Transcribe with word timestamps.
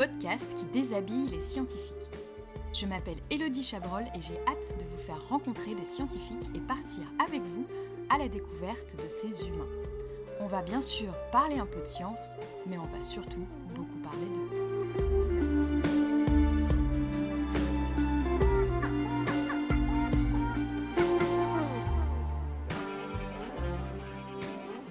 podcast 0.00 0.46
qui 0.56 0.64
déshabille 0.72 1.28
les 1.28 1.42
scientifiques. 1.42 2.08
Je 2.72 2.86
m'appelle 2.86 3.18
Elodie 3.28 3.62
Chabrol 3.62 4.04
et 4.14 4.20
j'ai 4.22 4.38
hâte 4.46 4.78
de 4.78 4.84
vous 4.84 5.04
faire 5.04 5.28
rencontrer 5.28 5.74
des 5.74 5.84
scientifiques 5.84 6.48
et 6.54 6.60
partir 6.60 7.02
avec 7.22 7.42
vous 7.42 7.66
à 8.08 8.16
la 8.16 8.26
découverte 8.26 8.96
de 8.96 9.06
ces 9.10 9.46
humains. 9.46 9.68
On 10.40 10.46
va 10.46 10.62
bien 10.62 10.80
sûr 10.80 11.12
parler 11.32 11.58
un 11.58 11.66
peu 11.66 11.80
de 11.80 11.84
science, 11.84 12.30
mais 12.66 12.78
on 12.78 12.86
va 12.86 13.02
surtout 13.02 13.46
beaucoup 13.74 13.98
parler 13.98 14.24
d'eux. 14.24 14.70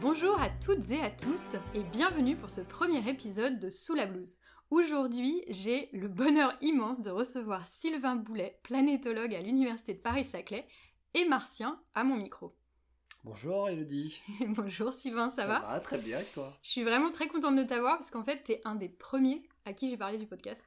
Bonjour 0.01 0.39
à 0.39 0.49
toutes 0.49 0.91
et 0.91 1.01
à 1.01 1.09
tous 1.09 1.53
et 1.73 1.81
bienvenue 1.81 2.35
pour 2.35 2.49
ce 2.51 2.61
premier 2.61 3.09
épisode 3.09 3.59
de 3.59 3.69
Sous 3.71 3.95
la 3.95 4.05
blouse. 4.05 4.37
Aujourd'hui, 4.71 5.43
j'ai 5.47 5.89
le 5.93 6.07
bonheur 6.07 6.55
immense 6.61 7.01
de 7.01 7.09
recevoir 7.09 7.65
Sylvain 7.65 8.15
Boulet, 8.15 8.59
planétologue 8.61 9.33
à 9.33 9.41
l'Université 9.41 9.95
de 9.95 9.99
Paris-Saclay, 9.99 10.67
et 11.15 11.25
martien 11.25 11.81
à 11.95 12.03
mon 12.03 12.15
micro. 12.15 12.55
Bonjour 13.23 13.67
Elodie. 13.67 14.21
Bonjour 14.49 14.93
Sylvain, 14.93 15.31
ça, 15.31 15.47
va? 15.47 15.61
Ça 15.61 15.67
va 15.67 15.79
très 15.79 15.97
bien 15.97 16.17
avec 16.17 16.31
toi? 16.33 16.55
Je 16.61 16.69
suis 16.69 16.83
vraiment 16.83 17.09
très 17.09 17.27
contente 17.27 17.55
de 17.55 17.63
t'avoir 17.63 17.97
parce 17.97 18.11
qu'en 18.11 18.23
fait, 18.23 18.43
t'es 18.43 18.61
un 18.63 18.75
des 18.75 18.89
premiers 18.89 19.41
à 19.65 19.73
qui 19.73 19.89
j'ai 19.89 19.97
parlé 19.97 20.19
du 20.19 20.27
podcast. 20.27 20.63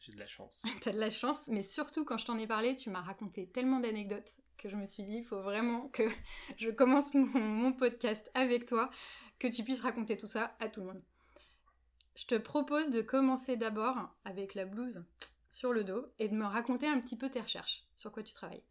J'ai 0.00 0.12
de 0.12 0.18
la 0.18 0.26
chance. 0.26 0.60
T'as 0.80 0.90
de 0.90 0.98
la 0.98 1.10
chance, 1.10 1.46
mais 1.46 1.62
surtout 1.62 2.04
quand 2.04 2.18
je 2.18 2.26
t'en 2.26 2.36
ai 2.36 2.48
parlé, 2.48 2.74
tu 2.74 2.90
m'as 2.90 3.00
raconté 3.00 3.46
tellement 3.46 3.78
d'anecdotes 3.78 4.40
que 4.58 4.68
je 4.68 4.74
me 4.74 4.86
suis 4.86 5.04
dit, 5.04 5.18
il 5.18 5.24
faut 5.24 5.40
vraiment 5.40 5.86
que 5.90 6.02
je 6.56 6.70
commence 6.70 7.14
mon, 7.14 7.26
mon 7.38 7.72
podcast 7.72 8.28
avec 8.34 8.66
toi, 8.66 8.90
que 9.38 9.46
tu 9.46 9.62
puisses 9.62 9.80
raconter 9.80 10.16
tout 10.16 10.26
ça 10.26 10.56
à 10.58 10.68
tout 10.68 10.80
le 10.80 10.86
monde. 10.86 11.02
Je 12.16 12.26
te 12.26 12.34
propose 12.36 12.90
de 12.90 13.02
commencer 13.02 13.56
d'abord 13.56 13.96
avec 14.24 14.54
la 14.54 14.64
blouse 14.66 15.04
sur 15.50 15.72
le 15.72 15.84
dos 15.84 16.06
et 16.18 16.28
de 16.28 16.34
me 16.34 16.44
raconter 16.44 16.86
un 16.86 17.00
petit 17.00 17.16
peu 17.16 17.28
tes 17.28 17.40
recherches, 17.40 17.84
sur 17.96 18.12
quoi 18.12 18.22
tu 18.22 18.32
travailles. 18.34 18.62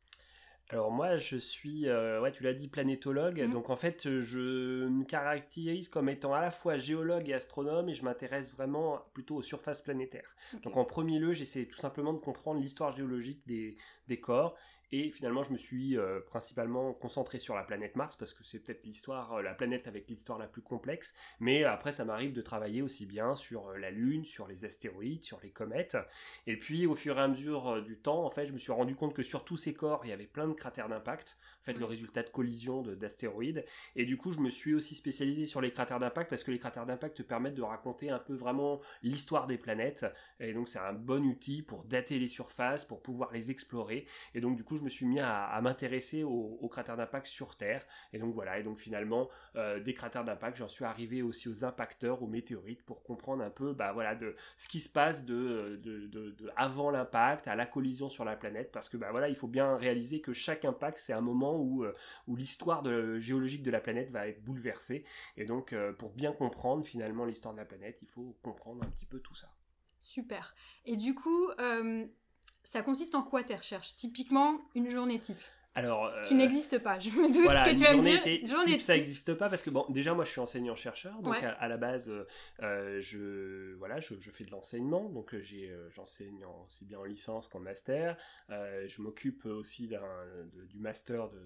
Alors 0.69 0.91
moi 0.91 1.17
je 1.17 1.35
suis, 1.37 1.87
euh, 1.89 2.21
ouais 2.21 2.31
tu 2.31 2.41
l'as 2.43 2.53
dit, 2.53 2.69
planétologue, 2.69 3.41
Mhm. 3.41 3.51
donc 3.51 3.69
en 3.69 3.75
fait 3.75 4.19
je 4.21 4.87
me 4.87 5.03
caractérise 5.03 5.89
comme 5.89 6.07
étant 6.07 6.33
à 6.33 6.41
la 6.41 6.51
fois 6.51 6.77
géologue 6.77 7.27
et 7.29 7.33
astronome 7.33 7.89
et 7.89 7.93
je 7.93 8.03
m'intéresse 8.03 8.53
vraiment 8.53 8.99
plutôt 9.13 9.35
aux 9.35 9.41
surfaces 9.41 9.81
planétaires. 9.81 10.35
Donc 10.63 10.77
en 10.77 10.85
premier 10.85 11.19
lieu 11.19 11.33
j'essaie 11.33 11.65
tout 11.65 11.77
simplement 11.77 12.13
de 12.13 12.19
comprendre 12.19 12.61
l'histoire 12.61 12.95
géologique 12.95 13.45
des, 13.45 13.77
des 14.07 14.19
corps 14.21 14.55
et 14.93 15.09
finalement 15.09 15.43
je 15.43 15.51
me 15.51 15.57
suis 15.57 15.97
euh, 15.97 16.19
principalement 16.19 16.93
concentré 16.93 17.39
sur 17.39 17.55
la 17.55 17.63
planète 17.63 17.95
Mars 17.95 18.15
parce 18.15 18.31
que 18.31 18.43
c'est 18.43 18.59
peut-être 18.59 18.85
l'histoire, 18.85 19.33
euh, 19.33 19.41
la 19.41 19.55
planète 19.55 19.87
avec 19.87 20.07
l'histoire 20.07 20.37
la 20.37 20.45
plus 20.45 20.61
complexe, 20.61 21.15
mais 21.39 21.63
après 21.63 21.91
ça 21.91 22.05
m'arrive 22.05 22.31
de 22.31 22.41
travailler 22.43 22.83
aussi 22.83 23.07
bien 23.07 23.35
sur 23.35 23.69
euh, 23.69 23.77
la 23.77 23.89
Lune, 23.89 24.23
sur 24.23 24.47
les 24.47 24.65
astéroïdes, 24.65 25.23
sur 25.23 25.39
les 25.41 25.49
comètes, 25.49 25.97
et 26.45 26.57
puis 26.57 26.85
au 26.85 26.93
fur 26.93 27.17
et 27.17 27.21
à 27.21 27.27
mesure 27.27 27.69
euh, 27.69 27.81
du 27.81 27.97
temps, 27.97 28.23
en 28.23 28.29
fait, 28.29 28.45
je 28.45 28.53
me 28.53 28.59
suis 28.59 28.71
rendu 28.71 28.95
compte 28.95 29.15
que 29.15 29.23
sur 29.23 29.43
tous 29.45 29.57
ces 29.57 29.73
corps, 29.73 30.01
il 30.05 30.09
y 30.09 30.13
avait 30.13 30.27
plein 30.27 30.47
de 30.47 30.53
cratères 30.53 30.89
d'impact, 30.89 31.39
en 31.63 31.65
fait, 31.65 31.79
le 31.79 31.85
résultat 31.85 32.23
de 32.23 32.29
collisions 32.29 32.81
de- 32.81 32.93
d'astéroïdes. 32.95 33.65
Et 33.95 34.05
du 34.05 34.17
coup, 34.17 34.31
je 34.31 34.39
me 34.41 34.49
suis 34.49 34.73
aussi 34.73 34.95
spécialisé 34.95 35.45
sur 35.45 35.61
les 35.61 35.71
cratères 35.71 35.99
d'impact 35.99 36.29
parce 36.29 36.43
que 36.43 36.51
les 36.51 36.59
cratères 36.59 36.85
d'impact 36.85 37.17
te 37.17 37.23
permettent 37.23 37.55
de 37.55 37.61
raconter 37.61 38.09
un 38.09 38.19
peu 38.19 38.33
vraiment 38.35 38.81
l'histoire 39.01 39.47
des 39.47 39.57
planètes. 39.57 40.05
Et 40.39 40.53
donc, 40.53 40.67
c'est 40.67 40.79
un 40.79 40.93
bon 40.93 41.23
outil 41.25 41.61
pour 41.61 41.85
dater 41.85 42.19
les 42.19 42.27
surfaces, 42.27 42.83
pour 42.85 43.01
pouvoir 43.01 43.31
les 43.31 43.49
explorer. 43.49 44.05
Et 44.35 44.41
donc, 44.41 44.57
du 44.57 44.63
coup, 44.63 44.77
je 44.77 44.83
me 44.83 44.89
suis 44.89 45.05
mis 45.05 45.19
à, 45.19 45.45
à 45.45 45.61
m'intéresser 45.61 46.23
aux, 46.23 46.57
aux 46.61 46.67
cratères 46.69 46.97
d'impact 46.97 47.27
sur 47.27 47.55
Terre. 47.55 47.85
Et 48.11 48.19
donc, 48.19 48.33
voilà. 48.33 48.59
Et 48.59 48.63
donc, 48.63 48.77
finalement, 48.77 49.29
euh, 49.55 49.79
des 49.79 49.93
cratères 49.93 50.25
d'impact, 50.25 50.57
j'en 50.57 50.67
suis 50.67 50.85
arrivé 50.85 51.21
aussi 51.21 51.47
aux 51.47 51.63
impacteurs, 51.63 52.21
aux 52.21 52.27
météorites, 52.27 52.83
pour 52.83 53.03
comprendre 53.03 53.43
un 53.43 53.49
peu, 53.49 53.73
bah 53.73 53.93
voilà, 53.93 54.15
de 54.15 54.35
ce 54.57 54.67
qui 54.67 54.79
se 54.79 54.89
passe 54.89 55.25
de, 55.25 55.79
de, 55.81 56.07
de- 56.07 56.31
de 56.31 56.49
avant 56.55 56.89
l'impact 56.91 57.47
à 57.47 57.55
la 57.55 57.65
collision 57.65 58.09
sur 58.09 58.25
la 58.25 58.35
planète, 58.35 58.71
parce 58.71 58.89
que 58.89 58.97
bah 58.97 59.11
voilà, 59.11 59.29
il 59.29 59.35
faut 59.35 59.47
bien 59.47 59.77
réaliser 59.77 60.21
que 60.21 60.33
chaque 60.33 60.65
impact, 60.65 60.99
c'est 60.99 61.13
un 61.13 61.21
moment 61.21 61.52
où, 61.57 61.83
euh, 61.83 61.93
où 62.27 62.35
l'histoire 62.35 62.83
géologique 63.19 63.63
de 63.63 63.71
la 63.71 63.79
planète 63.79 64.11
va 64.11 64.27
être 64.27 64.43
bouleversée. 64.43 65.05
Et 65.37 65.45
donc, 65.45 65.73
euh, 65.73 65.93
pour 65.93 66.11
bien 66.11 66.31
comprendre 66.31 66.85
finalement 66.85 67.25
l'histoire 67.25 67.53
de 67.53 67.59
la 67.59 67.65
planète, 67.65 67.97
il 68.01 68.07
faut 68.07 68.35
comprendre 68.41 68.83
un 68.85 68.89
petit 68.89 69.05
peu 69.05 69.19
tout 69.19 69.35
ça. 69.35 69.49
Super. 69.99 70.55
Et 70.85 70.97
du 70.97 71.15
coup, 71.15 71.49
euh, 71.59 72.05
ça 72.63 72.81
consiste 72.81 73.15
en 73.15 73.23
quoi 73.23 73.43
tes 73.43 73.55
recherches? 73.55 73.95
Typiquement, 73.95 74.59
une 74.75 74.91
journée 74.91 75.19
type, 75.19 75.41
Alors, 75.75 76.05
euh, 76.05 76.21
qui 76.21 76.35
n'existe 76.35 76.77
pas. 76.83 76.99
Je 76.99 77.09
me 77.09 77.33
doute 77.33 77.43
Voilà, 77.45 77.65
ce 77.65 77.71
que 77.71 77.75
tu 77.77 77.83
vas 77.83 77.95
me 77.95 78.01
dire. 78.03 78.19
était- 78.25 78.45
journée 78.45 78.73
type, 78.73 78.81
ça 78.81 78.93
n'existe 78.95 79.33
pas 79.33 79.49
parce 79.49 79.63
que 79.63 79.71
bon, 79.71 79.85
déjà 79.89 80.13
moi 80.13 80.23
je 80.23 80.29
suis 80.29 80.39
enseignant-chercheur, 80.39 81.19
donc 81.21 81.33
Ouais. 81.33 81.43
à, 81.43 81.51
à 81.53 81.67
la 81.67 81.77
base, 81.77 82.09
euh, 82.09 82.25
euh, 82.61 82.99
je 83.01 83.73
voilà, 83.79 83.99
je, 83.99 84.13
je 84.19 84.29
fais 84.29 84.43
de 84.43 84.51
l'enseignement, 84.51 85.09
donc 85.09 85.33
euh, 85.33 85.41
j'ai 85.41 85.71
euh, 85.71 85.89
j'enseigne 85.95 86.45
en- 86.45 86.65
aussi 86.67 86.85
bien 86.85 86.99
en 86.99 87.03
licence 87.05 87.47
qu'en 87.47 87.59
master. 87.59 88.17
Euh, 88.51 88.85
je 88.87 89.01
m'occupe 89.01 89.45
aussi 89.45 89.87
de- 89.87 89.97
du 90.69 90.77
master 90.79 91.29
de, 91.29 91.41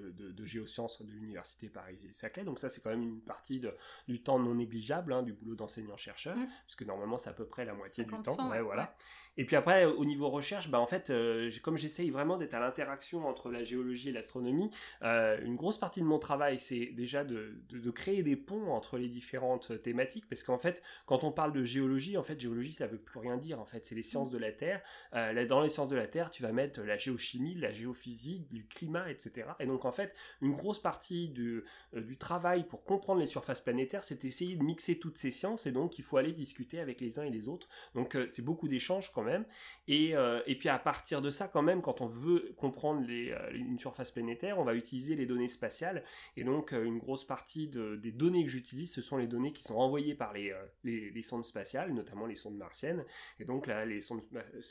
de, 0.00 0.10
de- 0.10 0.30
de 0.32 0.44
géosciences 0.44 1.00
de 1.02 1.10
l'université 1.10 1.68
Paris-Saclay, 1.70 2.44
donc 2.44 2.58
ça 2.58 2.68
c'est 2.68 2.82
quand 2.82 2.90
même 2.90 3.02
une 3.02 3.20
partie 3.22 3.62
du 4.08 4.20
temps 4.22 4.38
non 4.38 4.54
négligeable 4.56 5.12
hein, 5.14 5.22
du 5.22 5.32
boulot 5.32 5.54
d'enseignant-chercheur, 5.56 6.36
Mm. 6.36 6.48
puisque 6.66 6.82
normalement 6.82 7.16
c'est 7.16 7.30
à 7.30 7.34
peu 7.34 7.46
près 7.46 7.64
la 7.64 7.72
moitié 7.72 8.04
du 8.04 8.10
50%, 8.10 8.36
temps. 8.36 8.50
ouais, 8.50 8.60
voilà. 8.60 8.82
ouais. 8.82 8.88
Et 9.36 9.44
puis 9.44 9.56
après, 9.56 9.84
au 9.84 10.04
niveau 10.04 10.28
recherche, 10.28 10.70
bah 10.70 10.80
en 10.80 10.86
fait, 10.86 11.10
euh, 11.10 11.50
comme 11.62 11.78
j'essaye 11.78 12.10
vraiment 12.10 12.36
d'être 12.36 12.54
à 12.54 12.60
l'interaction 12.60 13.26
entre 13.26 13.50
la 13.50 13.62
géologie 13.62 14.08
et 14.08 14.12
l'astronomie, 14.12 14.70
euh, 15.02 15.38
une 15.42 15.56
grosse 15.56 15.78
partie 15.78 16.00
de 16.00 16.04
mon 16.04 16.18
travail, 16.18 16.58
c'est 16.58 16.86
déjà 16.86 17.24
de, 17.24 17.54
de, 17.70 17.90
créer 17.90 18.22
des 18.22 18.36
ponts 18.36 18.70
entre 18.72 18.98
les 18.98 19.08
différentes 19.08 19.82
thématiques, 19.82 20.28
parce 20.28 20.42
qu'en 20.42 20.58
fait, 20.58 20.82
quand 21.06 21.24
on 21.24 21.32
parle 21.32 21.52
de 21.52 21.64
géologie, 21.64 22.16
en 22.18 22.22
fait, 22.22 22.40
géologie, 22.40 22.72
ça 22.72 22.86
veut 22.86 22.98
plus 22.98 23.20
rien 23.20 23.36
dire. 23.36 23.60
En 23.60 23.64
fait, 23.64 23.86
c'est 23.86 23.94
les 23.94 24.02
sciences 24.02 24.30
de 24.30 24.38
la 24.38 24.52
Terre. 24.52 24.82
Euh, 25.14 25.46
dans 25.46 25.60
les 25.60 25.68
sciences 25.68 25.88
de 25.88 25.96
la 25.96 26.06
Terre, 26.06 26.30
tu 26.30 26.42
vas 26.42 26.52
mettre 26.52 26.80
la 26.82 26.98
géochimie, 26.98 27.54
la 27.54 27.72
géophysique, 27.72 28.50
du 28.50 28.66
climat, 28.66 29.10
etc. 29.10 29.48
Et 29.60 29.66
donc, 29.66 29.84
en 29.84 29.92
fait, 29.92 30.14
une 30.42 30.52
grosse 30.52 30.80
partie 30.80 31.28
du, 31.28 31.64
du 31.94 32.16
travail 32.18 32.64
pour 32.64 32.84
comprendre 32.84 33.20
les 33.20 33.26
surfaces 33.26 33.60
planétaires, 33.60 34.04
c'est 34.04 34.24
essayer 34.24 34.56
de 34.56 34.62
mixer 34.62 34.98
toutes 34.98 35.18
ces 35.18 35.30
sciences, 35.30 35.66
et 35.66 35.72
donc 35.72 35.98
il 35.98 36.04
faut 36.04 36.16
aller 36.16 36.32
discuter 36.32 36.80
avec 36.80 37.00
les 37.00 37.18
uns 37.18 37.24
et 37.24 37.30
les 37.30 37.48
autres. 37.48 37.68
Donc, 37.94 38.18
c'est 38.26 38.44
beaucoup 38.44 38.68
d'échanges 38.68 39.12
quand 39.20 39.26
même. 39.26 39.44
Et, 39.88 40.14
euh, 40.16 40.40
et 40.46 40.56
puis 40.56 40.68
à 40.68 40.78
partir 40.78 41.20
de 41.20 41.30
ça, 41.30 41.48
quand 41.48 41.62
même, 41.62 41.82
quand 41.82 42.00
on 42.00 42.06
veut 42.06 42.52
comprendre 42.56 43.04
les, 43.06 43.32
euh, 43.32 43.50
une 43.52 43.78
surface 43.78 44.10
planétaire, 44.10 44.58
on 44.58 44.64
va 44.64 44.74
utiliser 44.74 45.16
les 45.16 45.26
données 45.26 45.48
spatiales. 45.48 46.04
Et 46.36 46.44
donc 46.44 46.72
euh, 46.72 46.84
une 46.84 46.98
grosse 46.98 47.24
partie 47.26 47.68
de- 47.68 47.96
des 47.96 48.12
données 48.12 48.44
que 48.44 48.50
j'utilise, 48.50 48.92
ce 48.92 49.02
sont 49.02 49.16
les 49.16 49.26
données 49.26 49.52
qui 49.52 49.62
sont 49.64 49.76
envoyées 49.76 50.14
par 50.14 50.32
les, 50.32 50.54
les, 50.84 51.10
les 51.10 51.22
sondes 51.22 51.44
spatiales, 51.44 51.92
notamment 51.92 52.26
les 52.26 52.36
sondes 52.36 52.56
martiennes. 52.56 53.04
Et 53.40 53.44
donc 53.44 53.66
là, 53.66 53.84
les 53.84 54.00
sondes, 54.00 54.22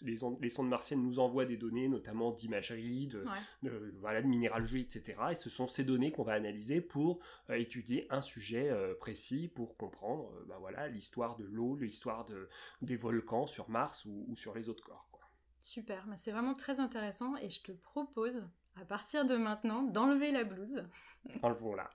les, 0.04 0.24
ondes- 0.24 0.38
les 0.42 0.50
sondes 0.50 0.70
martiennes 0.70 1.02
nous 1.04 1.20
envoient 1.20 1.46
des 1.46 1.58
données, 1.58 1.88
notamment 1.90 2.32
d'imagerie, 2.32 3.08
de, 3.08 3.20
Ouais. 3.20 3.70
de, 3.70 3.94
voilà, 4.00 4.22
de 4.22 4.28
minéralogie, 4.28 4.82
etc. 4.82 5.18
Et 5.32 5.36
ce 5.36 5.50
sont 5.50 5.68
ces 5.68 5.84
données 5.84 6.12
qu'on 6.12 6.24
va 6.24 6.34
analyser 6.34 6.80
pour 6.82 7.20
euh, 7.50 7.56
étudier 7.56 8.08
un 8.10 8.22
sujet 8.22 8.70
euh, 8.70 8.94
précis, 8.96 9.52
pour 9.54 9.76
comprendre 9.78 10.32
bah, 10.48 10.56
voilà, 10.60 10.88
l'histoire 10.88 11.36
de 11.36 11.44
l'eau, 11.46 11.76
l'histoire 11.76 12.26
de, 12.26 12.48
des 12.82 12.96
volcans 12.96 13.46
sur 13.48 13.70
Mars 13.70 14.06
ou, 14.06 14.26
ou 14.30 14.36
sur 14.40 14.56
les 14.56 14.70
autres 14.70 14.84
corps. 14.84 15.08
Quoi. 15.12 15.22
Super, 15.62 16.06
mais 16.08 16.18
c'est 16.18 16.32
vraiment 16.32 16.54
très 16.54 16.80
intéressant 16.80 17.36
et 17.38 17.50
je 17.50 17.62
te 17.62 17.72
propose, 17.72 18.42
à 18.80 18.86
partir 18.86 19.26
de 19.26 19.36
maintenant, 19.36 19.84
d'enlever 19.84 20.32
la 20.32 20.44
blouse. 20.44 20.84
Enlevons 21.44 21.76
là. 21.76 21.90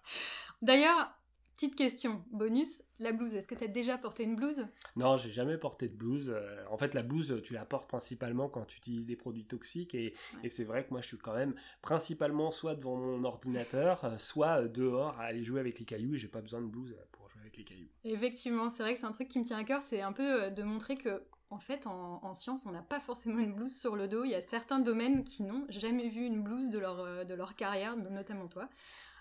D'ailleurs, 0.62 1.10
petite 1.56 1.74
question, 1.76 2.24
bonus, 2.30 2.82
la 2.98 3.12
blouse, 3.12 3.34
est-ce 3.34 3.48
que 3.48 3.54
tu 3.54 3.64
as 3.64 3.68
déjà 3.68 3.96
porté 3.98 4.22
une 4.24 4.36
blouse? 4.36 4.66
Non, 4.96 5.16
j'ai 5.16 5.30
jamais 5.30 5.56
porté 5.56 5.88
de 5.88 5.96
blouse. 5.96 6.30
Euh, 6.34 6.64
en 6.70 6.76
fait, 6.76 6.94
la 6.94 7.02
blouse, 7.02 7.40
tu 7.42 7.54
la 7.54 7.64
portes 7.64 7.88
principalement 7.88 8.48
quand 8.48 8.64
tu 8.66 8.76
utilises 8.78 9.06
des 9.06 9.16
produits 9.16 9.46
toxiques. 9.46 9.94
Et, 9.94 10.14
Ouais. 10.34 10.40
et 10.44 10.48
c'est 10.50 10.64
vrai 10.64 10.84
que 10.84 10.90
moi, 10.90 11.00
je 11.00 11.08
suis 11.08 11.18
quand 11.18 11.34
même 11.34 11.54
principalement 11.82 12.50
soit 12.50 12.74
devant 12.74 12.96
mon 12.96 13.24
ordinateur, 13.24 14.04
euh, 14.04 14.18
soit 14.18 14.62
euh, 14.62 14.68
dehors 14.68 15.18
à 15.20 15.24
aller 15.24 15.42
jouer 15.42 15.60
avec 15.60 15.78
les 15.78 15.84
cailloux. 15.84 16.14
Et 16.14 16.18
j'ai 16.18 16.28
pas 16.28 16.40
besoin 16.42 16.60
de 16.60 16.66
blouse 16.66 16.94
pour 17.12 17.28
jouer 17.30 17.40
avec 17.42 17.56
les 17.56 17.64
cailloux. 17.64 17.88
Effectivement, 18.04 18.68
c'est 18.70 18.82
vrai 18.82 18.94
que 18.94 19.00
c'est 19.00 19.06
un 19.06 19.12
truc 19.12 19.28
qui 19.28 19.38
me 19.38 19.44
tient 19.44 19.58
à 19.58 19.64
cœur, 19.64 19.82
c'est 19.84 20.02
un 20.02 20.12
peu 20.12 20.50
de 20.50 20.62
montrer 20.62 20.96
que, 20.96 21.22
en 21.54 21.60
fait, 21.60 21.86
en, 21.86 22.20
en 22.22 22.34
science, 22.34 22.66
on 22.66 22.72
n'a 22.72 22.82
pas 22.82 23.00
forcément 23.00 23.38
une 23.38 23.54
blouse 23.54 23.76
sur 23.76 23.94
le 23.94 24.08
dos. 24.08 24.24
Il 24.24 24.30
y 24.30 24.34
a 24.34 24.42
certains 24.42 24.80
domaines 24.80 25.24
qui 25.24 25.42
n'ont 25.44 25.64
jamais 25.68 26.08
vu 26.08 26.24
une 26.26 26.42
blouse 26.42 26.68
de 26.68 26.78
leur, 26.78 27.00
euh, 27.00 27.24
de 27.24 27.34
leur 27.34 27.54
carrière, 27.54 27.96
notamment 27.96 28.48
toi. 28.48 28.68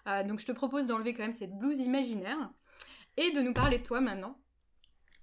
Euh, 0.07 0.23
donc 0.23 0.39
je 0.39 0.45
te 0.45 0.51
propose 0.51 0.85
d'enlever 0.87 1.13
quand 1.13 1.23
même 1.23 1.33
cette 1.33 1.57
blouse 1.57 1.79
imaginaire 1.79 2.51
et 3.17 3.31
de 3.31 3.41
nous 3.41 3.53
parler 3.53 3.77
de 3.77 3.83
toi 3.83 4.01
maintenant. 4.01 4.37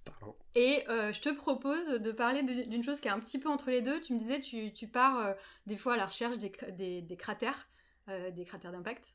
Pardon. 0.04 0.34
Et 0.54 0.88
euh, 0.88 1.12
je 1.12 1.20
te 1.20 1.28
propose 1.28 1.86
de 1.86 2.12
parler 2.12 2.42
d'une 2.42 2.82
chose 2.82 3.00
qui 3.00 3.08
est 3.08 3.10
un 3.10 3.20
petit 3.20 3.38
peu 3.38 3.48
entre 3.48 3.70
les 3.70 3.82
deux. 3.82 4.00
Tu 4.00 4.14
me 4.14 4.18
disais, 4.18 4.40
tu, 4.40 4.72
tu 4.72 4.86
pars 4.86 5.18
euh, 5.18 5.34
des 5.66 5.76
fois 5.76 5.94
à 5.94 5.96
la 5.96 6.06
recherche 6.06 6.38
des, 6.38 6.52
des, 6.72 7.02
des 7.02 7.16
cratères, 7.16 7.68
euh, 8.08 8.30
des 8.30 8.44
cratères 8.44 8.72
d'impact. 8.72 9.12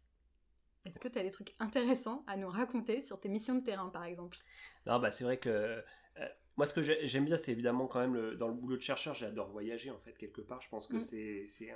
Est-ce 0.86 1.00
que 1.00 1.08
tu 1.08 1.18
as 1.18 1.24
des 1.24 1.32
trucs 1.32 1.56
intéressants 1.60 2.24
à 2.28 2.38
nous 2.38 2.50
raconter 2.50 3.02
sur 3.02 3.20
tes 3.20 3.30
missions 3.30 3.56
de 3.56 3.64
terrain, 3.64 3.90
par 3.90 4.04
exemple? 4.04 4.38
Non, 4.86 5.00
bah 5.00 5.10
c'est 5.10 5.24
vrai 5.24 5.38
que 5.38 5.50
euh, 5.50 6.30
moi, 6.58 6.66
ce 6.66 6.74
que 6.74 6.82
j'aime 6.82 7.26
bien, 7.26 7.38
c'est 7.38 7.52
évidemment 7.52 7.86
quand 7.88 8.00
même 8.00 8.14
le, 8.14 8.36
dans 8.36 8.48
le 8.48 8.54
boulot 8.54 8.78
de 8.78 8.82
chercheur, 8.82 9.14
j'adore 9.14 9.50
voyager 9.50 9.92
en 9.92 9.98
fait 10.00 10.18
quelque 10.18 10.40
part. 10.42 10.62
Je 10.62 10.70
pense 10.70 10.88
que 10.88 10.98
mm. 10.98 11.48
c'est 11.50 11.76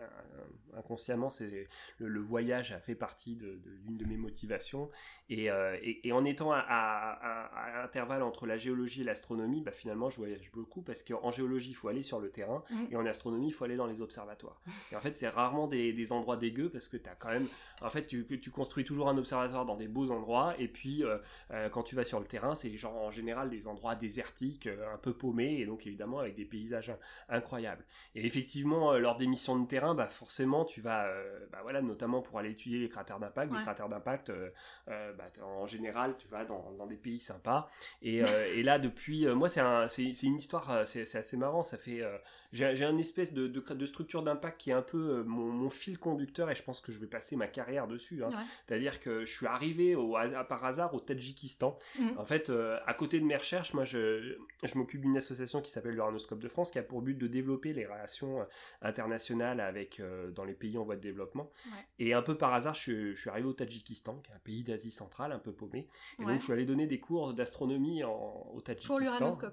inconsciemment, 0.73 1.29
c'est 1.29 1.67
le, 1.97 2.19
voyage 2.21 2.71
a 2.71 2.79
fait 2.79 2.95
partie 2.95 3.35
d'une 3.35 3.59
de, 3.59 3.93
de, 3.93 3.97
de, 3.97 4.05
mes 4.05 4.15
motivations. 4.15 4.89
Et, 5.29 5.51
euh, 5.51 5.77
et, 5.81 6.07
et 6.07 6.13
en 6.13 6.23
étant 6.23 6.51
à, 6.53 6.59
à, 6.59 7.83
intervalle 7.83 8.23
entre 8.23 8.45
la 8.45 8.57
géologie 8.57 9.01
et 9.01 9.03
l'astronomie, 9.03 9.61
bah, 9.61 9.71
finalement, 9.71 10.09
je 10.09 10.17
voyage 10.17 10.49
beaucoup 10.53 10.81
parce 10.81 11.03
qu'en 11.03 11.31
géologie, 11.31 11.71
il 11.71 11.75
faut 11.75 11.89
aller 11.89 12.03
sur 12.03 12.19
le 12.19 12.29
terrain 12.29 12.63
mm. 12.69 12.85
et 12.91 12.95
en 12.95 13.05
astronomie, 13.05 13.47
il 13.47 13.53
faut 13.53 13.65
aller 13.65 13.75
dans 13.75 13.87
les 13.87 14.01
observatoires. 14.01 14.61
Et 14.93 14.95
en 14.95 15.01
fait, 15.01 15.17
c'est 15.17 15.27
rarement 15.27 15.67
des, 15.67 15.91
des, 15.91 16.11
endroits 16.13 16.37
dégueux 16.37 16.69
parce 16.69 16.87
que 16.87 16.97
tu 16.97 17.09
as 17.09 17.15
quand 17.15 17.29
même, 17.29 17.47
en 17.81 17.89
fait, 17.89 18.07
tu, 18.07 18.25
tu, 18.25 18.49
construis 18.49 18.85
toujours 18.85 19.09
un 19.09 19.17
observatoire 19.17 19.65
dans 19.65 19.75
des 19.75 19.87
beaux 19.87 20.09
endroits 20.09 20.55
et 20.57 20.67
puis 20.67 21.03
euh, 21.03 21.17
euh, 21.51 21.69
quand 21.69 21.83
tu 21.83 21.95
vas 21.95 22.05
sur 22.05 22.19
le 22.19 22.25
terrain, 22.25 22.55
c'est 22.55 22.75
genre 22.77 22.95
en 22.95 23.11
général 23.11 23.49
des 23.49 23.67
endroits 23.67 23.95
désertiques 23.95 24.69
un 24.94 24.98
peu 24.98 25.13
paumé 25.13 25.60
et 25.60 25.66
donc 25.66 25.88
évidemment 25.88 26.19
avec 26.19 26.36
des 26.36 26.45
paysages 26.45 26.94
incroyables. 27.27 27.83
Et 28.16 28.25
effectivement, 28.25 28.94
euh, 28.94 29.00
lors 29.00 29.18
des 29.18 29.27
missions 29.27 29.57
de 29.57 29.68
terrain, 29.68 29.95
bah 29.95 30.07
forcément, 30.10 30.66
tu 30.66 30.81
vas, 30.81 31.06
euh, 31.06 31.45
bah 31.51 31.60
voilà, 31.62 31.81
notamment 31.81 32.21
pour 32.21 32.39
aller 32.39 32.51
étudier 32.51 32.80
les 32.80 32.89
cratères 32.89 33.19
d'impact. 33.19 33.54
Les 33.54 33.62
cratères 33.62 33.89
d'impact, 33.89 34.30
euh, 34.30 34.50
bah, 34.88 35.30
en 35.44 35.68
général, 35.68 36.16
tu 36.18 36.27
vas 36.27 36.45
dans, 36.45 36.71
dans 36.77 36.88
des 36.88 36.95
pays 36.95 37.19
sympas. 37.19 37.69
Et, 38.01 38.18
et 38.19 38.63
là, 38.63 38.80
depuis, 38.80 39.27
moi, 39.27 39.50
c'est 39.50 39.62
un, 39.62 39.88
une 39.88 40.38
histoire, 40.38 40.88
c'est 40.88 41.16
assez 41.16 41.38
marrant. 41.38 41.63
Ça 41.63 41.77
fait, 41.77 42.04
j'ai 42.51 42.83
un 42.83 42.98
espèce 42.98 43.33
de, 43.33 43.48
de, 43.48 43.60
de 43.60 43.86
structure 43.86 44.24
d'impact 44.24 44.60
qui 44.60 44.71
est 44.71 44.74
un 44.74 44.81
peu 44.81 45.24
mon, 45.24 45.51
mon, 45.51 45.69
fil 45.69 46.00
conducteur 46.00 46.50
et 46.50 46.56
je 46.56 46.63
pense 46.63 46.81
que 46.81 46.92
je 46.92 47.00
vais 47.00 47.07
passer 47.07 47.36
ma 47.36 47.48
carrière 47.48 47.88
dessus. 47.88 48.24
Hein. 48.24 48.30
C'est-à-dire 48.68 49.00
que 49.00 49.25
je 49.25 49.33
suis 49.33 49.45
arrivé 49.45 49.95
au, 49.95 50.16
par 50.48 50.66
hasard 50.66 50.94
au 50.94 51.00
Tadjikistan. 51.00 51.77
Mmh. 51.98 52.07
En 52.18 52.25
fait, 52.25 52.51
à 52.86 52.94
côté 52.94 53.19
de 53.19 53.25
mes 53.25 53.38
recherches, 53.38 53.74
moi, 53.74 53.83
je, 53.83 54.38
je 54.63 54.77
m'occupe 54.77 55.01
d'une 55.01 55.17
association 55.17 55.61
qui 55.61 55.71
s'appelle 55.71 55.95
l'Uranoscope 55.95 56.39
de 56.39 56.47
France, 56.50 56.71
qui 56.71 56.79
a 56.79 56.83
pour 56.83 57.01
but 57.01 57.17
de 57.17 57.27
développer 57.27 57.73
les 57.73 57.85
relations 57.85 58.41
euh, 58.41 58.45
internationales 58.81 59.59
avec, 59.59 60.00
euh, 60.00 60.31
dans 60.31 60.44
les 60.44 60.53
pays 60.53 60.77
en 60.77 60.83
voie 60.83 60.95
de 60.95 61.01
développement. 61.01 61.50
Et 61.97 62.13
un 62.13 62.21
peu 62.21 62.38
par 62.38 62.53
hasard, 62.53 62.75
je, 62.75 63.15
suis 63.15 63.29
arrivé 63.29 63.47
au 63.47 63.53
Tadjikistan, 63.53 64.21
qui 64.23 64.31
est 64.31 64.35
un 64.35 64.39
pays 64.39 64.63
d'Asie 64.63 64.91
centrale, 64.91 65.31
un 65.31 65.39
peu 65.39 65.53
paumé. 65.53 65.88
Et 66.19 66.25
donc, 66.25 66.39
je 66.39 66.44
suis 66.44 66.53
allé 66.53 66.65
donner 66.65 66.88
des 66.88 67.00
cours 67.00 67.33
d'astronomie 67.33 68.03
au 68.03 68.61
Tadjikistan. 68.63 68.95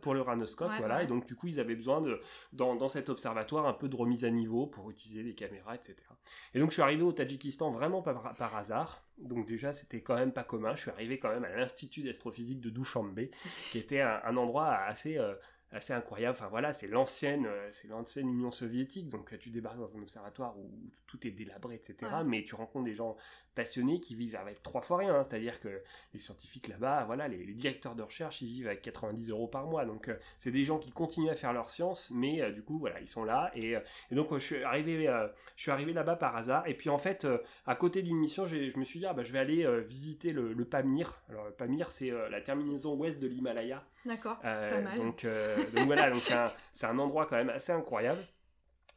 Pour 0.00 0.14
l'Uranoscope. 0.14 0.70
voilà. 0.78 1.02
Et 1.02 1.06
donc, 1.06 1.26
du 1.26 1.36
coup, 1.36 1.46
ils 1.46 1.60
avaient 1.60 1.76
besoin, 1.76 2.00
de, 2.00 2.20
dans, 2.52 2.74
dans 2.74 2.88
cet 2.88 3.08
observatoire, 3.08 3.66
un 3.66 3.72
peu 3.72 3.88
de 3.88 3.96
remise 3.96 4.24
à 4.24 4.30
niveau 4.30 4.66
pour 4.66 4.90
utiliser 4.90 5.22
des 5.22 5.34
caméras, 5.34 5.76
etc. 5.76 5.96
Et 6.54 6.58
donc, 6.58 6.70
je 6.70 6.74
suis 6.74 6.82
arrivé 6.82 7.02
au 7.02 7.12
Tadjikistan 7.12 7.70
vraiment 7.70 8.02
par, 8.02 8.34
par 8.36 8.56
hasard. 8.56 9.05
Donc 9.18 9.46
déjà, 9.46 9.72
c'était 9.72 10.00
quand 10.00 10.14
même 10.14 10.32
pas 10.32 10.44
commun. 10.44 10.74
Je 10.76 10.82
suis 10.82 10.90
arrivé 10.90 11.18
quand 11.18 11.30
même 11.30 11.44
à 11.44 11.54
l'Institut 11.56 12.02
d'astrophysique 12.02 12.60
de 12.60 12.70
Dushanbe, 12.70 13.20
qui 13.70 13.78
était 13.78 14.00
un, 14.00 14.36
endroit 14.36 14.74
assez, 14.74 15.18
euh, 15.18 15.34
assez 15.70 15.92
incroyable. 15.92 16.36
Enfin 16.38 16.48
voilà, 16.48 16.72
c'est 16.72 16.86
l'ancienne, 16.86 17.46
euh, 17.46 17.68
c'est 17.72 17.88
l'ancienne 17.88 18.28
Union 18.28 18.50
soviétique. 18.50 19.08
Donc 19.08 19.36
tu 19.38 19.50
débarques 19.50 19.78
dans 19.78 19.96
un 19.96 20.02
observatoire 20.02 20.58
où 20.58 20.70
tout 21.06 21.26
est 21.26 21.30
délabré, 21.30 21.76
etc. 21.76 22.10
Mais 22.24 22.44
tu 22.44 22.54
rencontres 22.54 22.84
des 22.84 22.94
gens 22.94 23.16
passionnés 23.56 24.00
qui 24.00 24.14
vivent 24.14 24.36
avec 24.36 24.62
trois 24.62 24.82
fois 24.82 24.98
rien. 24.98 25.16
Hein. 25.16 25.24
C'est-à-dire 25.24 25.58
que 25.58 25.82
les 26.14 26.20
scientifiques 26.20 26.68
là-bas, 26.68 27.04
voilà, 27.06 27.26
les, 27.26 27.44
directeurs 27.54 27.96
de 27.96 28.02
recherche, 28.02 28.42
ils 28.42 28.48
vivent 28.48 28.68
avec 28.68 28.82
90 28.82 29.30
euros 29.30 29.48
par 29.48 29.66
mois. 29.66 29.84
Donc 29.84 30.08
euh, 30.08 30.16
c'est 30.38 30.52
des 30.52 30.62
gens 30.62 30.78
qui 30.78 30.92
continuent 30.92 31.30
à 31.30 31.34
faire 31.34 31.52
leur 31.52 31.70
science, 31.70 32.12
mais 32.12 32.40
euh, 32.40 32.52
du 32.52 32.62
coup, 32.62 32.78
voilà, 32.78 33.00
ils 33.00 33.08
sont 33.08 33.24
là. 33.24 33.50
Et, 33.56 33.74
donc 34.12 34.32
je 34.32 34.38
suis 34.38 34.62
arrivé, 34.62 35.06
je 35.56 35.62
suis 35.62 35.72
arrivé 35.72 35.92
là-bas 35.92 36.14
par 36.14 36.36
hasard. 36.36 36.68
Et 36.68 36.74
puis 36.74 36.90
en 36.90 36.98
fait, 36.98 37.26
à 37.66 37.74
côté 37.74 38.02
d'une 38.02 38.18
mission, 38.18 38.46
je 38.46 38.78
me 38.78 38.84
suis 38.84 39.00
dit, 39.00 39.06
ah, 39.06 39.14
bah, 39.14 39.24
je 39.24 39.32
vais 39.32 39.40
aller 39.40 39.66
visiter 39.82 40.32
le, 40.32 40.52
le, 40.52 40.64
Pamir. 40.64 41.20
Alors 41.28 41.46
le 41.46 41.52
Pamir, 41.52 41.90
c'est 41.90 42.10
la 42.30 42.40
terminaison 42.40 42.94
ouest 42.94 43.18
de 43.18 43.26
l'Himalaya. 43.26 43.82
D'accord. 44.04 44.38
pas 44.40 44.80
mal. 44.80 44.98
Donc, 44.98 45.26
donc 45.74 45.86
voilà, 45.86 46.10
donc 46.10 46.22
c'est 46.74 46.86
un, 46.86 46.98
endroit 46.98 47.26
quand 47.26 47.36
même 47.36 47.50
assez 47.50 47.72
incroyable. 47.72 48.22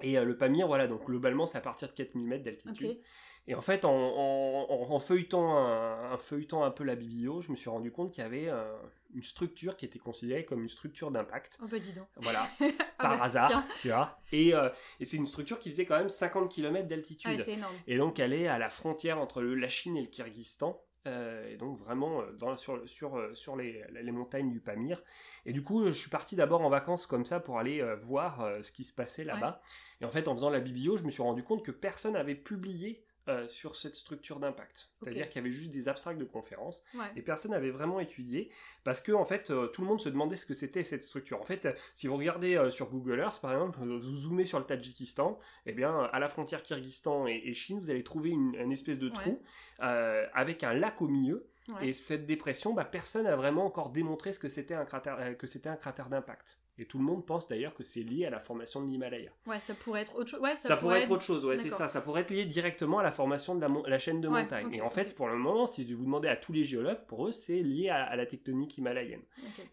Et 0.01 0.17
euh, 0.17 0.23
le 0.23 0.37
Pamir, 0.37 0.67
voilà, 0.67 0.87
donc 0.87 1.05
globalement, 1.05 1.45
c'est 1.45 1.57
à 1.57 1.61
partir 1.61 1.89
de 1.89 1.93
4000 1.93 2.27
mètres 2.27 2.43
d'altitude. 2.43 2.99
Et 3.47 3.55
en 3.55 3.61
fait, 3.61 3.83
en, 3.83 4.99
feuilletant, 4.99 5.57
un, 5.57 6.17
feuilletant 6.17 6.63
un 6.63 6.71
peu 6.71 6.83
la 6.83 6.95
biblio, 6.95 7.41
je 7.41 7.51
me 7.51 7.55
suis 7.55 7.69
rendu 7.69 7.91
compte 7.91 8.11
qu'il 8.11 8.23
y 8.23 8.27
avait 8.27 8.47
euh, 8.47 8.71
une 9.15 9.23
structure 9.23 9.75
qui 9.75 9.85
était 9.85 9.97
considérée 9.97 10.45
comme 10.45 10.61
une 10.61 10.69
structure 10.69 11.09
d'impact. 11.09 11.57
Oh 11.63 11.67
bah 11.67 11.79
dis 11.79 11.93
donc. 11.93 12.07
Voilà, 12.17 12.47
ah 12.61 12.65
par 12.99 13.17
bah, 13.17 13.23
hasard, 13.23 13.63
tu 13.81 13.87
vois. 13.87 14.19
Et, 14.31 14.53
euh, 14.53 14.69
et 14.99 15.05
c'est 15.05 15.17
une 15.17 15.25
structure 15.25 15.59
qui 15.59 15.71
faisait 15.71 15.85
quand 15.85 15.97
même 15.97 16.09
50 16.09 16.51
km 16.51 16.87
d'altitude. 16.87 17.37
Ah, 17.39 17.43
c'est 17.43 17.53
énorme. 17.53 17.75
Et 17.87 17.97
donc 17.97 18.19
elle 18.19 18.33
est 18.33 18.47
à 18.47 18.59
la 18.59 18.69
frontière 18.69 19.19
entre 19.19 19.41
la 19.41 19.69
Chine 19.69 19.97
et 19.97 20.01
le 20.01 20.09
Kyrgyzstan. 20.09 20.79
et 21.07 21.57
donc 21.57 21.79
vraiment 21.79 22.21
dans, 22.37 22.55
sur, 22.55 22.87
sur, 22.87 23.35
sur 23.35 23.55
les, 23.55 23.83
les, 23.91 24.11
montagnes 24.11 24.51
du 24.51 24.59
Pamir. 24.59 25.01
Et 25.45 25.53
du 25.53 25.63
coup, 25.63 25.85
je 25.87 25.91
suis 25.91 26.09
parti 26.09 26.35
d'abord 26.35 26.61
en 26.61 26.69
vacances 26.69 27.07
comme 27.07 27.25
ça 27.25 27.39
pour 27.39 27.59
aller 27.59 27.81
euh, 27.81 27.95
voir 27.95 28.41
euh, 28.41 28.61
ce 28.61 28.71
qui 28.71 28.83
se 28.83 28.93
passait 28.93 29.23
là-bas. 29.23 29.61
Et 30.01 30.05
en 30.05 30.09
fait, 30.09 30.27
en 30.27 30.35
faisant 30.35 30.49
la 30.49 30.59
biblio, 30.59 30.97
je 30.97 31.03
me 31.03 31.09
suis 31.09 31.21
rendu 31.21 31.43
compte 31.43 31.65
que 31.65 31.71
personne 31.71 32.13
n'avait 32.13 32.35
publié 32.35 33.03
euh, 33.29 33.47
sur 33.47 33.75
cette 33.75 33.95
structure 33.95 34.39
d'impact. 34.39 34.89
C'est-à-dire 35.01 35.29
qu'il 35.29 35.41
y 35.41 35.45
avait 35.45 35.53
juste 35.53 35.71
des 35.71 35.87
abstracts 35.87 36.19
de 36.19 36.25
conférences 36.25 36.83
et 37.15 37.21
personne 37.21 37.51
n'avait 37.51 37.69
vraiment 37.69 37.99
étudié 37.99 38.51
parce 38.83 38.99
que 38.99 39.11
en 39.11 39.23
fait 39.25 39.53
tout 39.71 39.81
le 39.81 39.87
monde 39.87 40.01
se 40.01 40.09
demandait 40.09 40.35
ce 40.35 40.45
que 40.45 40.53
c'était 40.53 40.83
cette 40.83 41.03
structure. 41.03 41.39
En 41.39 41.45
fait, 41.45 41.67
si 41.95 42.07
vous 42.07 42.17
regardez 42.17 42.69
sur 42.69 42.89
Google 42.89 43.19
Earth 43.19 43.39
par 43.41 43.53
exemple, 43.53 43.79
vous 43.79 44.15
zoomez 44.15 44.45
sur 44.45 44.59
le 44.59 44.65
Tadjikistan, 44.65 45.39
et 45.65 45.69
eh 45.69 45.73
bien 45.73 46.09
à 46.11 46.19
la 46.19 46.27
frontière 46.27 46.63
Kyrgyzstan 46.63 47.27
et, 47.27 47.53
Chine, 47.53 47.79
vous 47.79 47.89
allez 47.89 48.03
trouver 48.03 48.31
une, 48.31 48.71
espèce 48.71 48.99
de 48.99 49.09
trou 49.09 49.41
avec 49.79 50.63
un 50.63 50.73
lac 50.73 51.01
au 51.01 51.07
milieu 51.07 51.49
et 51.81 51.93
cette 51.93 52.25
dépression, 52.25 52.73
bah, 52.73 52.85
personne 52.85 53.23
n'a 53.23 53.35
vraiment 53.35 53.65
encore 53.65 53.89
démontré 53.89 54.33
ce 54.33 54.39
que 54.39 54.49
c'était 54.49 54.73
un 54.73 54.85
cratère, 54.85 55.17
euh, 55.19 55.33
que 55.33 55.47
c'était 55.47 55.69
un 55.69 55.75
cratère 55.75 56.09
d'impact. 56.09 56.57
Et 56.79 56.85
tout 56.85 56.97
le 56.97 57.03
monde 57.03 57.25
pense 57.25 57.45
d'ailleurs 57.49 57.73
que 57.73 57.83
c'est 57.83 57.99
lié 57.99 58.25
à 58.25 58.29
la 58.29 58.39
formation 58.39 58.81
de 58.81 58.89
l'Himalaya. 58.89 59.31
Ouais, 59.45 59.59
ça 59.59 59.73
pourrait 59.73 60.03
être 60.03 60.15
autre 60.15 60.29
chose. 60.29 60.39
Ouais, 60.39 60.55
ça, 60.55 60.77
pourrait, 60.77 61.03
être 61.03 61.11
autre 61.11 61.23
chose, 61.23 61.43
ouais, 61.43 61.57
c'est 61.57 61.71
ça. 61.71 61.89
Ça 61.89 61.99
pourrait 61.99 62.21
être 62.21 62.31
lié 62.31 62.45
directement 62.45 62.99
à 62.99 63.03
la 63.03 63.11
formation 63.11 63.53
de 63.55 63.65
la, 63.85 63.99
chaîne 63.99 64.21
de 64.21 64.29
montagne. 64.29 64.73
et 64.73 64.81
en 64.81 64.89
fait, 64.89 65.13
pour 65.13 65.27
le 65.27 65.35
moment, 65.35 65.67
si 65.67 65.83
vous 65.93 66.05
demandez 66.05 66.29
à 66.29 66.37
tous 66.37 66.53
les 66.53 66.63
géologues, 66.63 67.05
pour 67.07 67.27
eux, 67.27 67.33
c'est 67.33 67.61
lié 67.61 67.89
à, 67.89 68.15
la 68.15 68.25
tectonique 68.25 68.77
himalayenne. 68.77 69.21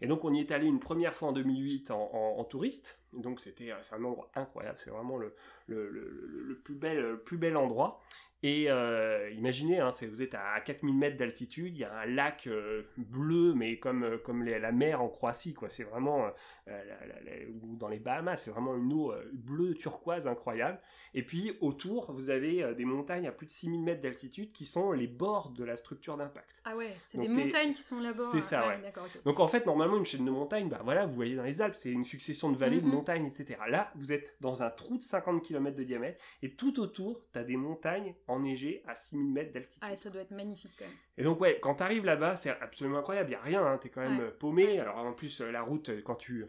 Et 0.01 0.07
donc, 0.07 0.25
on 0.25 0.33
y 0.33 0.41
est 0.41 0.51
allé 0.51 0.67
une 0.67 0.79
première 0.79 1.15
fois 1.15 1.29
en 1.29 1.31
2008 1.31 1.91
en, 1.91 2.43
touriste. 2.43 2.99
Donc, 3.13 3.39
c'était 3.39 3.73
c'est 3.81 3.95
un 3.95 4.03
endroit 4.03 4.29
incroyable. 4.35 4.77
C'est 4.77 4.89
vraiment 4.89 5.17
le, 5.17 5.33
le, 5.67 5.89
le, 5.89 6.55
plus, 6.57 6.75
bel, 6.75 6.99
le 6.99 7.19
plus 7.19 7.37
bel 7.37 7.55
endroit. 7.55 8.01
Et 8.43 8.69
euh, 8.69 9.31
imaginez, 9.31 9.79
hein, 9.79 9.91
vous 10.07 10.21
êtes 10.21 10.35
à 10.35 10.59
4000 10.61 10.95
mètres 10.95 11.17
d'altitude, 11.17 11.75
il 11.75 11.79
y 11.79 11.83
a 11.83 11.91
un 12.01 12.05
lac 12.05 12.45
euh, 12.45 12.83
bleu, 12.95 13.53
mais 13.55 13.79
comme, 13.79 14.03
euh, 14.03 14.17
comme 14.19 14.43
la 14.43 14.71
mer 14.71 15.01
en 15.01 15.09
Croatie, 15.09 15.55
quoi. 15.55 15.69
C'est 15.69 15.83
vraiment, 15.83 16.29
ou 16.67 17.75
dans 17.77 17.87
les 17.87 17.97
Bahamas, 17.97 18.37
c'est 18.37 18.51
vraiment 18.51 18.75
une 18.75 18.93
eau 18.93 19.13
bleue 19.33 19.73
turquoise 19.73 20.27
incroyable. 20.27 20.79
Et 21.15 21.23
puis 21.23 21.57
autour, 21.61 22.11
vous 22.11 22.29
avez 22.29 22.75
des 22.75 22.85
montagnes 22.85 23.27
à 23.27 23.31
plus 23.31 23.47
de 23.47 23.51
6000 23.51 23.81
mètres 23.81 24.01
d'altitude 24.01 24.51
qui 24.51 24.65
sont 24.65 24.91
les 24.91 25.07
bords 25.07 25.49
de 25.49 25.63
la 25.63 25.75
structure 25.75 26.15
d'impact. 26.17 26.61
Ah 26.65 26.75
ouais, 26.75 26.95
c'est 27.05 27.17
des 27.17 27.29
montagnes 27.29 27.73
qui 27.73 27.81
sont 27.81 27.99
là-bas. 27.99 28.29
C'est 28.31 28.41
ça, 28.41 28.67
ouais. 28.67 28.79
Donc 29.25 29.39
en 29.39 29.47
fait, 29.47 29.65
normalement, 29.65 29.97
une 29.97 30.05
chaîne 30.05 30.25
de 30.25 30.31
montagnes, 30.31 30.69
bah 30.69 30.81
voilà, 30.83 31.07
vous 31.07 31.15
voyez 31.15 31.35
dans 31.35 31.43
les 31.43 31.61
Alpes, 31.61 31.75
c'est 31.75 31.91
une 31.91 32.05
succession 32.05 32.51
de 32.51 32.57
vallées, 32.57 32.81
de 32.81 32.87
montagnes, 32.87 33.25
etc. 33.25 33.59
Là, 33.67 33.91
vous 33.95 34.11
êtes 34.11 34.35
dans 34.41 34.61
un 34.61 34.69
trou 34.69 34.97
de 34.97 35.03
50 35.03 35.43
km 35.43 35.75
de 35.75 35.83
diamètre, 35.83 36.19
et 36.43 36.51
tout 36.51 36.79
autour, 36.79 37.21
tu 37.33 37.39
as 37.39 37.43
des 37.43 37.57
montagnes 37.57 38.13
enneigé 38.27 38.83
à 38.87 38.95
6000 38.95 39.31
mètres 39.31 39.53
d'altitude. 39.53 39.79
Ah, 39.81 39.95
ça 39.95 40.09
doit 40.09 40.21
être 40.21 40.31
magnifique 40.31 40.71
quand 40.77 40.85
même. 40.85 40.95
Et 41.17 41.23
donc, 41.23 41.39
ouais, 41.41 41.59
quand 41.61 41.75
tu 41.75 41.83
arrives 41.83 42.05
là-bas, 42.05 42.35
c'est 42.35 42.49
absolument 42.49 42.99
incroyable. 42.99 43.29
Il 43.29 43.31
n'y 43.31 43.35
a 43.35 43.41
rien, 43.41 43.65
hein, 43.65 43.77
tu 43.77 43.87
es 43.87 43.89
quand 43.89 44.01
même 44.01 44.31
paumé. 44.31 44.79
Alors, 44.79 44.97
en 44.97 45.13
plus, 45.13 45.41
euh, 45.41 45.51
la 45.51 45.61
route, 45.61 45.89
euh, 45.89 46.01
quand 46.03 46.15
tu 46.15 46.45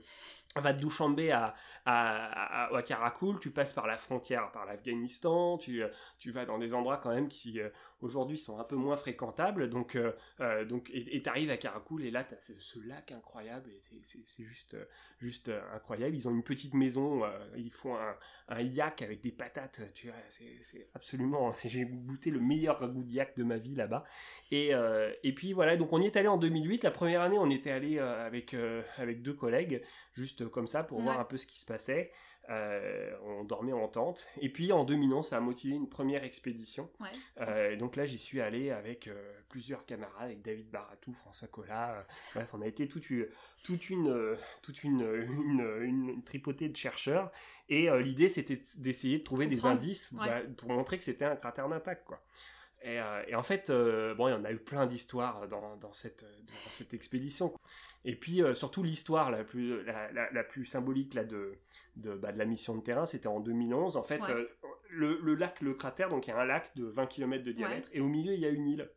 vas 0.57 0.73
de 0.73 0.79
Dushanbe 0.79 1.21
à, 1.31 1.55
à, 1.85 2.75
à, 2.75 2.83
Karakoul, 2.83 3.39
tu 3.39 3.51
passes 3.51 3.73
par 3.73 3.87
la 3.87 3.97
frontière, 3.97 4.51
par 4.51 4.67
l'Afghanistan, 4.67 5.59
tu, 5.59 5.83
euh, 5.83 5.89
tu 6.19 6.31
vas 6.31 6.47
dans 6.47 6.59
des 6.59 6.75
endroits 6.75 6.97
quand 6.97 7.15
même 7.15 7.29
qui 7.29 7.61
aujourd'hui 8.01 8.39
sont 8.39 8.59
un 8.59 8.65
peu 8.65 8.77
moins 8.77 8.97
fréquentables, 8.97 9.69
donc, 9.69 9.99
donc 10.69 10.91
et 10.93 11.21
tu 11.23 11.29
arrives 11.29 11.51
à 11.51 11.57
Karakoul 11.57 12.05
et 12.05 12.11
là 12.11 12.25
tu 12.25 12.35
as 12.35 12.41
ce, 12.41 12.79
lac 12.81 13.13
incroyable, 13.13 13.71
et 13.71 14.01
c'est 14.03 14.45
juste, 14.45 14.77
juste 15.19 15.51
incroyable. 15.75 16.15
Ils 16.15 16.29
ont 16.29 16.31
une 16.31 16.45
petite 16.45 16.75
maison, 16.75 17.23
ils 17.57 17.73
font 17.73 17.97
un, 17.97 18.61
yak 18.61 19.03
avec 19.03 19.21
des 19.21 19.33
patates, 19.33 19.83
tu 19.95 20.09
vois, 20.09 20.17
c'est 20.29 20.89
absolument, 20.95 21.53
j'ai 21.65 21.85
goûté 21.85 22.31
le 22.31 22.41
meilleur 22.41 22.79
ragoût 22.79 23.03
de 23.03 23.11
yak 23.11 23.37
de 23.37 23.45
ma 23.45 23.59
vie 23.59 23.75
là-bas. 23.75 24.05
Et, 24.51 24.75
euh, 24.75 25.13
et 25.23 25.35
puis 25.35 25.53
voilà, 25.53 25.77
donc 25.77 25.93
on 25.93 26.01
y 26.01 26.07
est 26.07 26.17
allé 26.17 26.29
en 26.29 26.39
2008. 26.39 26.85
La 26.85 26.91
première 26.91 27.21
année, 27.21 27.39
on 27.39 27.51
était 27.51 27.71
allé 27.71 27.99
euh, 27.99 28.27
avec, 28.27 28.55
euh, 28.55 28.83
avec 28.97 29.23
deux 29.23 29.35
collègues, 29.35 29.83
juste 30.15 30.48
comme 30.49 30.69
ça, 30.69 30.83
pour 30.83 31.01
voir 31.01 31.19
un 31.19 31.25
peu 31.25 31.37
ce 31.37 31.47
qui 31.47 31.59
se 31.59 31.67
passait. 31.67 32.13
on 32.49 33.45
dormait 33.45 33.73
en 33.73 33.89
tente. 33.89 34.27
Et 34.41 34.49
puis 34.49 34.73
en 34.73 34.85
2011, 34.85 35.27
ça 35.27 35.37
a 35.37 35.41
motivé 35.41 35.75
une 35.75 35.89
première 35.89 36.25
expédition. 36.25 36.91
donc 37.79 37.97
là, 37.97 38.07
j'y 38.07 38.19
suis 38.19 38.41
allé 38.41 38.71
avec 38.71 39.09
plusieurs 39.49 39.87
camarades, 39.87 40.27
avec 40.27 40.43
David 40.43 40.71
Baratou, 40.71 41.13
François 41.15 41.49
Collat. 41.49 42.07
bref, 42.35 42.51
on 42.55 42.63
a 42.63 42.67
été 42.67 42.89
toute 42.89 43.11
une, 43.11 43.27
toute 43.63 43.91
une, 43.91 44.37
toute 44.63 44.85
une, 44.85 45.03
une, 45.83 46.23
tripotée 46.25 46.69
de 46.69 46.77
chercheurs. 46.77 47.31
Et 47.69 47.89
l'idée, 48.03 48.29
c'était 48.29 48.61
d'essayer 48.79 49.19
de 49.19 49.25
trouver 49.25 49.47
des 49.47 49.67
indices 49.67 50.09
bah, 50.13 50.41
pour 50.57 50.71
montrer 50.71 50.99
que 50.99 51.05
c'était 51.05 51.25
un 51.25 51.37
cratère 51.37 51.69
d'impact. 51.69 52.07
quoi. 52.07 52.23
Et, 52.83 53.01
euh, 53.01 53.23
et 53.27 53.35
en 53.35 53.43
fait, 53.43 53.71
euh, 53.71 54.15
bon, 54.15 54.29
il 54.29 54.31
y 54.31 54.35
en 54.35 54.45
a 54.45 54.53
eu 54.53 54.59
plein 54.59 54.87
d'histoires 54.87 55.49
dans, 55.49 55.77
dans, 55.77 55.93
cette, 55.93 56.23
dans 56.23 56.71
cette 56.71 56.95
expédition. 56.95 57.53
Et 58.11 58.17
puis 58.17 58.43
euh, 58.43 58.55
surtout 58.55 58.83
l'histoire 58.83 59.31
la 59.31 59.45
plus, 59.45 59.85
la, 59.85 60.11
la, 60.13 60.31
la 60.33 60.43
plus 60.45 60.65
symbolique 60.65 61.13
là, 61.15 61.25
de, 61.25 61.53
de, 61.97 62.15
bah, 62.15 62.33
de 62.33 62.39
la 62.39 62.47
mission 62.47 62.75
de 62.75 62.81
terrain, 62.83 63.05
c'était 63.05 63.27
en 63.29 63.39
2011. 63.41 63.97
En 63.99 64.03
fait, 64.03 64.21
Ouais. 64.23 64.31
euh, 64.31 64.49
le, 64.91 65.21
le 65.23 65.35
lac, 65.35 65.61
le 65.61 65.75
cratère, 65.75 66.09
donc 66.09 66.27
il 66.27 66.31
y 66.31 66.33
a 66.33 66.39
un 66.41 66.47
lac 66.47 66.71
de 66.75 66.87
20 66.87 67.07
km 67.07 67.45
de 67.45 67.53
diamètre, 67.53 67.89
et 67.93 68.01
au 68.01 68.09
milieu 68.09 68.33
il 68.33 68.41
y 68.41 68.47
a 68.47 68.49
une 68.49 68.67
île. 68.67 68.91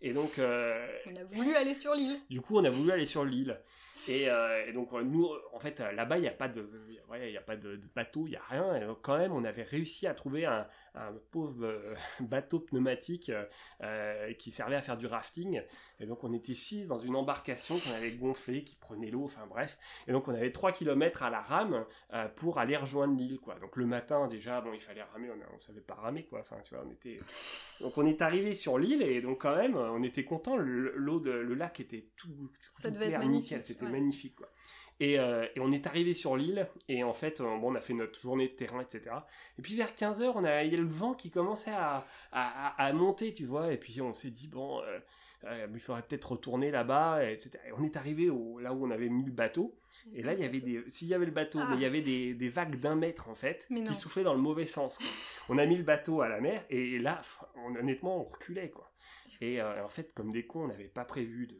Et 0.00 0.12
donc, 0.14 0.38
euh, 0.38 0.86
On 1.06 1.16
a 1.16 1.24
voulu 1.24 1.54
aller 1.54 1.74
sur 1.74 1.94
l'île. 1.94 2.18
du 2.30 2.40
coup, 2.40 2.56
on 2.58 2.64
a 2.64 2.70
voulu 2.70 2.90
aller 2.92 3.04
sur 3.04 3.24
l'île. 3.24 3.60
Et, 4.08 4.28
euh, 4.28 4.66
et 4.66 4.72
donc, 4.72 4.92
euh, 4.92 5.02
nous, 5.02 5.28
en 5.52 5.58
fait, 5.58 5.80
euh, 5.80 5.92
là-bas, 5.92 6.18
il 6.18 6.22
n'y 6.22 6.28
a 6.28 6.32
pas 6.32 6.48
de, 6.48 6.68
il 6.88 7.30
y 7.30 7.36
a 7.36 7.40
pas 7.40 7.56
de, 7.56 7.76
de 7.76 7.88
bateau, 7.94 8.26
il 8.26 8.30
n'y 8.30 8.36
a 8.36 8.42
rien. 8.48 8.76
Et 8.76 8.84
donc, 8.84 8.98
quand 9.02 9.18
même, 9.18 9.32
on 9.32 9.44
avait 9.44 9.62
réussi 9.62 10.06
à 10.06 10.14
trouver 10.14 10.46
un, 10.46 10.66
un 10.96 11.12
pauvre 11.30 11.78
bateau 12.20 12.60
pneumatique 12.60 13.30
euh, 13.82 14.32
qui 14.34 14.50
servait 14.50 14.76
à 14.76 14.82
faire 14.82 14.96
du 14.96 15.06
rafting. 15.06 15.62
Et 16.00 16.06
donc, 16.06 16.24
on 16.24 16.32
était 16.32 16.54
six 16.54 16.86
dans 16.86 16.98
une 16.98 17.16
embarcation 17.16 17.78
qu'on 17.78 17.92
avait 17.92 18.12
gonflée, 18.12 18.64
qui 18.64 18.76
prenait 18.76 19.10
l'eau, 19.10 19.24
enfin 19.24 19.46
bref. 19.48 19.78
Et 20.08 20.12
donc, 20.12 20.28
on 20.28 20.34
avait 20.34 20.52
3 20.52 20.72
km 20.72 21.22
à 21.22 21.30
la 21.30 21.40
rame 21.40 21.84
euh, 22.12 22.28
pour 22.36 22.58
aller 22.58 22.76
rejoindre 22.76 23.16
l'île, 23.16 23.38
quoi. 23.38 23.58
Donc, 23.60 23.76
le 23.76 23.86
matin, 23.86 24.26
déjà, 24.28 24.60
bon, 24.60 24.72
il 24.72 24.80
fallait 24.80 25.02
ramer, 25.02 25.30
on 25.30 25.56
ne 25.56 25.60
savait 25.60 25.80
pas 25.80 25.94
ramer, 25.94 26.24
quoi. 26.24 26.40
Enfin, 26.40 26.56
tu 26.64 26.74
vois, 26.74 26.84
on 26.86 26.90
était... 26.90 27.18
Donc, 27.80 27.96
on 27.96 28.06
est 28.06 28.22
arrivé 28.22 28.54
sur 28.54 28.78
l'île, 28.78 29.02
et 29.02 29.20
donc, 29.20 29.42
quand 29.42 29.56
même, 29.56 29.76
on 29.76 30.02
était 30.02 30.24
content. 30.24 30.56
L'eau, 30.56 31.20
de, 31.20 31.30
le 31.30 31.54
lac 31.54 31.80
était 31.80 32.08
tout, 32.16 32.28
tout, 32.28 32.82
Ça 32.82 32.90
devait 32.90 33.10
être 33.10 33.18
magnifique, 33.18 33.52
nickel, 33.52 33.64
C'était 33.64 33.84
ouais. 33.84 33.90
Magnifique, 33.96 34.36
quoi. 34.36 34.48
Et, 34.98 35.18
euh, 35.18 35.46
et 35.54 35.60
on 35.60 35.72
est 35.72 35.86
arrivé 35.86 36.14
sur 36.14 36.36
l'île, 36.38 36.66
et 36.88 37.04
en 37.04 37.12
fait, 37.12 37.40
on, 37.42 37.58
bon, 37.58 37.72
on 37.72 37.74
a 37.74 37.80
fait 37.82 37.92
notre 37.92 38.18
journée 38.18 38.48
de 38.48 38.54
terrain, 38.54 38.80
etc. 38.80 39.14
Et 39.58 39.62
puis 39.62 39.76
vers 39.76 39.92
15h, 39.94 40.32
on 40.34 40.44
a, 40.44 40.62
il 40.64 40.72
y 40.72 40.74
a 40.74 40.78
le 40.78 40.86
vent 40.88 41.12
qui 41.12 41.30
commençait 41.30 41.70
à, 41.74 42.04
à, 42.32 42.92
monter, 42.94 43.34
tu 43.34 43.44
vois, 43.44 43.72
et 43.72 43.76
puis 43.76 44.00
on 44.00 44.14
s'est 44.14 44.30
dit, 44.30 44.48
bon, 44.48 44.80
euh, 44.80 44.98
euh, 45.44 45.66
il 45.74 45.80
faudrait 45.80 46.00
peut-être 46.02 46.32
retourner 46.32 46.70
là-bas, 46.70 47.30
etc. 47.30 47.50
Et 47.68 47.72
on 47.78 47.84
est 47.84 47.94
arrivé 47.96 48.30
au, 48.30 48.58
là 48.58 48.72
où 48.72 48.86
on 48.86 48.90
avait 48.90 49.10
mis 49.10 49.24
le 49.24 49.32
bateau, 49.32 49.74
et 50.14 50.22
là, 50.22 50.32
il 50.32 50.40
y 50.40 50.44
avait 50.44 50.60
des. 50.60 50.82
S'il 50.88 51.08
y 51.08 51.14
avait 51.14 51.26
le 51.26 51.30
bateau, 51.32 51.58
Ah. 51.60 51.66
mais 51.68 51.76
il 51.76 51.82
y 51.82 51.84
avait 51.84 52.00
des, 52.00 52.32
des 52.32 52.48
vagues 52.48 52.76
d'un 52.80 52.94
mètre, 52.96 53.28
en 53.28 53.34
fait, 53.34 53.66
qui 53.88 53.94
soufflaient 53.94 54.22
dans 54.24 54.34
le 54.34 54.40
mauvais 54.40 54.64
sens, 54.66 54.96
quoi. 54.96 55.06
On 55.50 55.58
a 55.58 55.66
mis 55.66 55.76
le 55.76 55.82
bateau 55.82 56.22
à 56.22 56.28
la 56.30 56.40
mer, 56.40 56.64
et 56.70 56.98
là, 56.98 57.20
on- 57.56 57.74
honnêtement, 57.76 58.20
on 58.20 58.24
reculait, 58.24 58.70
quoi. 58.70 58.90
Et 59.42 59.60
euh, 59.60 59.84
en 59.84 59.88
fait, 59.90 60.14
comme 60.14 60.32
des 60.32 60.46
cons, 60.46 60.64
on 60.64 60.68
n'avait 60.68 60.84
pas 60.84 61.04
prévu 61.04 61.48
de. 61.48 61.54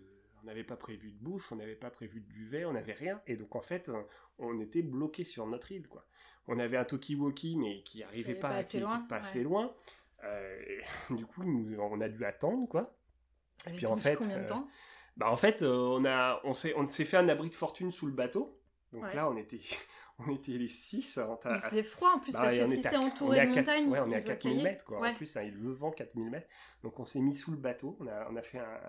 On 0.46 0.48
n'avait 0.48 0.62
pas 0.62 0.76
prévu 0.76 1.10
de 1.10 1.18
bouffe, 1.18 1.50
on 1.50 1.56
n'avait 1.56 1.74
pas 1.74 1.90
prévu 1.90 2.20
de 2.20 2.28
duvet, 2.32 2.64
on 2.64 2.72
n'avait 2.74 2.92
rien. 2.92 3.20
Et 3.26 3.34
donc, 3.34 3.56
en 3.56 3.60
fait, 3.60 3.88
on- 3.88 4.06
on 4.38 4.60
était 4.60 4.80
bloqué 4.82 5.24
sur 5.24 5.44
notre 5.44 5.72
île, 5.72 5.88
quoi. 5.88 6.06
On 6.46 6.60
avait 6.60 6.76
un 6.76 6.84
talkie-walkie, 6.84 7.56
mais 7.56 7.82
qui 7.82 8.04
arrivait 8.04 8.30
allait 8.30 8.40
pas, 8.40 8.50
assez 8.50 8.78
loin, 8.78 9.00
pas 9.08 9.16
ouais. 9.16 9.20
assez 9.22 9.42
loin. 9.42 9.74
Euh, 10.22 10.62
et 10.68 10.82
du 11.10 11.26
coup, 11.26 11.42
nous- 11.42 11.76
on 11.80 12.00
a 12.00 12.08
dû 12.08 12.24
attendre, 12.24 12.68
quoi. 12.68 12.94
Avait 13.66 13.76
puis, 13.76 13.86
en 13.86 13.96
fait, 13.96 14.14
combien 14.14 14.38
de 14.38 14.44
euh, 14.44 14.48
temps? 14.48 14.68
Bah 15.16 15.32
en 15.32 15.36
fait, 15.36 15.62
euh, 15.64 15.74
on 15.74 16.04
a, 16.04 16.40
on 16.44 16.54
s'est, 16.54 16.74
on 16.76 16.86
s'est 16.86 17.04
fait 17.06 17.16
un 17.16 17.28
abri 17.28 17.48
de 17.48 17.54
fortune 17.54 17.90
sous 17.90 18.06
le 18.06 18.12
bateau. 18.12 18.56
Donc 18.96 19.04
Ouais. 19.04 19.14
là, 19.14 19.28
on 19.30 19.36
était, 19.36 19.60
on 20.18 20.30
était 20.34 20.52
les 20.52 20.68
six. 20.68 21.18
en 21.18 21.36
ta- 21.36 21.56
Il 21.56 21.60
faisait 21.60 21.82
froid 21.82 22.10
en 22.14 22.18
plus, 22.18 22.32
Bah, 22.32 22.40
parce 22.42 22.54
que 22.54 22.66
si 22.66 22.82
c'est 22.82 22.96
entouré 22.96 23.46
de 23.46 23.50
montagnes, 23.54 23.88
ouais, 23.90 24.00
on 24.00 24.10
est 24.10 24.14
à 24.14 24.18
il 24.18 24.24
doit 24.24 24.34
4000 24.34 24.38
cailler. 24.58 24.62
mètres, 24.64 24.84
quoi. 24.84 25.00
Ouais. 25.00 25.10
En 25.10 25.14
plus, 25.14 25.36
hein, 25.36 25.42
il 25.42 25.54
le 25.54 25.70
vent 25.70 25.90
4000 25.90 26.30
mètres. 26.30 26.48
Donc 26.82 26.98
on 26.98 27.04
s'est 27.04 27.20
mis 27.20 27.34
sous 27.34 27.50
le 27.50 27.58
bateau. 27.58 27.96
On 28.00 28.06
a, 28.06 28.26
on 28.30 28.36
a 28.36 28.42
fait 28.42 28.58
un, 28.58 28.80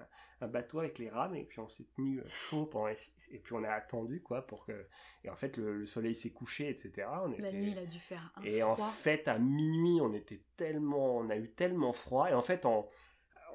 un 0.41 0.47
bateau 0.47 0.79
avec 0.79 0.97
les 0.99 1.09
rames 1.09 1.35
et 1.35 1.43
puis 1.43 1.59
on 1.59 1.67
s'est 1.67 1.85
tenu 1.95 2.19
euh, 2.19 2.23
chaud 2.29 2.65
pendant 2.65 2.87
les- 2.87 2.95
et 3.29 3.39
puis 3.39 3.53
on 3.53 3.63
a 3.65 3.69
attendu 3.71 4.21
quoi 4.21 4.47
pour 4.47 4.65
que. 4.65 4.87
Et 5.25 5.29
en 5.29 5.35
fait, 5.35 5.57
le, 5.57 5.79
le 5.79 5.85
soleil 5.85 6.15
s'est 6.15 6.29
couché, 6.31 6.69
etc. 6.69 7.05
On 7.25 7.27
La 7.39 7.51
nuit, 7.51 7.71
il 7.73 7.77
a 7.79 7.85
dû 7.85 7.99
faire 7.99 8.31
un 8.37 8.43
et 8.43 8.63
en 8.63 8.75
froid. 8.77 8.89
fait, 8.89 9.27
à 9.27 9.37
minuit, 9.37 9.99
on 10.01 10.13
était 10.13 10.41
tellement, 10.55 11.17
on 11.17 11.29
a 11.29 11.35
eu 11.35 11.49
tellement 11.51 11.91
froid. 11.91 12.29
Et 12.29 12.33
en 12.33 12.41
fait, 12.41 12.65
en, 12.65 12.87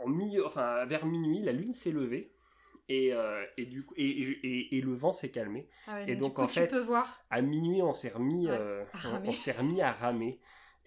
en 0.05 0.09
milieu, 0.09 0.45
enfin, 0.45 0.85
vers 0.85 1.07
minuit, 1.07 1.41
la 1.41 1.53
lune 1.53 1.73
s'est 1.73 1.93
levée. 1.93 2.32
Et, 2.93 3.13
euh, 3.13 3.45
et, 3.57 3.67
du 3.67 3.85
coup, 3.85 3.95
et, 3.97 4.05
et- 4.09 4.77
et 4.79 4.81
le 4.81 4.95
vent 4.95 5.13
s'est 5.13 5.31
calmé. 5.31 5.69
Ah 5.87 5.95
ouais, 5.95 6.07
et 6.09 6.17
donc, 6.17 6.35
coup, 6.35 6.43
en 6.43 6.49
fait, 6.49 6.75
voir. 6.75 7.25
À 7.31 7.41
minuit, 7.43 7.83
on 7.83 7.93
s'est 7.93 8.11
remis, 8.11 8.49
Ouais, 8.49 8.59
euh, 8.59 8.85
on 9.27 9.33
s'est 9.33 9.53
remis 9.53 9.81
à 9.83 9.93
ramer. 9.93 10.41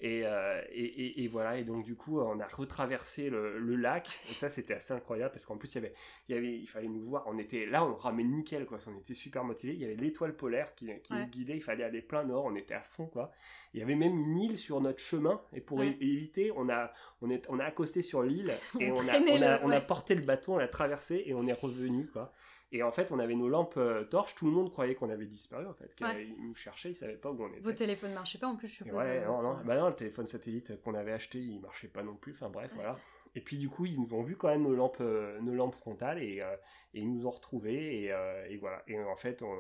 Et, 0.08 0.22
euh, 0.24 0.62
et, 0.72 0.84
et- 0.84 1.24
et 1.24 1.28
voilà, 1.28 1.58
et 1.58 1.64
donc 1.64 1.84
du 1.84 1.96
coup, 1.96 2.20
on 2.20 2.40
a 2.40 2.46
retraversé 2.46 3.32
le, 3.32 3.58
le 3.58 3.76
lac, 3.76 4.08
et 4.30 4.34
ça 4.36 4.50
c'était 4.50 4.76
assez 4.76 4.94
incroyable 4.94 5.32
parce 5.34 5.48
qu'en 5.48 5.58
plus, 5.58 5.74
il 5.74 5.76
y 5.76 5.86
avait, 5.86 5.94
il 6.30 6.36
y 6.36 6.38
avait, 6.38 6.60
il 6.60 6.68
fallait 6.68 6.88
nous 6.88 7.02
voir, 7.02 7.24
on 7.26 7.40
était 7.40 7.66
là, 7.66 7.84
on 7.84 7.96
ramait 7.96 8.24
nickel, 8.24 8.68
quoi, 8.68 8.78
on 8.88 9.00
était 9.00 9.16
super 9.16 9.44
motivés. 9.44 9.74
Il 9.74 9.80
y 9.80 9.86
avait 9.86 9.96
l'étoile 9.96 10.36
polaire 10.36 10.76
qui, 10.76 10.86
qui 11.02 11.14
Ouais. 11.14 11.22
nous 11.22 11.26
guidait, 11.28 11.56
il 11.56 11.64
fallait 11.64 11.84
aller 11.84 12.04
plein 12.04 12.24
nord, 12.24 12.46
on 12.46 12.56
était 12.56 12.76
à 12.76 12.82
fond, 12.82 13.08
quoi. 13.08 13.32
Il 13.74 13.80
y 13.80 13.84
avait 13.84 13.96
même 13.96 14.16
une 14.16 14.38
île 14.38 14.58
sur 14.60 14.80
notre 14.80 15.00
chemin, 15.00 15.42
et 15.54 15.60
pour 15.62 15.80
Ouais. 15.80 15.98
éviter, 16.00 16.52
on 16.56 16.70
a, 16.70 16.94
on, 17.24 17.32
est, 17.32 17.44
on 17.50 17.60
a 17.60 17.64
accosté 17.66 18.04
sur 18.04 18.22
l'île, 18.22 18.54
et 18.80 18.92
On 18.92 19.00
a, 19.00 19.20
on, 19.20 19.42
a, 19.42 19.58
le- 19.58 19.64
on 19.66 19.72
a 19.72 19.80
ouais. 19.80 19.82
porté 19.88 20.14
le 20.14 20.22
bateau, 20.22 20.54
on 20.54 20.58
l'a 20.58 20.68
traversé, 20.68 21.24
et 21.26 21.34
on 21.34 21.48
est 21.48 21.54
revenu, 21.54 22.06
quoi. 22.06 22.32
Et 22.72 22.84
en 22.84 22.92
fait, 22.92 23.12
on 23.12 23.20
avait 23.20 23.36
nos 23.36 23.48
lampes 23.48 23.78
euh, 23.78 24.04
torches, 24.06 24.36
tout 24.36 24.46
le 24.48 24.52
monde 24.52 24.70
croyait 24.72 24.96
qu'on 24.96 25.10
avait 25.10 25.26
disparu, 25.28 25.66
en 25.66 25.74
fait, 25.74 25.92
Ouais. 26.02 26.28
nous 26.40 26.56
cherchaient, 26.56 26.90
ils 26.92 26.96
savaient 26.96 27.16
pas 27.16 27.32
où 27.32 27.42
on 27.42 27.48
était. 27.50 27.60
Vos 27.62 27.72
téléphones 27.72 28.14
marchaient 28.14 28.40
pas 28.40 28.48
en 28.48 28.56
plus, 28.56 28.68
je 28.68 28.74
suppose. 28.76 28.94
Ouais, 28.94 29.20
euh, 29.24 29.28
non, 29.28 29.42
non. 29.42 29.58
Bah 29.64 29.78
non, 29.78 29.88
le 29.90 29.96
téléphone 29.96 30.28
satellite 30.28 30.82
qu'on 30.82 30.94
avait 30.96 31.14
acheté, 31.14 31.38
il 31.40 31.62
marchait 31.62 31.88
pas 31.88 32.04
non 32.04 32.16
plus. 32.16 32.34
Enfin 32.34 32.50
bref, 32.50 32.72
voilà. 32.76 32.98
Et 33.36 33.42
puis 33.42 33.58
du 33.58 33.70
coup, 33.70 33.86
ils 33.86 34.00
nous 34.00 34.14
ont 34.14 34.24
vu 34.24 34.36
quand 34.36 34.48
même 34.48 34.64
nos 34.64 34.76
lampes, 34.76 34.98
euh, 35.02 35.40
nos 35.42 35.54
lampes 35.54 35.76
frontales 35.76 36.22
et, 36.24 36.42
euh, 36.42 36.56
et 36.94 37.02
ils 37.02 37.12
nous 37.14 37.28
ont 37.28 37.32
retrouvés. 37.32 38.04
Et, 38.04 38.12
euh, 38.12 38.46
et 38.50 38.58
voilà. 38.58 38.82
Et 38.88 38.98
en 39.00 39.16
fait, 39.18 39.42
on, 39.44 39.54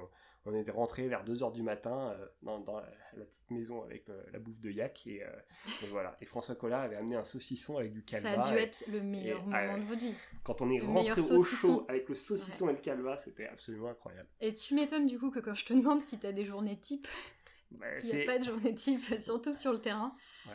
on 0.45 0.53
est 0.53 0.69
rentré 0.69 1.07
vers 1.07 1.23
2h 1.25 1.51
du 1.53 1.63
matin 1.63 2.11
euh, 2.19 2.27
dans, 2.43 2.59
dans 2.59 2.79
la, 2.79 2.89
la 3.17 3.25
petite 3.25 3.49
maison 3.51 3.83
avec 3.83 4.07
euh, 4.09 4.21
la 4.31 4.39
bouffe 4.39 4.59
de 4.59 4.69
yak. 4.71 5.05
Et, 5.07 5.23
euh, 5.23 5.27
et 5.83 5.87
voilà. 5.87 6.15
Et 6.21 6.25
François 6.25 6.55
Collat 6.55 6.81
avait 6.81 6.95
amené 6.97 7.15
un 7.15 7.23
saucisson 7.23 7.77
avec 7.77 7.91
du 7.93 8.03
Ça 8.07 8.21
calva. 8.21 8.45
a 8.45 8.51
dû 8.51 8.57
et 8.57 8.61
être 8.61 8.83
le 8.87 9.01
meilleur 9.01 9.41
et- 9.41 9.45
moment 9.45 9.77
de 9.77 9.83
votre 9.85 10.01
vie. 10.01 10.15
Quand 10.43 10.61
on 10.61 10.69
est 10.69 10.77
le 10.79 10.85
rentré 10.85 11.21
au 11.21 11.43
chaud 11.43 11.85
avec 11.87 12.07
le 12.09 12.15
saucisson 12.15 12.69
et 12.69 12.73
le 12.73 12.79
calva, 12.79 13.17
c'était 13.17 13.47
absolument 13.47 13.89
incroyable. 13.89 14.29
Et 14.41 14.53
tu 14.53 14.75
m'étonnes 14.75 15.07
du 15.07 15.17
coup 15.19 15.31
que 15.31 15.39
quand 15.39 15.55
je 15.55 15.65
te 15.65 15.73
demande 15.73 16.01
si 16.03 16.19
t'as 16.19 16.31
des 16.31 16.45
journées 16.45 16.79
type, 16.79 17.07
Bah, 17.71 17.85
il 18.03 18.09
n'y 18.15 18.21
a 18.21 18.25
pas 18.25 18.37
de 18.39 18.43
journée 18.45 18.75
type, 18.75 19.01
surtout 19.19 19.53
sur 19.53 19.71
le 19.73 19.81
terrain. 19.81 20.15
Ouais. 20.47 20.53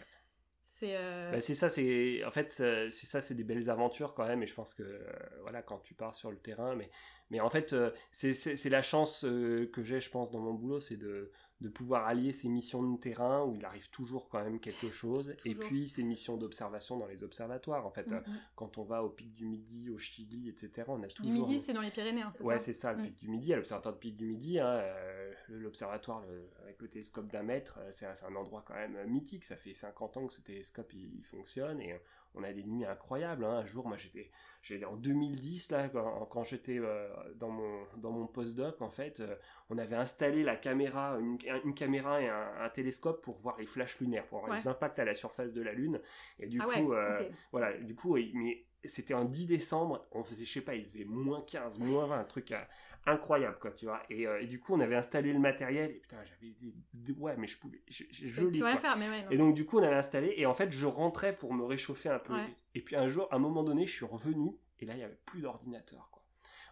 C'est. 0.61 0.97
euh, 0.97 1.33
Bah, 1.33 1.41
c'est 1.41 1.55
ça, 1.55 1.69
c'est 1.69 2.25
en 2.25 2.31
fait 2.31 2.53
c'est 2.53 2.91
c'est 2.91 3.07
ça, 3.07 3.21
c'est 3.21 3.35
des 3.35 3.45
belles 3.45 3.69
aventures 3.69 4.15
quand 4.15 4.27
même. 4.27 4.43
Et 4.43 4.47
je 4.47 4.55
pense 4.55 4.73
que 4.73 4.83
euh, 4.83 5.03
voilà, 5.43 5.63
quand 5.63 5.79
tu 5.81 5.95
pars 5.95 6.15
sur 6.15 6.31
le 6.31 6.39
terrain, 6.39 6.75
mais 6.77 6.91
mais 7.31 7.41
en 7.41 7.51
fait 7.51 7.73
euh, 7.73 7.91
c'est 8.13 8.71
la 8.71 8.83
chance 8.83 9.25
euh, 9.25 9.71
que 9.73 9.83
j'ai, 9.83 10.01
je 10.01 10.11
pense, 10.11 10.31
dans 10.31 10.41
mon 10.41 10.55
boulot, 10.55 10.81
c'est 10.81 10.97
de 10.97 11.31
de 11.61 11.69
pouvoir 11.69 12.07
allier 12.07 12.33
ces 12.33 12.49
missions 12.49 12.83
de 12.83 12.99
terrain 12.99 13.45
où 13.45 13.55
il 13.55 13.65
arrive 13.65 13.91
toujours 13.91 14.29
quand 14.29 14.43
même 14.43 14.61
quelque 14.61 14.91
chose, 14.91 15.35
et 15.45 15.55
puis 15.55 15.89
ces 15.89 16.03
missions 16.03 16.37
d'observation 16.39 16.97
dans 16.97 17.07
les 17.07 17.23
observatoires. 17.23 17.87
En 17.87 17.91
fait, 17.91 18.07
mm, 18.07 18.15
euh, 18.15 18.21
mm. 18.21 18.39
quand 18.55 18.79
on 18.79 18.85
va 18.85 19.05
au 19.05 19.11
pic 19.11 19.35
du 19.35 19.45
Midi, 19.45 19.91
au 19.91 19.99
Chili, 19.99 20.49
etc., 20.49 20.85
on 20.89 21.03
a 21.03 21.07
Du 21.07 21.15
toujours 21.15 21.33
midi, 21.33 21.61
c'est 21.61 21.75
dans 21.75 21.83
les 21.83 21.91
Pyrénées, 21.91 22.23
hein, 22.23 22.31
c'est 22.33 22.43
Ouais, 22.43 22.59
c'est 22.59 22.73
ça, 22.73 22.93
le 22.93 23.01
Mm. 23.01 23.03
pic 23.03 23.17
du 23.19 23.29
Midi, 23.29 23.53
à 23.53 23.57
l'observatoire 23.57 23.95
de 23.95 24.01
pic 24.01 24.17
du 24.17 24.25
Midi, 24.27 24.59
hein, 24.59 24.67
euh, 24.69 25.33
l'observatoire 25.49 26.25
avec 26.63 26.81
le 26.81 26.89
télescope 26.89 27.31
d'un 27.31 27.43
mètre, 27.43 27.79
c'est 27.91 28.07
un, 28.07 28.35
endroit 28.37 28.65
quand 28.67 28.75
même 28.75 28.97
mythique. 29.07 29.45
Ça 29.45 29.57
fait 29.57 29.75
50 29.75 30.17
ans 30.17 30.27
que 30.27 30.33
ce 30.33 30.41
télescope 30.41 30.93
il, 30.95 31.17
il 31.17 31.25
fonctionne 31.25 31.81
et 31.81 31.95
on 32.35 32.43
a 32.43 32.53
des 32.53 32.65
nuits 32.65 32.85
incroyables. 32.85 33.45
hein. 33.45 33.59
Un 33.59 33.67
jour, 33.67 33.87
moi 33.89 33.97
j'étais, 33.97 34.31
j'étais 34.63 34.85
en 34.85 34.97
2010 34.97 35.71
là, 35.71 35.89
quand, 35.89 36.27
quand 36.27 36.45
j'étais 36.45 36.79
euh, 36.79 37.09
dans 37.37 37.51
mon 37.51 37.85
dans 37.97 38.11
mon 38.13 38.27
postdoc, 38.27 38.81
en 38.83 38.91
fait, 38.91 39.21
euh, 39.21 39.35
on 39.69 39.79
avait 39.79 39.97
installé 39.97 40.43
la 40.43 40.57
caméra, 40.57 41.19
une, 41.19 41.39
une 41.65 41.75
caméra 41.75 42.21
et 42.23 42.29
un, 42.29 42.51
un 42.61 42.69
télescope 42.71 43.23
pour 43.23 43.39
voir 43.39 43.57
les 43.59 43.67
flashs 43.67 43.99
lunaires, 44.01 44.27
pour 44.27 44.41
voir 44.41 44.53
Ouais. 44.53 44.59
les 44.59 44.69
impacts 44.69 44.99
à 44.99 45.05
la 45.05 45.15
surface 45.15 45.53
de 45.53 45.63
la 45.63 45.73
Lune. 45.73 46.01
Et 46.39 46.47
du 46.47 46.61
Ah 46.61 46.65
coup, 46.65 46.91
ouais, 46.91 46.97
euh, 46.97 47.29
voilà, 47.53 47.77
du 47.79 47.95
coup, 47.95 48.17
mais 48.35 48.65
c'était 48.85 49.13
un 49.15 49.27
10 49.27 49.47
décembre, 49.47 50.07
on 50.13 50.25
faisait, 50.25 50.45
je 50.47 50.53
sais 50.53 50.61
pas, 50.63 50.75
il 50.75 50.85
faisait 50.85 51.05
moins 51.05 51.43
15, 51.43 51.79
moins 51.79 52.07
20, 52.07 52.19
un 52.21 52.25
truc 52.25 52.53
euh, 52.53 52.59
incroyable, 53.07 53.57
quoi, 53.61 53.71
tu 53.73 53.87
vois. 53.87 54.03
Et, 54.11 54.27
euh, 54.27 54.41
et 54.41 54.47
du 54.47 54.61
coup, 54.61 54.75
on 54.75 54.81
avait 54.81 54.95
installé 54.97 55.33
le 55.33 55.39
matériel, 55.39 55.91
et 55.91 55.95
putain, 56.01 56.19
j'avais 56.25 56.55
des, 56.61 57.13
Ouais, 57.19 57.35
mais 57.37 57.47
je 57.47 57.59
pouvais. 57.59 57.83
je- 57.89 58.05
je- 58.11 58.27
quoi. 58.73 58.77
faire, 58.77 58.97
mais 58.97 59.09
ouais. 59.09 59.23
non. 59.25 59.31
Et 59.31 59.37
donc, 59.37 59.55
du 59.55 59.65
coup, 59.65 59.79
on 59.79 59.83
avait 59.83 59.95
installé, 59.97 60.35
et 60.37 60.47
en 60.47 60.55
fait, 60.55 60.71
je 60.71 60.87
rentrais 60.87 61.37
pour 61.37 61.53
me 61.55 61.65
réchauffer 61.65 62.09
un 62.09 62.19
peu. 62.19 62.35
Ouais. 62.35 62.47
Et 62.75 62.81
puis, 62.83 62.97
un 62.97 63.09
jour, 63.09 63.27
à 63.31 63.37
un 63.37 63.39
moment 63.39 63.63
donné, 63.63 63.87
je 63.87 63.93
suis 63.93 64.05
revenu, 64.07 64.53
et 64.79 64.87
là, 64.87 64.95
il 64.95 65.01
y 65.01 65.03
avait 65.03 65.19
plus 65.27 65.41
d'ordinateur, 65.41 66.09
quoi. 66.13 66.23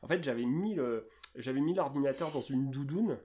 En 0.03 0.07
fait, 0.07 0.23
j'avais 0.23 0.45
mis 0.45 0.75
le, 0.75 1.09
j'avais 1.35 1.61
mis 1.61 1.75
l'ordinateur 1.75 2.31
dans 2.31 2.41
une 2.41 2.71
doudoune, 2.71 3.19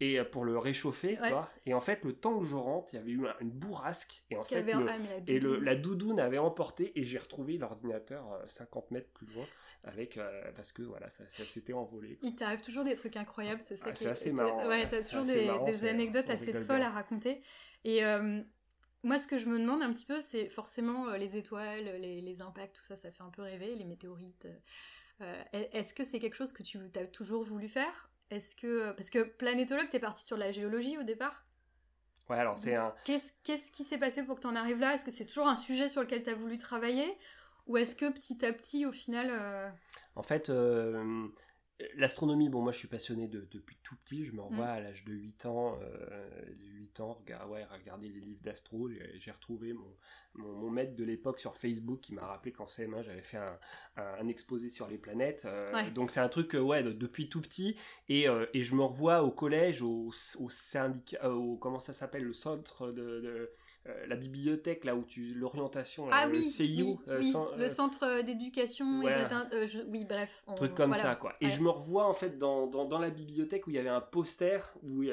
et 0.00 0.18
euh, 0.20 0.24
pour 0.24 0.44
le 0.44 0.58
réchauffer, 0.58 1.18
Ouais. 1.20 1.30
quoi. 1.30 1.50
Et 1.64 1.74
en 1.74 1.80
fait, 1.80 2.04
le 2.04 2.12
temps 2.12 2.38
que 2.38 2.44
je 2.44 2.56
rentre, 2.56 2.88
il 2.92 2.96
y 2.96 2.98
avait 2.98 3.12
eu 3.12 3.26
un- 3.26 3.34
une 3.40 3.50
bourrasque, 3.50 4.22
et 4.30 4.36
en 4.36 4.44
fait, 4.44 4.56
avait 4.56 4.74
le- 4.74 4.86
ah, 4.88 4.96
la 4.98 5.16
et 5.32 5.40
le, 5.40 5.58
la 5.58 5.74
doudoune 5.74 6.20
avait 6.20 6.38
emporté 6.38 6.92
et 6.98 7.04
j'ai 7.04 7.18
retrouvé 7.18 7.56
l'ordinateur 7.58 8.32
euh, 8.32 8.42
50 8.48 8.90
mètres 8.90 9.10
plus 9.14 9.26
loin 9.28 9.44
avec 9.84 10.16
euh, 10.18 10.50
parce 10.56 10.72
que 10.72 10.82
voilà 10.82 11.08
ça, 11.10 11.24
ça 11.36 11.44
s'était 11.44 11.72
envolé. 11.72 12.18
Il 12.22 12.34
t'arrive 12.34 12.60
toujours 12.60 12.82
des 12.84 12.94
trucs 12.94 13.16
incroyables, 13.16 13.62
c'est 13.64 13.76
ça 13.76 13.86
Ah, 13.88 13.94
c'est 13.94 14.04
est- 14.06 14.08
assez 14.08 14.32
marrant, 14.32 14.66
Ouais, 14.68 14.86
t'as 14.88 15.02
toujours 15.02 15.22
des, 15.24 15.46
marrant, 15.46 15.64
des 15.64 15.74
c'est- 15.74 15.88
anecdotes 15.88 16.28
assez 16.28 16.52
folles 16.52 16.78
bien. 16.78 16.88
à 16.88 16.90
raconter. 16.90 17.40
Et 17.84 18.04
euh, 18.04 18.42
moi, 19.04 19.18
ce 19.18 19.26
que 19.28 19.38
je 19.38 19.48
me 19.48 19.58
demande 19.58 19.82
un 19.82 19.92
petit 19.92 20.06
peu, 20.06 20.20
c'est 20.20 20.48
forcément 20.48 21.08
euh, 21.08 21.16
les 21.16 21.36
étoiles, 21.36 21.84
les, 22.00 22.20
les 22.20 22.42
impacts, 22.42 22.74
tout 22.76 22.82
ça, 22.84 22.96
ça 22.96 23.12
fait 23.12 23.22
un 23.22 23.30
peu 23.30 23.42
rêver, 23.42 23.74
les 23.76 23.84
météorites. 23.84 24.46
euh, 25.20 25.42
euh, 25.54 25.64
Est-ce 25.72 25.94
que 25.94 26.02
c'est 26.04 26.18
quelque 26.18 26.34
chose 26.36 26.52
que 26.52 26.62
tu 26.64 26.78
as 26.96 27.06
toujours 27.06 27.44
voulu 27.44 27.68
faire 27.68 28.10
Est-ce 28.30 28.54
que 28.56 28.92
parce 28.92 29.10
que 29.10 29.22
planétologue, 29.22 29.88
t'es 29.88 30.00
parti 30.00 30.24
sur 30.24 30.36
la 30.36 30.52
géologie 30.52 30.98
au 30.98 31.02
départ? 31.02 31.44
Ouais 32.28 32.38
alors 32.38 32.58
c'est 32.58 32.74
un 32.74 32.94
Qu'est-ce 33.04 33.32
qu'est-ce 33.44 33.70
qui 33.70 33.84
s'est 33.84 33.98
passé 33.98 34.22
pour 34.22 34.36
que 34.36 34.40
tu 34.40 34.46
en 34.46 34.56
arrives 34.56 34.80
là? 34.80 34.94
Est-ce 34.94 35.04
que 35.04 35.12
c'est 35.12 35.26
toujours 35.26 35.46
un 35.46 35.54
sujet 35.54 35.88
sur 35.88 36.02
lequel 36.02 36.22
tu 36.22 36.30
as 36.30 36.34
voulu 36.34 36.56
travailler? 36.56 37.16
Ou 37.66 37.76
est-ce 37.76 37.96
que 37.96 38.10
petit 38.12 38.44
à 38.44 38.52
petit, 38.52 38.86
au 38.86 38.92
final... 38.92 39.72
En 40.14 40.22
fait, 40.22 40.50
L'astronomie, 41.96 42.48
bon, 42.48 42.62
moi 42.62 42.72
je 42.72 42.78
suis 42.78 42.88
passionné 42.88 43.28
de, 43.28 43.46
depuis 43.50 43.76
tout 43.82 43.96
petit, 43.96 44.24
je 44.24 44.32
me 44.32 44.40
revois 44.40 44.64
mm. 44.64 44.70
à 44.70 44.80
l'âge 44.80 45.04
de 45.04 45.12
8 45.12 45.46
ans, 45.46 45.78
euh, 45.82 46.28
8 46.78 47.00
ans, 47.00 47.18
ouais, 47.50 47.64
regarder 47.64 48.08
les 48.08 48.20
livres 48.20 48.40
d'astro, 48.42 48.88
j'ai 49.18 49.30
retrouvé 49.30 49.74
mon, 49.74 49.94
mon, 50.36 50.70
maître 50.70 50.96
de 50.96 51.04
l'époque 51.04 51.38
sur 51.38 51.54
Facebook 51.54 52.00
qui 52.00 52.14
m'a 52.14 52.26
rappelé 52.26 52.52
qu'en 52.52 52.64
CM1 52.64 53.02
j'avais 53.02 53.22
fait 53.22 53.36
un, 53.36 53.58
un, 53.96 54.26
exposé 54.26 54.70
sur 54.70 54.88
les 54.88 54.96
planètes, 54.96 55.44
euh, 55.44 55.90
donc 55.90 56.10
c'est 56.10 56.20
un 56.20 56.30
truc, 56.30 56.54
euh, 56.54 56.60
ouais, 56.60 56.82
depuis 56.82 57.28
tout 57.28 57.42
petit, 57.42 57.76
et, 58.08 58.26
euh, 58.26 58.46
et, 58.54 58.64
je 58.64 58.74
me 58.74 58.82
revois 58.82 59.22
au 59.22 59.30
collège, 59.30 59.82
au, 59.82 60.12
au 60.38 60.50
syndicat, 60.50 61.30
au, 61.30 61.56
comment 61.56 61.80
ça 61.80 61.92
s'appelle, 61.92 62.24
le 62.24 62.32
centre 62.32 62.90
de, 62.90 63.20
de 63.20 63.50
euh, 63.88 64.06
la 64.06 64.16
bibliothèque 64.16 64.84
là 64.84 64.94
où 64.94 65.04
tu 65.04 65.34
l'orientation 65.34 66.08
ah, 66.10 66.28
oui, 66.30 66.44
le 66.44 66.44
CIO 66.44 67.00
euh, 67.08 67.20
le 67.56 67.64
euh, 67.64 67.68
centre 67.68 68.22
d'éducation 68.22 69.02
et 69.02 69.26
oui 69.88 70.04
bref 70.04 70.42
un 70.46 70.54
truc 70.54 70.74
comme 70.74 70.94
ça 70.94 71.14
quoi. 71.14 71.34
Et 71.40 71.50
je 71.50 71.62
me 71.62 71.70
revois 71.70 72.06
en 72.06 72.14
fait 72.14 72.38
dans, 72.38 72.66
dans, 72.66 72.84
dans, 72.84 72.98
la 72.98 73.10
bibliothèque 73.10 73.66
où 73.66 73.70
il 73.70 73.76
y 73.76 73.78
avait 73.78 73.88
un 73.88 74.00
poster 74.00 74.58
où 74.82 75.04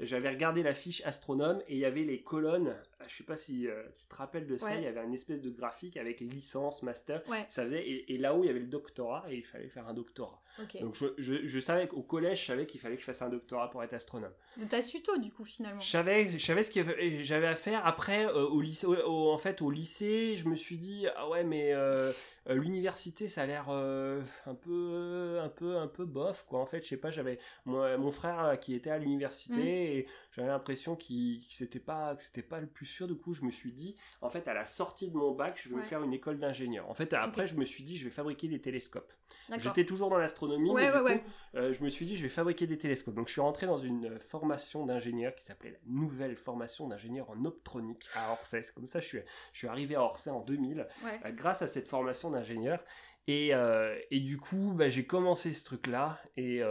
j'avais 0.00 0.28
regardé 0.28 0.62
la 0.62 0.74
fiche 0.74 1.04
astronome 1.04 1.62
et 1.68 1.74
il 1.74 1.78
y 1.78 1.84
avait 1.84 2.02
les 2.02 2.20
colonnes 2.22 2.74
je 3.06 3.16
sais 3.16 3.24
pas 3.24 3.36
si 3.36 3.68
tu 3.96 4.06
te 4.06 4.14
rappelles 4.14 4.46
de 4.46 4.56
ça 4.56 4.74
il 4.74 4.82
y 4.82 4.86
avait 4.86 5.00
un 5.00 5.12
espèce 5.12 5.40
de 5.40 5.50
graphique 5.50 5.96
avec 5.96 6.20
licence 6.20 6.82
master 6.82 7.22
ça 7.50 7.64
faisait 7.64 7.86
et, 7.86 8.14
et 8.14 8.18
là-haut 8.18 8.42
il 8.42 8.46
y 8.46 8.50
avait 8.50 8.60
le 8.60 8.66
doctorat 8.66 9.24
et 9.30 9.36
il 9.36 9.44
fallait 9.44 9.68
faire 9.68 9.86
un 9.88 9.94
doctorat 9.94 10.42
donc 10.80 10.94
je, 10.94 11.06
je, 11.18 11.48
je, 11.48 11.60
savais 11.60 11.88
qu'au 11.88 12.02
collège, 12.02 12.42
je 12.42 12.46
savais 12.46 12.66
qu'il 12.66 12.80
fallait 12.80 12.94
que 12.94 13.00
je 13.00 13.06
fasse 13.06 13.22
un 13.22 13.28
doctorat 13.28 13.70
pour 13.70 13.82
être 13.82 13.92
astronome. 13.92 14.30
T'as 14.70 14.82
su 14.82 15.02
tôt 15.02 15.18
du 15.18 15.32
coup 15.32 15.44
finalement. 15.44 15.80
Je 15.80 15.90
savais, 15.90 16.28
je 16.28 16.44
savais 16.44 16.62
ce 16.62 16.70
que 16.70 17.24
j'avais 17.24 17.48
à 17.48 17.56
faire. 17.56 17.84
Après, 17.84 18.26
euh, 18.26 18.46
au 18.46 18.60
lycée, 18.60 18.86
en 18.86 19.38
fait, 19.38 19.62
au 19.62 19.70
lycée, 19.70 20.36
je 20.36 20.48
me 20.48 20.54
suis 20.54 20.76
dit 20.76 21.06
ah 21.16 21.28
ouais 21.28 21.42
mais 21.42 21.72
euh, 21.72 22.12
euh, 22.48 22.54
l'université 22.54 23.26
ça 23.26 23.42
a 23.42 23.46
l'air 23.46 23.68
un 23.68 24.54
peu, 24.54 25.40
un 25.42 25.48
peu, 25.48 25.76
un 25.76 25.88
peu 25.88 26.04
bof 26.04 26.44
quoi. 26.48 26.60
En 26.60 26.66
fait, 26.66 26.84
je 26.84 26.88
sais 26.88 26.96
pas, 26.96 27.10
j'avais 27.10 27.40
mon, 27.64 28.10
frère 28.12 28.58
qui 28.60 28.74
était 28.74 28.90
à 28.90 28.98
l'université 28.98 29.83
et 29.84 30.06
j'avais 30.32 30.48
l'impression 30.48 30.96
qu'il 30.96 31.42
c'était 31.48 31.78
pas, 31.78 32.16
que 32.16 32.22
c'était 32.22 32.42
pas 32.42 32.60
le 32.60 32.66
plus 32.66 32.86
sûr. 32.86 33.06
Du 33.06 33.14
coup, 33.14 33.34
je 33.34 33.42
me 33.42 33.50
suis 33.50 33.72
dit 33.72 33.96
en 34.20 34.30
fait 34.30 34.48
à 34.48 34.54
la 34.54 34.64
sortie 34.64 35.10
de 35.10 35.16
mon 35.16 35.32
bac, 35.32 35.60
je 35.62 35.68
vais 35.68 35.76
me 35.76 35.82
faire 35.82 36.02
une 36.02 36.12
école 36.12 36.38
d'ingénieur. 36.38 36.88
En 36.88 36.94
fait, 36.94 37.12
après, 37.12 37.46
je 37.46 37.56
me 37.56 37.64
suis 37.64 37.84
dit 37.84 37.96
je 37.96 38.04
vais 38.04 38.10
fabriquer 38.10 38.48
des 38.48 38.60
télescopes. 38.60 39.12
J'étais 39.58 39.84
toujours 39.84 40.10
dans 40.10 40.18
l'astronomie, 40.18 40.72
mais 40.74 40.90
du 40.90 40.98
coup, 40.98 41.24
euh, 41.56 41.72
je 41.72 41.84
me 41.84 41.90
suis 41.90 42.06
dit, 42.06 42.16
je 42.16 42.22
vais 42.22 42.28
fabriquer 42.28 42.66
des 42.66 42.78
télescopes. 42.78 43.14
Donc, 43.14 43.28
je 43.28 43.32
suis 43.32 43.40
rentré 43.40 43.66
dans 43.66 43.78
une 43.78 44.18
formation 44.18 44.86
d'ingénieur 44.86 45.34
qui 45.34 45.44
s'appelait 45.44 45.72
la 45.72 45.78
Nouvelle 45.86 46.36
Formation 46.36 46.88
d'ingénieur 46.88 47.28
en 47.30 47.44
optronique 47.44 48.06
à 48.16 48.32
Orsay. 48.32 48.62
Comme 48.74 48.86
ça, 48.86 49.00
je 49.00 49.06
suis, 49.06 49.18
je 49.52 49.58
suis 49.58 49.68
arrivé 49.68 49.96
à 49.96 50.02
Orsay 50.02 50.30
en 50.30 50.40
2000, 50.40 50.86
euh, 51.04 51.30
grâce 51.32 51.62
à 51.62 51.68
cette 51.68 51.88
formation 51.88 52.30
d'ingénieur. 52.30 52.82
Et, 53.26 53.54
euh, 53.54 53.98
et, 54.10 54.20
du 54.20 54.38
coup, 54.38 54.72
bah, 54.74 54.88
j'ai 54.88 55.06
commencé 55.06 55.52
ce 55.52 55.64
truc-là, 55.64 56.18
et 56.36 56.62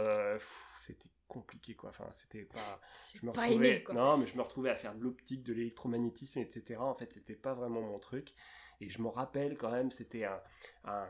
compliqué 1.28 1.74
quoi 1.74 1.90
enfin 1.90 2.08
c'était 2.12 2.44
pas 2.44 2.80
je 3.14 3.24
me 3.24 3.30
retrouvais 3.30 3.84
non 3.92 4.18
mais 4.18 4.26
je 4.26 4.36
me 4.36 4.42
retrouvais 4.42 4.70
à 4.70 4.76
faire 4.76 4.94
de 4.94 5.02
l'optique 5.02 5.42
de 5.42 5.52
l'électromagnétisme 5.52 6.38
etc 6.38 6.76
en 6.80 6.94
fait 6.94 7.12
c'était 7.12 7.34
pas 7.34 7.54
vraiment 7.54 7.80
mon 7.80 7.98
truc 7.98 8.34
et 8.80 8.88
je 8.88 9.00
me 9.00 9.08
rappelle 9.08 9.56
quand 9.56 9.70
même, 9.70 9.90
c'était 9.90 10.24
un, 10.24 10.40
un, 10.84 11.06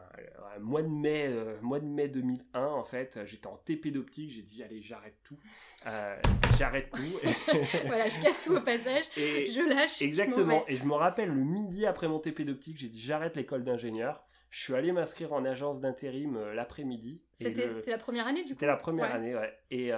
mois 0.61 0.83
de 0.83 0.89
mai, 0.89 1.27
euh, 1.29 1.57
mois 1.63 1.81
de 1.81 1.87
mai 1.87 2.09
2001 2.09 2.67
en 2.67 2.85
fait. 2.85 3.19
J'étais 3.25 3.47
en 3.47 3.57
TP 3.57 3.89
d'optique, 3.89 4.31
j'ai 4.33 4.43
dit 4.43 4.63
allez 4.63 4.83
j'arrête 4.83 5.17
tout, 5.25 5.39
euh, 5.87 6.17
j'arrête 6.59 6.91
tout. 6.93 7.03
voilà, 7.87 8.09
je 8.09 8.23
casse 8.23 8.43
tout 8.43 8.55
au 8.55 8.61
passage, 8.61 9.05
et 9.17 9.49
je 9.51 9.69
lâche. 9.69 10.03
Exactement. 10.03 10.65
Et 10.69 10.77
je 10.77 10.85
me 10.85 10.95
rappelle 10.95 11.31
le 11.31 11.43
midi 11.43 11.87
après 11.87 12.07
mon 12.07 12.19
TP 12.19 12.43
d'optique, 12.43 12.79
j'ai 12.79 12.89
dit 12.89 13.01
j'arrête 13.01 13.37
l'école 13.37 13.65
d'ingénieur. 13.65 14.25
Je 14.55 14.63
suis 14.63 14.75
allé 14.77 14.93
m'inscrire 14.93 15.33
en 15.33 15.45
agence 15.45 15.81
d'intérim 15.81 16.37
euh, 16.37 16.55
l'après-midi. 16.55 17.21
C'était 17.33 17.91
la 17.91 17.99
première 17.99 18.29
année 18.29 18.43
du 18.43 18.51
coup 18.51 18.55
C'était 18.55 18.67
la 18.67 18.77
première 18.77 19.13
année, 19.13 19.35
ouais. 19.35 19.53
Et, 19.73 19.91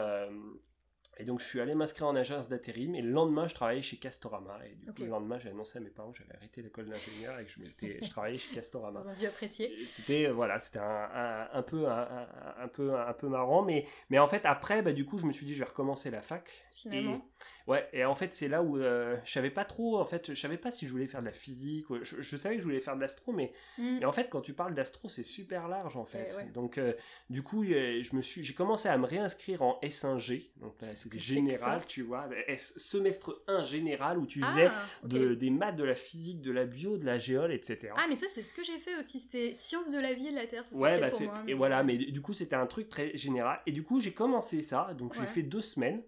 et 1.18 1.24
donc, 1.24 1.40
je 1.40 1.46
suis 1.46 1.60
allé 1.60 1.74
m'inscrire 1.74 2.06
en 2.08 2.14
agence 2.14 2.48
d'intérim 2.48 2.94
et 2.94 3.00
le 3.00 3.10
lendemain, 3.10 3.48
je 3.48 3.54
travaillais 3.54 3.80
chez 3.80 3.96
Castorama. 3.96 4.58
Et 4.66 4.74
du 4.74 4.92
coup, 4.92 5.02
le 5.02 5.08
lendemain, 5.08 5.38
j'ai 5.38 5.48
annoncé 5.48 5.78
à 5.78 5.80
mes 5.80 5.88
parents 5.88 6.12
que 6.12 6.18
j'avais 6.18 6.34
arrêté 6.34 6.60
l'école 6.60 6.88
d'ingénieur 6.88 7.38
et 7.38 7.44
que 7.44 7.50
je, 7.50 8.04
je 8.04 8.10
travaillais 8.10 8.36
chez 8.36 8.54
Castorama. 8.54 9.02
Ils 9.04 9.10
ont 9.10 9.18
dû 9.20 9.26
apprécier. 9.26 9.72
C'était, 9.86 10.26
euh, 10.26 10.32
voilà, 10.32 10.58
c'était 10.58 10.78
un, 10.78 11.48
un, 11.52 11.62
peu, 11.62 11.88
un, 11.88 12.68
peu, 12.68 12.94
un 12.98 13.12
peu 13.14 13.28
marrant. 13.28 13.62
Mais, 13.62 13.86
mais 14.10 14.18
en 14.18 14.26
fait, 14.26 14.42
après, 14.44 14.82
bah, 14.82 14.92
du 14.92 15.06
coup, 15.06 15.18
je 15.18 15.24
me 15.24 15.32
suis 15.32 15.46
dit, 15.46 15.54
je 15.54 15.60
vais 15.60 15.70
recommencer 15.70 16.10
la 16.10 16.20
fac. 16.20 16.50
Finalement. 16.76 17.26
Ouais, 17.66 17.88
et 17.92 18.04
en 18.04 18.14
fait, 18.14 18.34
c'est 18.34 18.48
là 18.48 18.62
où 18.62 18.76
euh, 18.76 19.16
je 19.24 19.32
savais 19.32 19.50
pas 19.50 19.64
trop, 19.64 19.98
en 19.98 20.04
fait, 20.04 20.34
je 20.34 20.40
savais 20.40 20.58
pas 20.58 20.70
si 20.70 20.86
je 20.86 20.92
voulais 20.92 21.06
faire 21.06 21.20
de 21.20 21.26
la 21.26 21.32
physique, 21.32 21.86
je, 22.02 22.36
savais 22.36 22.56
que 22.56 22.60
je 22.60 22.66
voulais 22.66 22.80
faire 22.80 22.94
de 22.94 23.00
l'astro, 23.00 23.32
mais, 23.32 23.52
mm. 23.78 24.04
en 24.04 24.12
fait, 24.12 24.28
quand 24.28 24.42
tu 24.42 24.52
parles 24.52 24.74
d'astro, 24.74 25.08
c'est 25.08 25.24
super 25.24 25.66
large, 25.66 25.96
en 25.96 26.04
fait. 26.04 26.52
Donc, 26.52 26.78
euh, 26.78 26.92
du 27.28 27.42
coup, 27.42 27.64
je 27.64 28.14
me 28.14 28.20
suis, 28.20 28.44
j'ai 28.44 28.54
commencé 28.54 28.88
à 28.88 28.96
me 28.98 29.06
réinscrire 29.06 29.62
en 29.62 29.80
S1G, 29.82 30.50
donc 30.60 30.80
là, 30.82 30.88
c'était 31.12 31.18
général, 31.18 31.82
tu 31.86 32.02
vois, 32.02 32.28
semestre 32.58 33.42
1 33.46 33.64
général, 33.64 34.18
où 34.18 34.26
tu 34.26 34.40
ah, 34.42 34.48
faisais 34.48 34.70
de, 35.04 35.34
des 35.34 35.50
maths, 35.50 35.76
de 35.76 35.84
la 35.84 35.94
physique, 35.94 36.40
de 36.40 36.52
la 36.52 36.64
bio, 36.64 36.96
de 36.96 37.04
la 37.04 37.18
géole, 37.18 37.52
etc. 37.52 37.92
Ah, 37.96 38.06
mais 38.08 38.16
ça, 38.16 38.26
c'est 38.32 38.42
ce 38.42 38.54
que 38.54 38.64
j'ai 38.64 38.78
fait 38.78 38.98
aussi, 38.98 39.20
c'était 39.20 39.52
sciences 39.54 39.90
de 39.90 39.98
la 39.98 40.14
vie 40.14 40.28
et 40.28 40.30
de 40.30 40.36
la 40.36 40.46
Terre, 40.46 40.64
c'est 40.64 40.74
ouais, 40.74 41.00
bah, 41.00 41.10
pour 41.10 41.20
moi, 41.22 41.34
Et 41.46 41.54
voilà, 41.54 41.82
mais 41.82 41.96
du 41.96 42.20
coup, 42.20 42.32
c'était 42.32 42.56
un 42.56 42.66
truc 42.66 42.88
très 42.88 43.16
général, 43.16 43.60
et 43.66 43.72
du 43.72 43.82
coup, 43.82 44.00
j'ai 44.00 44.12
commencé 44.12 44.62
ça, 44.62 44.94
donc 44.98 45.14
j'ai 45.14 45.26
fait 45.26 45.42
deux 45.42 45.60
semaines, 45.60 46.02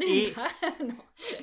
et, 0.00 0.32
non. 0.84 0.94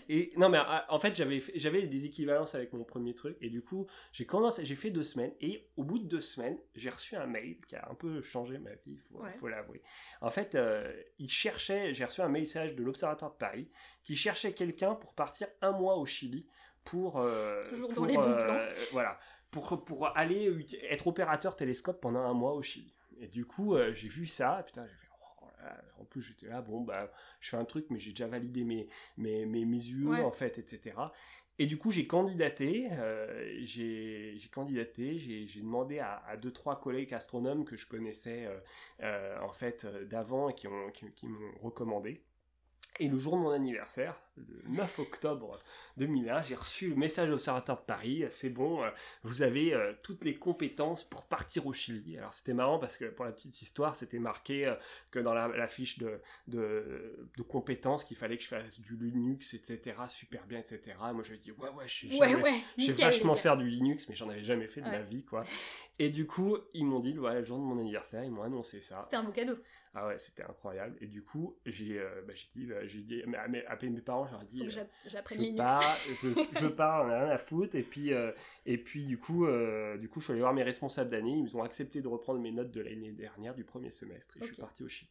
et 0.10 0.32
non 0.38 0.50
mais 0.50 0.60
ah, 0.60 0.86
en 0.90 1.00
fait 1.00 1.16
j'avais 1.16 1.42
j'avais 1.56 1.84
des 1.84 2.06
équivalences 2.06 2.56
avec 2.56 2.74
mon 2.74 2.84
premier 2.84 3.14
truc 3.14 3.38
et 3.42 3.50
du 3.50 3.62
coup 3.62 3.88
j'ai 4.12 4.26
commencé 4.26 4.66
j'ai 4.66 4.76
fait 4.76 4.90
deux 4.90 5.04
semaines 5.04 5.34
et 5.42 5.68
au 5.76 5.84
bout 5.84 6.00
de 6.00 6.06
deux 6.06 6.22
semaines 6.22 6.58
j'ai 6.76 6.90
reçu 6.90 7.16
un 7.16 7.26
mail 7.26 7.58
qui 7.68 7.76
a 7.76 7.88
un 7.90 7.96
peu 7.96 8.22
changé 8.22 8.58
ma 8.58 8.72
vie 8.86 8.98
faut, 9.10 9.24
faut 9.40 9.48
l'avouer. 9.48 9.82
En 10.22 10.30
fait 10.30 10.56
euh, 10.56 10.92
il 11.20 11.30
cherchait 11.30 11.94
j'ai 11.94 12.06
reçu 12.06 12.22
un 12.22 12.30
message 12.30 12.76
de 12.76 12.84
l'observatoire 12.84 13.32
de 13.32 13.38
Paris 13.38 13.70
qui 14.04 14.16
cherchait 14.16 14.54
quelqu'un 14.54 14.96
pour 14.96 15.14
partir 15.14 15.48
un 15.62 15.72
mois 15.72 15.98
au 15.98 16.06
Chili 16.06 16.46
pour 16.86 17.18
euh, 17.18 17.68
Toujours 17.70 17.90
pour, 17.90 18.04
dans 18.04 18.06
les 18.06 18.16
bons 18.16 18.24
euh, 18.24 18.74
voilà 18.92 19.20
pour 19.52 19.84
pour 19.84 20.18
aller 20.18 20.66
être 20.90 21.08
opérateur 21.08 21.56
télescope 21.56 22.00
pendant 22.02 22.22
un 22.22 22.34
mois 22.34 22.54
au 22.54 22.62
Chili. 22.62 22.94
Et 23.20 23.28
du 23.28 23.46
coup 23.46 23.76
j'ai 23.94 24.08
vu 24.08 24.28
ça 24.28 24.64
putain 24.66 24.86
j'ai 24.86 24.96
fait 24.96 25.07
en 26.00 26.06
plus 26.06 26.22
j'étais 26.22 26.48
là, 26.48 26.62
bon, 26.62 26.82
bah, 26.82 27.12
je 27.40 27.50
fais 27.50 27.58
un 27.58 27.66
truc, 27.66 27.88
mais 27.90 28.00
j'ai 28.00 28.12
déjà 28.12 28.28
validé 28.28 28.64
mes, 28.64 28.88
mes, 29.18 29.46
mes, 29.46 29.90
UE, 29.90 30.24
en 30.24 30.32
fait, 30.32 30.58
etc. 30.58 30.96
Et 31.60 31.66
du 31.66 31.78
coup, 31.78 31.90
j'ai 31.90 32.06
candidaté, 32.06 32.88
euh, 32.92 33.58
j'ai 33.64 34.40
candidaté, 34.52 35.18
j'ai 35.18 35.62
demandé 35.62 35.98
à, 36.00 36.22
à, 36.28 36.38
deux, 36.38 36.52
trois 36.52 36.80
collègues 36.80 37.14
astronomes 37.16 37.66
que 37.66 37.76
je 37.76 37.88
connaissais, 37.88 38.46
euh, 38.46 38.60
euh, 39.02 39.40
en 39.42 39.52
fait, 39.52 39.88
d'avant 40.08 40.50
et 40.50 40.54
qui 40.54 40.68
m'ont 40.68 40.92
qui, 40.92 41.12
qui 41.14 41.28
recommandé. 41.62 42.22
Et 43.00 43.08
le 43.08 43.18
jour 43.18 43.38
de 43.38 43.42
mon 43.42 43.52
anniversaire, 43.52 44.16
le 44.38 44.70
9 44.70 45.00
octobre 45.00 45.60
2001, 45.98 46.44
j'ai 46.44 46.56
reçu 46.56 46.90
le 46.90 46.96
message 46.96 47.28
de 47.28 47.32
l'Observatoire 47.32 47.80
de 47.80 47.86
Paris, 47.86 48.26
c'est 48.32 48.50
bon, 48.50 48.84
euh, 48.84 48.90
vous 49.24 49.42
avez 49.42 49.74
euh, 49.74 49.94
toutes 50.04 50.24
les 50.24 50.36
compétences 50.36 51.04
pour 51.04 51.26
partir 51.26 51.66
au 51.66 51.74
Chili. 51.74 52.18
Alors 52.18 52.34
c'était 52.34 52.54
marrant 52.54 52.80
parce 52.80 52.98
que 52.98 53.06
pour 53.06 53.26
la 53.26 53.32
petite 53.32 53.62
histoire, 53.62 53.96
c'était 53.96 54.20
marqué 54.20 54.68
euh, 54.68 54.76
que 55.12 55.20
dans 55.20 55.34
la, 55.34 55.68
fiche 55.68 56.00
de, 56.00 56.22
de, 56.48 57.28
de 57.36 57.44
compétences 57.44 58.04
qu'il 58.04 58.18
fallait 58.18 58.38
que 58.38 58.44
je 58.44 58.50
fasse 58.50 58.80
du 58.80 58.96
Linux, 58.96 59.54
etc., 59.54 59.96
super 60.08 60.46
bien, 60.46 60.60
etc. 60.60 60.82
Moi 61.14 61.24
j'avais 61.24 61.40
dit, 61.40 61.52
ouais, 61.52 61.70
ouais, 61.70 61.88
je 61.88 62.08
sais 62.86 62.94
vachement 62.94 63.36
faire 63.36 63.58
du 63.58 63.70
Linux, 63.70 64.08
mais 64.10 64.16
j'en 64.16 64.30
avais 64.30 64.44
jamais 64.44 64.68
fait 64.68 64.82
de 64.82 64.88
ma 64.88 65.02
vie, 65.02 65.24
quoi. 65.24 65.44
Et 66.00 66.10
du 66.10 66.28
coup, 66.28 66.58
ils 66.74 66.86
m'ont 66.86 67.00
dit, 67.00 67.14
voilà, 67.14 67.40
le 67.40 67.46
jour 67.46 67.58
de 67.58 67.64
mon 67.64 67.80
anniversaire, 67.80 68.24
ils 68.24 68.32
m'ont 68.32 68.44
annoncé 68.44 68.82
ça. 68.82 69.02
C'était 69.04 69.16
un 69.16 69.24
beau 69.24 69.32
cadeau. 69.32 69.58
Ah 70.00 70.06
ouais, 70.06 70.20
c'était 70.20 70.44
incroyable. 70.44 70.96
Et 71.02 71.08
du 71.08 71.24
coup, 71.24 71.58
j'ai 71.66 71.98
euh, 71.98 72.22
bah, 72.28 72.34
dit, 72.56 72.66
bah, 72.68 72.86
j'ai 72.86 73.02
dit 73.02 73.24
à, 73.24 73.48
mes, 73.48 73.64
parents, 74.02 74.28
ai 74.28 74.46
dit, 74.46 74.62
euh, 74.62 74.70
je, 75.08 75.56
pars, 75.56 75.98
je, 76.22 76.60
je 76.60 76.68
pars, 76.68 77.04
on 77.04 77.10
a 77.10 77.20
rien 77.22 77.30
à 77.30 77.40
foutre. 77.40 77.74
Et 77.74 77.82
puis, 77.82 78.14
euh, 78.14 78.32
et 78.68 78.78
puis 78.78 79.06
du 79.06 79.18
coup, 79.18 79.48
du 79.98 80.08
coup, 80.08 80.20
je 80.20 80.26
suis 80.26 80.34
allé 80.34 80.42
voir 80.42 80.54
mes 80.54 80.62
responsables 80.62 81.10
d'année. 81.10 81.40
Ils 81.40 81.58
ont 81.58 81.64
accepté 81.64 82.04
de 82.04 82.08
reprendre 82.08 82.40
mes 82.40 82.52
notes 82.52 82.70
de 82.70 82.82
l'année 82.82 83.12
dernière, 83.12 83.56
du 83.56 83.64
premier 83.64 83.90
semestre. 83.90 84.38
Et 84.38 84.42
je 84.42 84.46
suis 84.46 84.56
parti 84.58 84.84
au 84.84 84.88
Chili. 84.88 85.10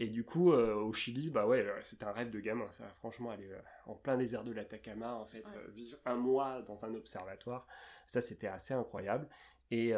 Et 0.00 0.08
du 0.08 0.24
coup, 0.24 0.50
au 0.50 0.92
Chili, 0.92 1.30
bah 1.30 1.46
ouais, 1.46 1.64
c'était 1.84 2.04
un 2.04 2.12
rêve 2.12 2.30
de 2.30 2.40
gamin. 2.40 2.66
Ça, 2.72 2.88
franchement, 2.98 3.30
aller 3.30 3.48
en 3.86 3.94
plein 3.94 4.16
désert 4.16 4.42
de 4.42 4.50
l'Atacama, 4.50 5.14
en 5.14 5.26
fait, 5.26 5.44
vivre 5.76 5.96
un 6.06 6.16
mois 6.16 6.60
dans 6.62 6.84
un 6.84 6.92
observatoire, 6.96 7.68
ça, 8.08 8.20
c'était 8.20 8.48
assez 8.48 8.74
incroyable. 8.74 9.28
Et, 9.70 9.92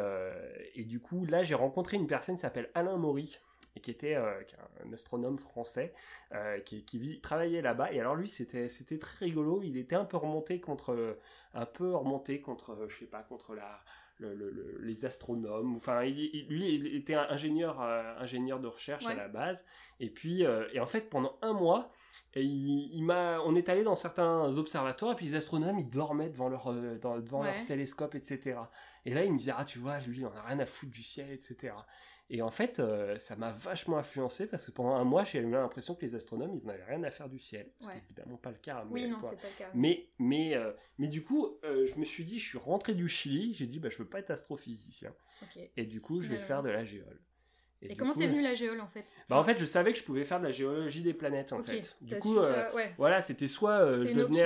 et, 0.75 0.83
du 0.83 0.99
coup, 0.99 1.25
là, 1.25 1.43
j'ai 1.43 1.55
rencontré 1.55 1.97
une 1.97 2.05
personne 2.05 2.35
qui 2.35 2.41
s'appelle 2.41 2.69
Alain 2.75 2.97
Maury, 2.97 3.39
et 3.75 3.81
qui 3.81 3.91
était 3.91 4.15
euh, 4.15 4.41
un 4.85 4.93
astronome 4.93 5.37
français 5.37 5.93
euh, 6.33 6.59
qui, 6.59 6.83
qui 6.85 7.19
travaillait 7.21 7.61
là-bas. 7.61 7.91
Et 7.91 7.99
alors 7.99 8.15
lui, 8.15 8.29
c'était 8.29 8.69
c'était 8.69 8.97
très 8.97 9.25
rigolo. 9.25 9.61
Il 9.63 9.77
était 9.77 9.95
un 9.95 10.05
peu 10.05 10.17
remonté 10.17 10.59
contre 10.59 11.17
un 11.53 11.65
peu 11.65 11.93
remonté 11.95 12.41
contre 12.41 12.87
je 12.89 12.99
sais 12.99 13.05
pas 13.05 13.23
contre 13.23 13.53
la 13.55 13.81
le, 14.19 14.79
les 14.81 15.03
astronomes. 15.03 15.75
Enfin, 15.75 16.03
il, 16.05 16.47
lui, 16.47 16.75
il 16.75 16.95
était 16.95 17.15
un 17.15 17.27
ingénieur, 17.29 17.81
euh, 17.81 18.15
ingénieur 18.17 18.61
de 18.61 18.67
recherche 18.67 19.05
à 19.05 19.13
la 19.13 19.27
base. 19.27 19.65
Et 19.99 20.09
puis, 20.09 20.43
et 20.73 20.79
en 20.79 20.85
fait, 20.85 21.09
pendant 21.09 21.37
un 21.41 21.51
mois, 21.51 21.91
Et 22.37 22.43
il, 22.43 23.01
m'a, 23.03 23.39
on 23.45 23.55
est 23.55 23.69
allé 23.69 23.83
dans 23.83 23.95
certains 23.95 24.57
observatoires 24.57 25.13
et 25.13 25.15
puis 25.15 25.27
les 25.27 25.35
astronomes 25.35 25.79
ils 25.79 25.89
dormaient 25.89 26.29
devant 26.29 26.49
leur, 26.49 26.67
euh, 26.67 26.97
devant 27.21 27.43
leur 27.43 27.65
télescope, 27.65 28.13
etc. 28.13 28.57
Et 29.05 29.13
là 29.13 29.23
il 29.23 29.31
me 29.31 29.37
disait 29.37 29.53
ah 29.55 29.63
tu 29.63 29.79
vois 29.79 29.99
lui 29.99 30.25
on 30.25 30.35
a 30.35 30.41
rien 30.41 30.59
à 30.59 30.65
foutre 30.65 30.91
du 30.91 31.01
ciel, 31.01 31.31
etc. 31.31 31.73
Et 32.29 32.41
en 32.41 32.49
fait 32.49 32.79
euh, 32.79 33.19
ça 33.19 33.35
m'a 33.35 33.51
vachement 33.51 33.97
influencé 33.97 34.47
parce 34.47 34.65
que 34.65 34.71
pendant 34.71 34.95
un 34.95 35.03
mois 35.03 35.23
j'ai 35.25 35.39
eu 35.39 35.49
l'impression 35.49 35.93
que 35.93 36.05
les 36.05 36.15
astronomes 36.15 36.55
ils 36.55 36.65
n'avaient 36.65 36.83
rien 36.83 37.03
à 37.03 37.11
faire 37.11 37.29
du 37.29 37.39
ciel. 37.39 37.71
C'est 37.79 37.97
évidemment 37.97 38.37
pas 38.37 38.51
le 38.51 38.57
cas. 38.57 38.85
Oui 38.89 39.07
non 39.07 39.17
c'est 39.21 39.39
pas 39.39 39.47
le 39.47 39.57
cas. 39.57 39.69
Mais 39.73 40.09
mais 40.17 40.55
euh, 40.55 40.73
mais 40.97 41.07
du 41.07 41.23
coup 41.23 41.57
je 41.63 41.99
me 41.99 42.05
suis 42.05 42.25
dit 42.25 42.39
je 42.39 42.47
suis 42.47 42.57
rentré 42.57 42.93
du 42.95 43.07
Chili 43.07 43.53
j'ai 43.53 43.67
dit 43.67 43.79
bah 43.79 43.89
je 43.89 43.97
veux 43.97 44.09
pas 44.09 44.19
être 44.19 44.31
astrophysicien. 44.31 45.13
Et 45.77 45.85
du 45.85 46.01
coup 46.01 46.21
je 46.21 46.29
vais 46.29 46.39
faire 46.39 46.63
de 46.63 46.69
la 46.69 46.83
géole. 46.83 47.21
Et, 47.81 47.95
comment 47.95 48.13
c'est 48.13 48.27
venu 48.27 48.41
la 48.41 48.55
géole 48.55 48.81
en 48.81 48.87
fait 48.87 49.05
bah, 49.29 49.37
En 49.37 49.43
fait, 49.43 49.57
je 49.57 49.65
savais 49.65 49.93
que 49.93 49.99
je 49.99 50.03
pouvais 50.03 50.25
faire 50.25 50.39
de 50.39 50.45
la 50.45 50.51
géologie 50.51 51.01
des 51.01 51.13
planètes 51.13 51.53
en 51.53 51.61
fait. 51.61 51.95
Du 52.01 52.17
coup, 52.17 52.39
euh, 52.39 52.69
voilà, 52.97 53.21
c'était 53.21 53.47
soit 53.47 53.79
euh, 53.79 54.05
je 54.05 54.13
devenais 54.13 54.45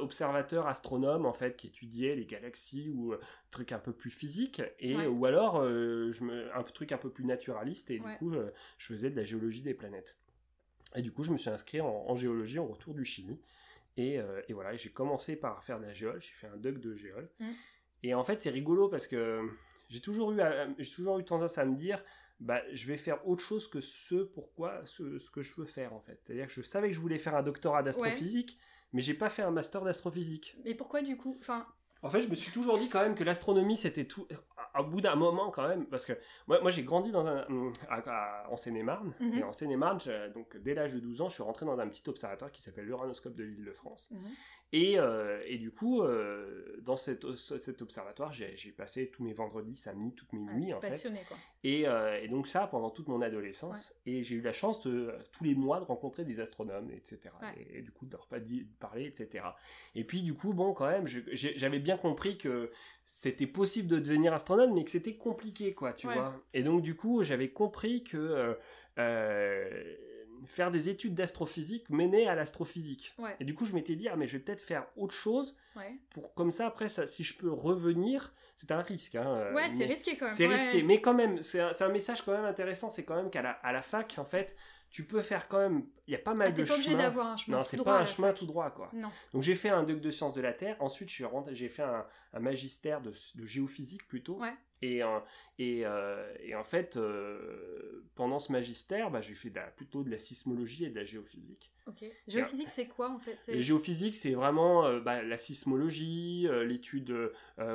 observateur 0.00 0.66
astronome 0.66 1.26
en 1.26 1.32
fait 1.32 1.56
qui 1.56 1.68
étudiait 1.68 2.14
les 2.14 2.26
galaxies 2.26 2.90
ou 2.94 3.12
euh, 3.12 3.20
trucs 3.50 3.72
un 3.72 3.78
peu 3.78 3.92
plus 3.92 4.10
physiques, 4.10 4.62
et 4.78 4.94
ou 5.06 5.26
alors 5.26 5.62
je 5.64 6.24
me, 6.24 6.54
un 6.56 6.62
truc 6.62 6.92
un 6.92 6.98
peu 6.98 7.10
plus 7.10 7.24
naturaliste 7.24 7.90
et 7.90 7.98
du 7.98 8.16
coup 8.18 8.32
je 8.78 8.86
faisais 8.86 9.10
de 9.10 9.16
la 9.16 9.24
géologie 9.24 9.62
des 9.62 9.74
planètes. 9.74 10.16
Et 10.94 11.02
du 11.02 11.12
coup, 11.12 11.24
je 11.24 11.32
me 11.32 11.36
suis 11.36 11.50
inscrit 11.50 11.80
en, 11.80 12.14
géologie 12.16 12.58
en 12.58 12.66
retour 12.66 12.94
du 12.94 13.04
chimie. 13.04 13.40
Et, 13.96 14.18
et 14.48 14.52
voilà, 14.52 14.76
j'ai 14.76 14.90
commencé 14.90 15.36
par 15.36 15.64
faire 15.64 15.80
de 15.80 15.86
la 15.86 15.94
géole, 15.94 16.20
j'ai 16.20 16.32
fait 16.34 16.46
un 16.46 16.56
doc 16.56 16.78
de 16.78 16.94
géole. 16.94 17.28
Mmh. 17.40 17.46
Et 18.02 18.14
en 18.14 18.24
fait, 18.24 18.42
c'est 18.42 18.50
rigolo 18.50 18.88
parce 18.88 19.06
que 19.06 19.40
j'ai 19.88 20.00
toujours 20.00 20.32
eu, 20.32 20.40
j'ai 20.78 20.90
toujours 20.90 21.18
eu 21.18 21.24
tendance 21.24 21.58
à 21.58 21.64
me 21.64 21.76
dire, 21.76 22.02
bah, 22.40 22.60
je 22.72 22.86
vais 22.86 22.96
faire 22.98 23.26
autre 23.26 23.42
chose 23.42 23.68
que 23.68 23.80
ce 23.80 24.16
pourquoi 24.16 24.84
ce, 24.84 25.18
ce 25.18 25.30
que 25.30 25.42
je 25.42 25.54
veux 25.54 25.66
faire 25.66 25.94
en 25.94 26.00
fait. 26.00 26.20
C'est-à-dire 26.22 26.46
que 26.46 26.52
je 26.52 26.62
savais 26.62 26.88
que 26.88 26.94
je 26.94 27.00
voulais 27.00 27.18
faire 27.18 27.34
un 27.34 27.42
doctorat 27.42 27.82
d'astrophysique, 27.82 28.58
mais 28.92 29.02
j'ai 29.02 29.14
pas 29.14 29.28
fait 29.28 29.42
un 29.42 29.50
master 29.50 29.82
d'astrophysique. 29.84 30.56
Mais 30.64 30.74
pourquoi 30.74 31.02
du 31.02 31.16
coup? 31.16 31.36
Enfin... 31.40 31.66
En 32.02 32.10
fait, 32.10 32.22
je 32.22 32.28
me 32.28 32.34
suis 32.34 32.52
toujours 32.52 32.78
dit 32.78 32.88
quand 32.88 33.00
même 33.00 33.14
que 33.14 33.24
l'astronomie 33.24 33.76
c'était 33.76 34.04
tout. 34.04 34.28
À 34.74 34.82
bout 34.82 35.00
d'un 35.00 35.16
moment 35.16 35.50
quand 35.50 35.66
même, 35.66 35.86
parce 35.86 36.04
que 36.04 36.12
moi, 36.46 36.60
moi 36.60 36.70
j'ai 36.70 36.84
grandi 36.84 37.10
dans 37.10 37.26
un, 37.26 37.46
en 38.50 38.56
Seine-et-Marne, 38.56 39.14
mhm. 39.18 39.38
et 39.38 39.42
en 39.42 39.52
Seine-et-Marne, 39.52 39.98
donc 40.34 40.56
dès 40.58 40.74
l'âge 40.74 40.92
de 40.92 41.00
12 41.00 41.22
ans, 41.22 41.28
je 41.30 41.34
suis 41.34 41.42
rentré 41.42 41.64
dans 41.64 41.78
un 41.78 41.88
petit 41.88 42.06
observatoire 42.08 42.52
qui 42.52 42.62
s'appelle 42.62 42.84
l'Uranoscope 42.84 43.34
de 43.34 43.44
l'île 43.44 43.64
de 43.64 43.72
France. 43.72 44.12
Et, 44.72 44.98
euh, 44.98 45.40
et, 45.46 45.58
du 45.58 45.70
coup, 45.70 46.02
euh, 46.02 46.76
dans 46.82 46.96
cet, 46.96 47.24
cet 47.36 47.82
observatoire, 47.82 48.32
j'ai 48.32 48.72
passé 48.72 49.10
tous 49.10 49.22
mes 49.22 49.32
vendredis, 49.32 49.76
samedis, 49.76 50.12
toutes 50.14 50.32
mes 50.32 50.40
nuits 50.40 50.74
en 50.74 50.80
fait. 50.80 51.00
Quoi. 51.00 51.36
Et, 51.62 51.86
euh, 51.86 52.20
et, 52.20 52.28
donc 52.28 52.48
ça 52.48 52.66
pendant 52.66 52.90
toute 52.90 53.06
mon 53.06 53.22
adolescence. 53.22 53.94
Et 54.06 54.24
j'ai 54.24 54.34
eu 54.34 54.40
la 54.40 54.52
chance 54.52 54.82
de, 54.82 55.14
tous 55.30 55.44
les 55.44 55.54
mois 55.54 55.78
de 55.78 55.84
rencontrer 55.84 56.24
des 56.24 56.40
astronomes, 56.40 56.90
etc. 56.90 57.20
Et, 57.70 57.82
du 57.82 57.92
coup 57.92 58.06
de 58.06 58.12
leur 58.12 58.26
parler, 58.80 59.06
etc. 59.06 59.44
Et 59.94 60.02
puis 60.02 60.22
du 60.22 60.34
coup, 60.34 60.52
bon, 60.52 60.74
quand 60.74 60.88
même, 60.88 61.06
j'avais 61.06 61.78
bien 61.78 61.96
compris 61.96 62.36
que 62.36 62.72
c'était 63.06 63.46
possible 63.46 63.88
de 63.88 64.00
devenir 64.00 64.34
astronome, 64.34 64.74
mais 64.74 64.84
que 64.84 64.90
c'était 64.90 65.16
compliqué, 65.16 65.74
quoi, 65.74 65.92
tu 65.92 66.08
vois. 66.08 66.34
Et 66.54 66.64
donc 66.64 66.82
du 66.82 66.96
coup, 66.96 67.22
j'avais 67.22 67.50
compris 67.50 68.02
que 68.02 68.58
faire 70.44 70.70
des 70.70 70.88
études 70.88 71.14
d'astrophysique 71.14 71.88
menait 71.90 72.26
à 72.26 72.34
l'astrophysique. 72.34 73.14
Et 73.40 73.44
du 73.44 73.54
coup, 73.54 73.66
je 73.66 73.74
m'étais 73.74 73.96
dit, 73.96 74.08
ah, 74.08 74.16
mais 74.16 74.26
je 74.26 74.34
vais 74.36 74.42
peut-être 74.42 74.62
faire 74.62 74.86
autre 74.96 75.14
chose. 75.14 75.56
Pour 76.10 76.34
comme 76.34 76.50
ça, 76.50 76.66
après, 76.66 76.88
ça, 76.88 77.06
si 77.06 77.24
je 77.24 77.36
peux 77.36 77.50
revenir, 77.50 78.32
c'est 78.56 78.72
un 78.72 78.80
risque. 78.80 79.14
Hein, 79.14 79.26
euh, 79.26 79.54
ouais, 79.54 79.70
c'est 79.76 79.84
risqué 79.84 80.16
quand 80.16 80.26
même. 80.26 80.34
C'est 80.34 80.46
risqué, 80.46 80.82
mais 80.82 81.00
quand 81.00 81.14
même, 81.14 81.42
c'est 81.42 81.60
un, 81.60 81.88
message 81.88 82.22
quand 82.22 82.32
même 82.32 82.44
intéressant. 82.44 82.90
C'est 82.90 83.04
quand 83.04 83.16
même 83.16 83.30
qu'à 83.30 83.42
la, 83.42 83.50
à 83.50 83.72
la 83.72 83.82
fac, 83.82 84.14
en 84.18 84.24
fait, 84.24 84.56
tu 84.90 85.04
peux 85.04 85.22
faire 85.22 85.48
quand 85.48 85.58
même. 85.58 85.86
Il 86.06 86.12
y 86.12 86.14
a 86.14 86.18
pas 86.18 86.34
mal 86.34 86.48
ah, 86.48 86.52
de 86.52 86.64
chemins. 86.64 86.68
pas 86.68 86.74
obligé 86.74 86.96
d'avoir 86.96 87.26
un 87.26 87.36
chemin. 87.36 87.56
Non, 87.58 87.64
c'est 87.64 87.82
pas 87.82 88.00
un 88.00 88.06
chemin 88.06 88.32
tout 88.32 88.46
droit, 88.46 88.70
quoi. 88.70 88.90
Non. 88.92 89.10
Donc 89.32 89.42
j'ai 89.42 89.56
fait 89.56 89.68
un 89.68 89.82
doc 89.82 90.00
de 90.00 90.10
sciences 90.10 90.34
de 90.34 90.40
la 90.40 90.52
Terre. 90.52 90.76
Ensuite, 90.80 91.10
j'ai 91.10 91.68
fait 91.68 91.82
un, 91.82 92.06
un 92.32 92.40
magistère 92.40 93.00
de, 93.00 93.12
de, 93.34 93.44
géophysique 93.44 94.06
plutôt. 94.06 94.38
Ouais. 94.38 94.54
Et, 94.82 95.02
et, 95.58 95.86
euh, 95.86 96.34
et, 96.40 96.54
en 96.54 96.64
fait, 96.64 96.96
euh, 96.96 98.04
pendant 98.14 98.38
ce 98.38 98.52
magistère, 98.52 99.10
bah, 99.10 99.20
j'ai 99.20 99.34
fait 99.34 99.52
plutôt 99.76 100.02
de 100.02 100.10
la 100.10 100.18
sismologie 100.18 100.84
et 100.84 100.90
de 100.90 100.96
la 100.96 101.04
géophysique. 101.04 101.72
Ok. 101.86 102.04
Géophysique, 102.26 102.68
c'est 102.68 102.86
quoi 102.86 103.10
en 103.10 103.18
fait? 103.18 103.38
Géophysique, 103.60 104.16
c'est 104.16 104.32
vraiment 104.32 104.86
euh, 104.86 105.00
bah, 105.00 105.22
la 105.22 105.38
sismologie, 105.38 106.48
l'étude, 106.64 107.32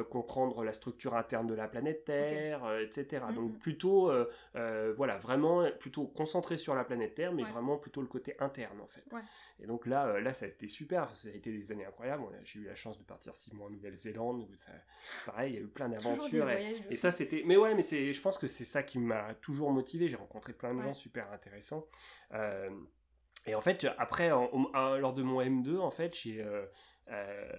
comprendre 0.10 0.64
la 0.64 0.74
structure 0.74 1.16
interne 1.16 1.48
de 1.48 1.54
la 1.54 1.68
planète 1.68 2.06
Terre, 2.06 2.62
etc. 2.82 3.24
Mm, 3.30 3.36
Donc 3.36 3.52
mm. 3.52 3.60
plutôt, 3.60 4.12
voilà, 4.54 5.18
vraiment 5.18 5.70
plutôt 5.80 6.06
concentré 6.06 6.58
sur 6.58 6.76
la 6.76 6.84
planète 6.84 7.16
Terre, 7.16 7.34
mais 7.34 7.44
vraiment 7.44 7.78
plutôt 7.78 8.02
le 8.02 8.08
côté 8.08 8.36
interne 8.40 8.80
en 8.82 8.88
fait. 8.88 9.04
Ouais. 9.12 9.22
Et 9.60 9.68
donc 9.68 9.86
là, 9.86 10.20
là, 10.20 10.34
ça 10.34 10.46
a 10.46 10.48
été 10.48 10.68
super, 10.68 11.10
ça 11.16 11.30
a 11.30 11.32
été 11.32 11.52
des 11.52 11.72
années 11.72 11.86
incroyables. 11.86 12.24
J'ai 12.44 12.60
eu 12.60 12.66
la 12.66 12.76
chance 12.76 12.98
de 12.98 13.04
partir 13.04 13.36
six 13.36 13.54
mois 13.54 13.68
en 13.68 13.70
Nouvelle-Zélande, 13.70 14.48
pareil, 15.26 15.54
il 15.54 15.56
y 15.56 15.60
a 15.60 15.62
eu 15.62 15.68
plein 15.68 15.90
d'aventures. 15.90 16.50
Et 16.90 16.98
ça, 16.98 17.12
c'était. 17.12 17.44
Mais 17.46 17.58
ouais, 17.58 17.76
mais 17.76 17.84
c'est. 17.84 18.14
Je 18.14 18.22
pense 18.22 18.38
que 18.38 18.48
c'est 18.48 18.66
ça 18.66 18.84
qui 18.84 19.00
m'a 19.00 19.34
toujours 19.36 19.72
motivé. 19.72 20.08
J'ai 20.08 20.16
rencontré 20.16 20.54
plein 20.54 20.74
de 20.74 20.82
gens 20.82 20.94
super 20.94 21.32
intéressants. 21.32 21.86
Euh, 22.34 22.70
et 23.48 23.56
en 23.56 23.62
fait, 23.62 23.88
après, 23.98 24.30
lors 24.30 25.14
de 25.14 25.24
mon 25.24 25.42
M2, 25.42 25.78
en 25.78 25.92
fait, 25.92 26.16
j'ai. 26.16 26.42
Euh, 26.42 26.66
euh, 27.10 27.52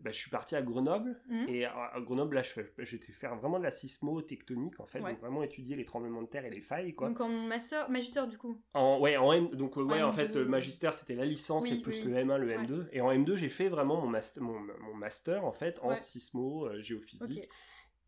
bah, 0.00 0.12
je 0.12 0.16
suis 0.16 0.30
parti 0.30 0.54
à 0.54 0.62
Grenoble. 0.62 1.20
Mmh. 1.28 1.44
et 1.48 1.64
à, 1.66 1.92
Grenoble 1.98 2.36
là 2.36 2.42
j'étais 2.78 3.12
faire 3.12 3.36
vraiment 3.36 3.58
de 3.58 3.64
la 3.64 3.70
sismo-tectonique 3.70 4.78
en 4.80 4.86
fait. 4.86 5.00
Donc 5.00 5.18
vraiment 5.20 5.42
étudier 5.42 5.76
les 5.76 5.84
tremblements 5.84 6.22
de 6.22 6.28
terre 6.28 6.46
et 6.46 6.50
les 6.50 6.60
failles 6.60 6.94
quoi. 6.94 7.08
Donc 7.08 7.20
en 7.20 7.28
master 7.28 7.90
magister 7.90 8.26
du 8.30 8.38
coup. 8.38 8.62
En 8.74 8.98
ouais 9.00 9.16
en 9.16 9.32
M 9.32 9.50
donc 9.50 9.76
ouais 9.76 10.02
en, 10.02 10.12
fait 10.12 10.34
magister 10.36 10.90
c'était 10.92 11.16
la 11.16 11.26
licence 11.26 11.70
et 11.70 11.80
plus 11.82 12.04
le 12.04 12.14
M1 12.14 12.36
le 12.38 12.50
M2 12.50 12.86
et 12.92 13.00
en 13.00 13.12
M2 13.12 13.34
j'ai 13.34 13.48
fait 13.48 13.68
vraiment 13.68 14.00
mon 14.00 14.06
master 14.06 14.42
mon, 14.42 14.60
mon 14.60 14.94
master 14.94 15.44
en 15.44 15.52
fait 15.52 15.80
en 15.82 15.96
sismo 15.96 16.68
géophysique 16.78 17.48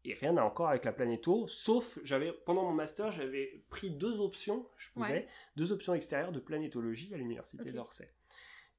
et 0.04 0.14
rien 0.14 0.32
n'a 0.32 0.44
encore 0.44 0.68
avec 0.68 0.84
la 0.84 0.92
planéto, 0.92 1.46
sauf 1.48 1.98
j'avais 2.04 2.32
pendant 2.32 2.64
mon 2.64 2.72
master 2.72 3.12
j'avais 3.12 3.62
pris 3.68 3.90
deux 3.90 4.20
options, 4.20 4.66
je 4.76 4.90
pouvais, 4.90 5.28
deux 5.56 5.72
options 5.72 5.94
extérieures 5.94 6.32
de 6.32 6.40
planétologie 6.40 7.12
à 7.14 7.16
l'université 7.16 7.72
d'Orsay. 7.72 8.10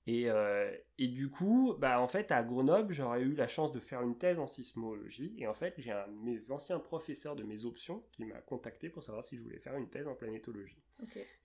Et, 0.07 0.31
euh, 0.31 0.75
et, 0.97 1.09
du 1.09 1.29
coup, 1.29 1.75
bah 1.77 2.01
en 2.01 2.07
fait 2.07 2.31
à 2.31 2.41
Grenoble 2.41 2.91
j'aurais 2.91 3.21
eu 3.21 3.35
la 3.35 3.47
chance 3.47 3.71
de 3.71 3.79
faire 3.79 4.01
une 4.01 4.17
thèse 4.17 4.39
en 4.39 4.47
sismologie 4.47 5.35
et 5.37 5.45
en 5.45 5.53
fait 5.53 5.75
j'ai 5.77 5.91
un 5.91 6.07
de 6.07 6.23
mes 6.23 6.49
anciens 6.49 6.79
professeurs 6.79 7.35
de 7.35 7.43
mes 7.43 7.65
options 7.65 8.03
qui 8.11 8.25
m'a 8.25 8.41
contacté 8.41 8.89
pour 8.89 9.03
savoir 9.03 9.23
si 9.23 9.37
je 9.37 9.43
voulais 9.43 9.59
faire 9.59 9.75
une 9.75 9.89
thèse 9.89 10.07
en 10.07 10.15
planétologie. 10.15 10.81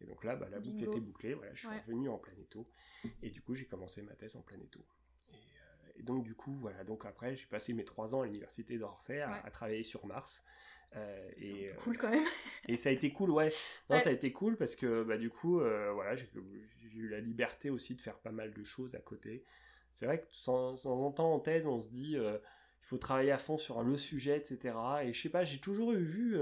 Et 0.00 0.06
donc 0.06 0.24
là 0.24 0.36
bah, 0.36 0.48
la 0.50 0.58
boucle 0.58 0.84
était 0.84 1.00
bouclée, 1.00 1.34
voilà, 1.34 1.52
je 1.52 1.66
suis 1.66 1.78
revenu 1.86 2.08
en 2.08 2.16
planéto 2.16 2.66
et 3.22 3.28
du 3.28 3.42
coup 3.42 3.54
j'ai 3.54 3.66
commencé 3.66 4.00
ma 4.00 4.14
thèse 4.14 4.36
en 4.36 4.42
planéto 4.42 4.80
et 5.98 6.02
donc 6.02 6.24
du 6.24 6.34
coup, 6.34 6.54
voilà, 6.60 6.84
donc 6.84 7.04
après 7.06 7.36
j'ai 7.36 7.46
passé 7.46 7.72
mes 7.72 7.84
trois 7.84 8.14
ans 8.14 8.22
à 8.22 8.26
l'université 8.26 8.78
d'Orsay 8.78 9.20
à, 9.20 9.50
travailler 9.50 9.82
sur 9.82 10.06
Mars. 10.06 10.42
Euh, 10.94 11.30
et 11.36 11.70
cool 11.82 11.98
quand 11.98 12.10
même. 12.10 12.24
et 12.68 12.76
ça 12.76 12.88
a 12.88 12.92
été 12.92 13.12
cool, 13.12 13.30
ouais. 13.30 13.52
Non, 13.90 13.98
ça 13.98 14.10
a 14.10 14.12
été 14.12 14.32
cool 14.32 14.56
parce 14.56 14.76
que 14.76 15.02
bah 15.02 15.18
du 15.18 15.30
coup, 15.30 15.60
euh, 15.60 15.92
voilà, 15.92 16.16
j'ai 16.16 16.28
eu 16.94 17.08
la 17.08 17.20
liberté 17.20 17.70
aussi 17.70 17.94
de 17.94 18.00
faire 18.00 18.18
pas 18.18 18.30
mal 18.30 18.52
de 18.52 18.64
choses 18.64 18.94
à 18.94 19.00
côté. 19.00 19.44
C'est 19.94 20.06
vrai 20.06 20.20
que 20.20 20.26
sans, 20.30 20.76
sans 20.76 20.94
longtemps 20.94 21.32
en 21.34 21.40
thèse, 21.40 21.66
on 21.66 21.82
se 21.82 21.88
dit 21.88 22.16
euh, 22.16 22.38
il 22.82 22.86
faut 22.86 22.98
travailler 22.98 23.32
à 23.32 23.38
fond 23.38 23.58
sur 23.58 23.82
le 23.82 23.96
sujet, 23.96 24.36
etc. 24.36 24.74
Et 25.04 25.12
je 25.12 25.20
sais 25.20 25.28
pas, 25.28 25.44
j'ai 25.44 25.58
toujours 25.58 25.92
eu 25.92 26.02
vu, 26.02 26.38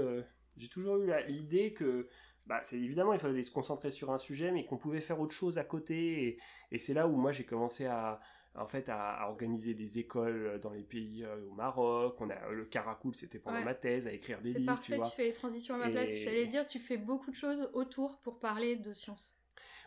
j'ai 0.57 0.69
toujours 0.69 0.97
eu 0.97 1.11
l'idée 1.27 1.73
que 1.73 2.07
bah, 2.45 2.61
c'est 2.63 2.77
évidemment 2.77 3.13
il 3.13 3.19
fallait 3.19 3.43
se 3.43 3.51
concentrer 3.51 3.89
sur 3.89 4.11
un 4.11 4.19
sujet, 4.19 4.51
mais 4.51 4.65
qu'on 4.65 4.77
pouvait 4.77 5.01
faire 5.01 5.19
autre 5.19 5.33
chose 5.33 5.57
à 5.57 5.63
côté. 5.63 6.27
Et, 6.27 6.39
et 6.71 6.79
c'est 6.79 6.93
là 6.93 7.07
où 7.07 7.15
moi 7.15 7.31
j'ai 7.31 7.45
commencé 7.45 7.85
à, 7.85 8.21
en 8.57 8.67
fait 8.67 8.89
à, 8.89 9.27
organiser 9.27 9.73
des 9.73 9.99
écoles 9.99 10.47
euh, 10.47 10.57
dans 10.57 10.71
les 10.71 10.83
pays 10.83 11.23
euh, 11.23 11.47
au 11.49 11.53
Maroc. 11.53 12.15
On 12.19 12.29
a 12.29 12.49
le 12.51 12.65
Caracoul, 12.65 13.15
c'était 13.15 13.39
pendant 13.39 13.61
ma 13.61 13.73
thèse, 13.73 14.07
à 14.07 14.11
écrire 14.11 14.39
des 14.39 14.53
livres. 14.53 14.65
Parfait, 14.65 14.99
tu, 15.03 15.15
fais 15.15 15.23
les 15.23 15.33
transitions 15.33 15.75
à 15.75 15.77
ma 15.77 15.89
place. 15.89 16.09
J'allais 16.23 16.47
dire, 16.47 16.65
tu 16.67 16.79
fais 16.79 16.97
beaucoup 16.97 17.31
de 17.31 17.35
choses 17.35 17.69
autour 17.73 18.19
pour 18.19 18.39
parler 18.39 18.75
de 18.75 18.93
science. 18.93 19.37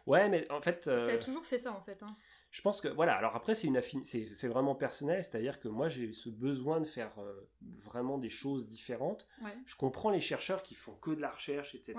Ouais, 0.07 0.29
mais 0.29 0.51
en 0.51 0.61
fait. 0.61 0.89
Euh... 0.89 1.07
Tu 1.07 1.13
as 1.13 1.19
toujours 1.19 1.45
fait 1.45 1.59
ça 1.59 1.73
en 1.73 1.83
fait. 1.83 2.03
Hein. 2.03 2.17
Je 2.51 2.63
pense 2.63 2.81
que 2.81 2.89
voilà. 2.89 3.15
Alors 3.15 3.37
après, 3.37 3.55
c'est 3.55 3.67
une 3.67 3.81
c'est 4.05 4.49
vraiment 4.49 4.75
personnel, 4.75 5.23
c'est-à-dire 5.23 5.61
que 5.61 5.69
moi 5.69 5.89
j'ai 5.89 6.15
ce 6.15 6.31
besoin 6.31 6.81
de 6.81 6.87
faire 6.87 7.13
euh, 7.19 7.49
vraiment 7.85 8.17
des 8.17 8.31
choses 8.31 8.69
différentes. 8.69 9.29
Je 9.67 9.77
comprends 9.77 10.11
les 10.11 10.23
chercheurs 10.23 10.63
qui 10.63 10.75
font 10.75 10.95
que 10.95 11.11
de 11.11 11.21
la 11.21 11.31
recherche, 11.31 11.75
etc. 11.75 11.99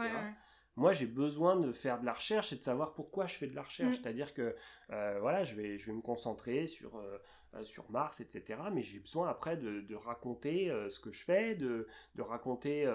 Moi, 0.80 0.94
j'ai 0.94 1.06
besoin 1.06 1.56
de 1.56 1.72
faire 1.72 2.00
de 2.00 2.06
la 2.06 2.14
recherche 2.14 2.54
et 2.54 2.56
de 2.56 2.64
savoir 2.64 2.94
pourquoi 2.94 3.28
je 3.28 3.36
fais 3.36 3.48
de 3.48 3.56
la 3.56 3.64
recherche. 3.64 3.98
Mm. 3.98 4.02
C'est-à-dire 4.02 4.34
que, 4.34 4.56
euh, 4.92 5.18
voilà, 5.20 5.44
je 5.44 5.56
vais, 5.56 5.78
je 5.78 5.86
vais 5.86 5.94
me 5.94 6.02
concentrer 6.02 6.68
sur, 6.68 6.98
euh, 6.98 7.64
sur 7.64 7.90
Mars, 7.92 8.20
etc. 8.22 8.60
Mais 8.72 8.82
j'ai 8.82 9.00
besoin 9.00 9.30
après 9.30 9.58
de, 9.58 9.96
raconter 9.96 10.72
ce 10.90 11.00
que 11.00 11.12
je 11.12 11.24
fais, 11.24 11.56
de, 11.56 11.88
de 12.16 12.22
raconter, 12.22 12.86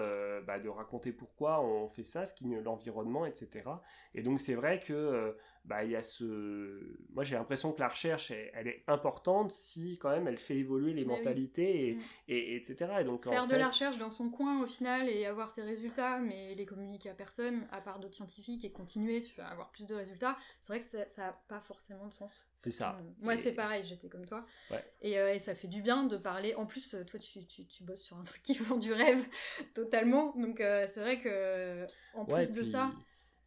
bah, 0.45 0.59
de 0.59 0.69
raconter 0.69 1.11
pourquoi 1.11 1.61
on 1.61 1.87
fait 1.87 2.03
ça, 2.03 2.25
ce 2.25 2.33
qui 2.33 2.45
l'environnement, 2.45 3.25
etc. 3.25 3.69
Et 4.13 4.21
donc 4.21 4.39
c'est 4.39 4.55
vrai 4.55 4.79
que 4.79 5.35
bah, 5.65 5.83
il 5.83 5.91
y 5.91 5.95
a 5.95 6.03
ce... 6.03 6.79
Moi, 7.13 7.23
j'ai 7.23 7.35
l'impression 7.35 7.71
que 7.71 7.79
la 7.79 7.87
recherche, 7.87 8.31
elle, 8.31 8.67
est 8.67 8.83
importante 8.87 9.51
si, 9.51 9.97
quand 9.97 10.11
même, 10.11 10.27
elle 10.27 10.37
fait 10.37 10.57
évoluer 10.57 10.93
les 10.93 11.05
mentalités, 11.05 11.95
mm. 11.95 12.01
et, 12.27 12.55
etc. 12.55 12.97
Et 13.01 13.03
donc, 13.03 13.23
Faire 13.23 13.47
de 13.47 13.55
la 13.55 13.69
recherche 13.69 13.97
dans 13.97 14.11
son 14.11 14.29
coin, 14.29 14.61
au 14.61 14.67
final, 14.67 15.09
et 15.09 15.25
avoir 15.25 15.49
ses 15.49 15.63
résultats, 15.63 16.19
mais 16.19 16.53
les 16.53 16.65
communiquer 16.65 17.09
à 17.09 17.13
personne, 17.13 17.67
à 17.71 17.81
part 17.81 17.99
d'autres 17.99 18.15
scientifiques, 18.15 18.63
et 18.63 18.71
continuer 18.71 19.23
à 19.39 19.47
avoir 19.47 19.71
plus 19.71 19.87
de 19.87 19.95
résultats, 19.95 20.37
c'est 20.61 20.73
vrai 20.73 20.81
que 20.81 21.09
ça 21.09 21.21
n'a 21.21 21.33
pas 21.47 21.61
forcément 21.61 22.07
de 22.07 22.13
sens. 22.13 22.47
C'est 22.57 22.71
ça. 22.71 22.97
Moi, 23.19 23.35
c'est 23.37 23.53
pareil, 23.53 23.83
j'étais 23.85 24.07
comme 24.07 24.25
toi. 24.25 24.45
Ouais. 24.69 24.83
Euh, 25.05 25.33
et, 25.33 25.39
ça 25.39 25.55
fait 25.55 25.67
du 25.67 25.81
bien 25.81 26.03
de 26.03 26.17
parler. 26.17 26.53
En 26.55 26.65
plus, 26.65 26.95
toi, 27.07 27.19
tu, 27.19 27.45
tu, 27.45 27.65
tu, 27.65 27.83
bosses 27.83 28.01
sur 28.01 28.17
un 28.17 28.23
truc 28.23 28.43
qui 28.43 28.53
vend 28.59 28.77
du 28.77 28.93
rêve, 28.93 29.25
totalement. 29.73 30.33
Donc, 30.37 30.61
euh, 30.61 30.87
c'est 30.93 30.99
vrai 30.99 31.19
que, 31.19 31.85
en 32.13 32.25
plus 32.25 32.51
de 32.51 32.63
ça 32.63 32.91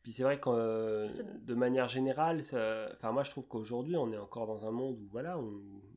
puis 0.08 0.14
c'est 0.14 0.22
vrai 0.22 0.40
que 0.40 0.48
euh, 0.48 1.06
de 1.42 1.54
manière 1.54 1.86
générale, 1.86 2.40
enfin 2.40 3.12
moi 3.12 3.24
je 3.24 3.30
trouve 3.30 3.46
qu'aujourd'hui 3.46 3.94
on 3.94 4.10
est 4.10 4.16
encore 4.16 4.46
dans 4.46 4.66
un 4.66 4.70
monde 4.70 4.98
où 4.98 5.06
voilà, 5.10 5.38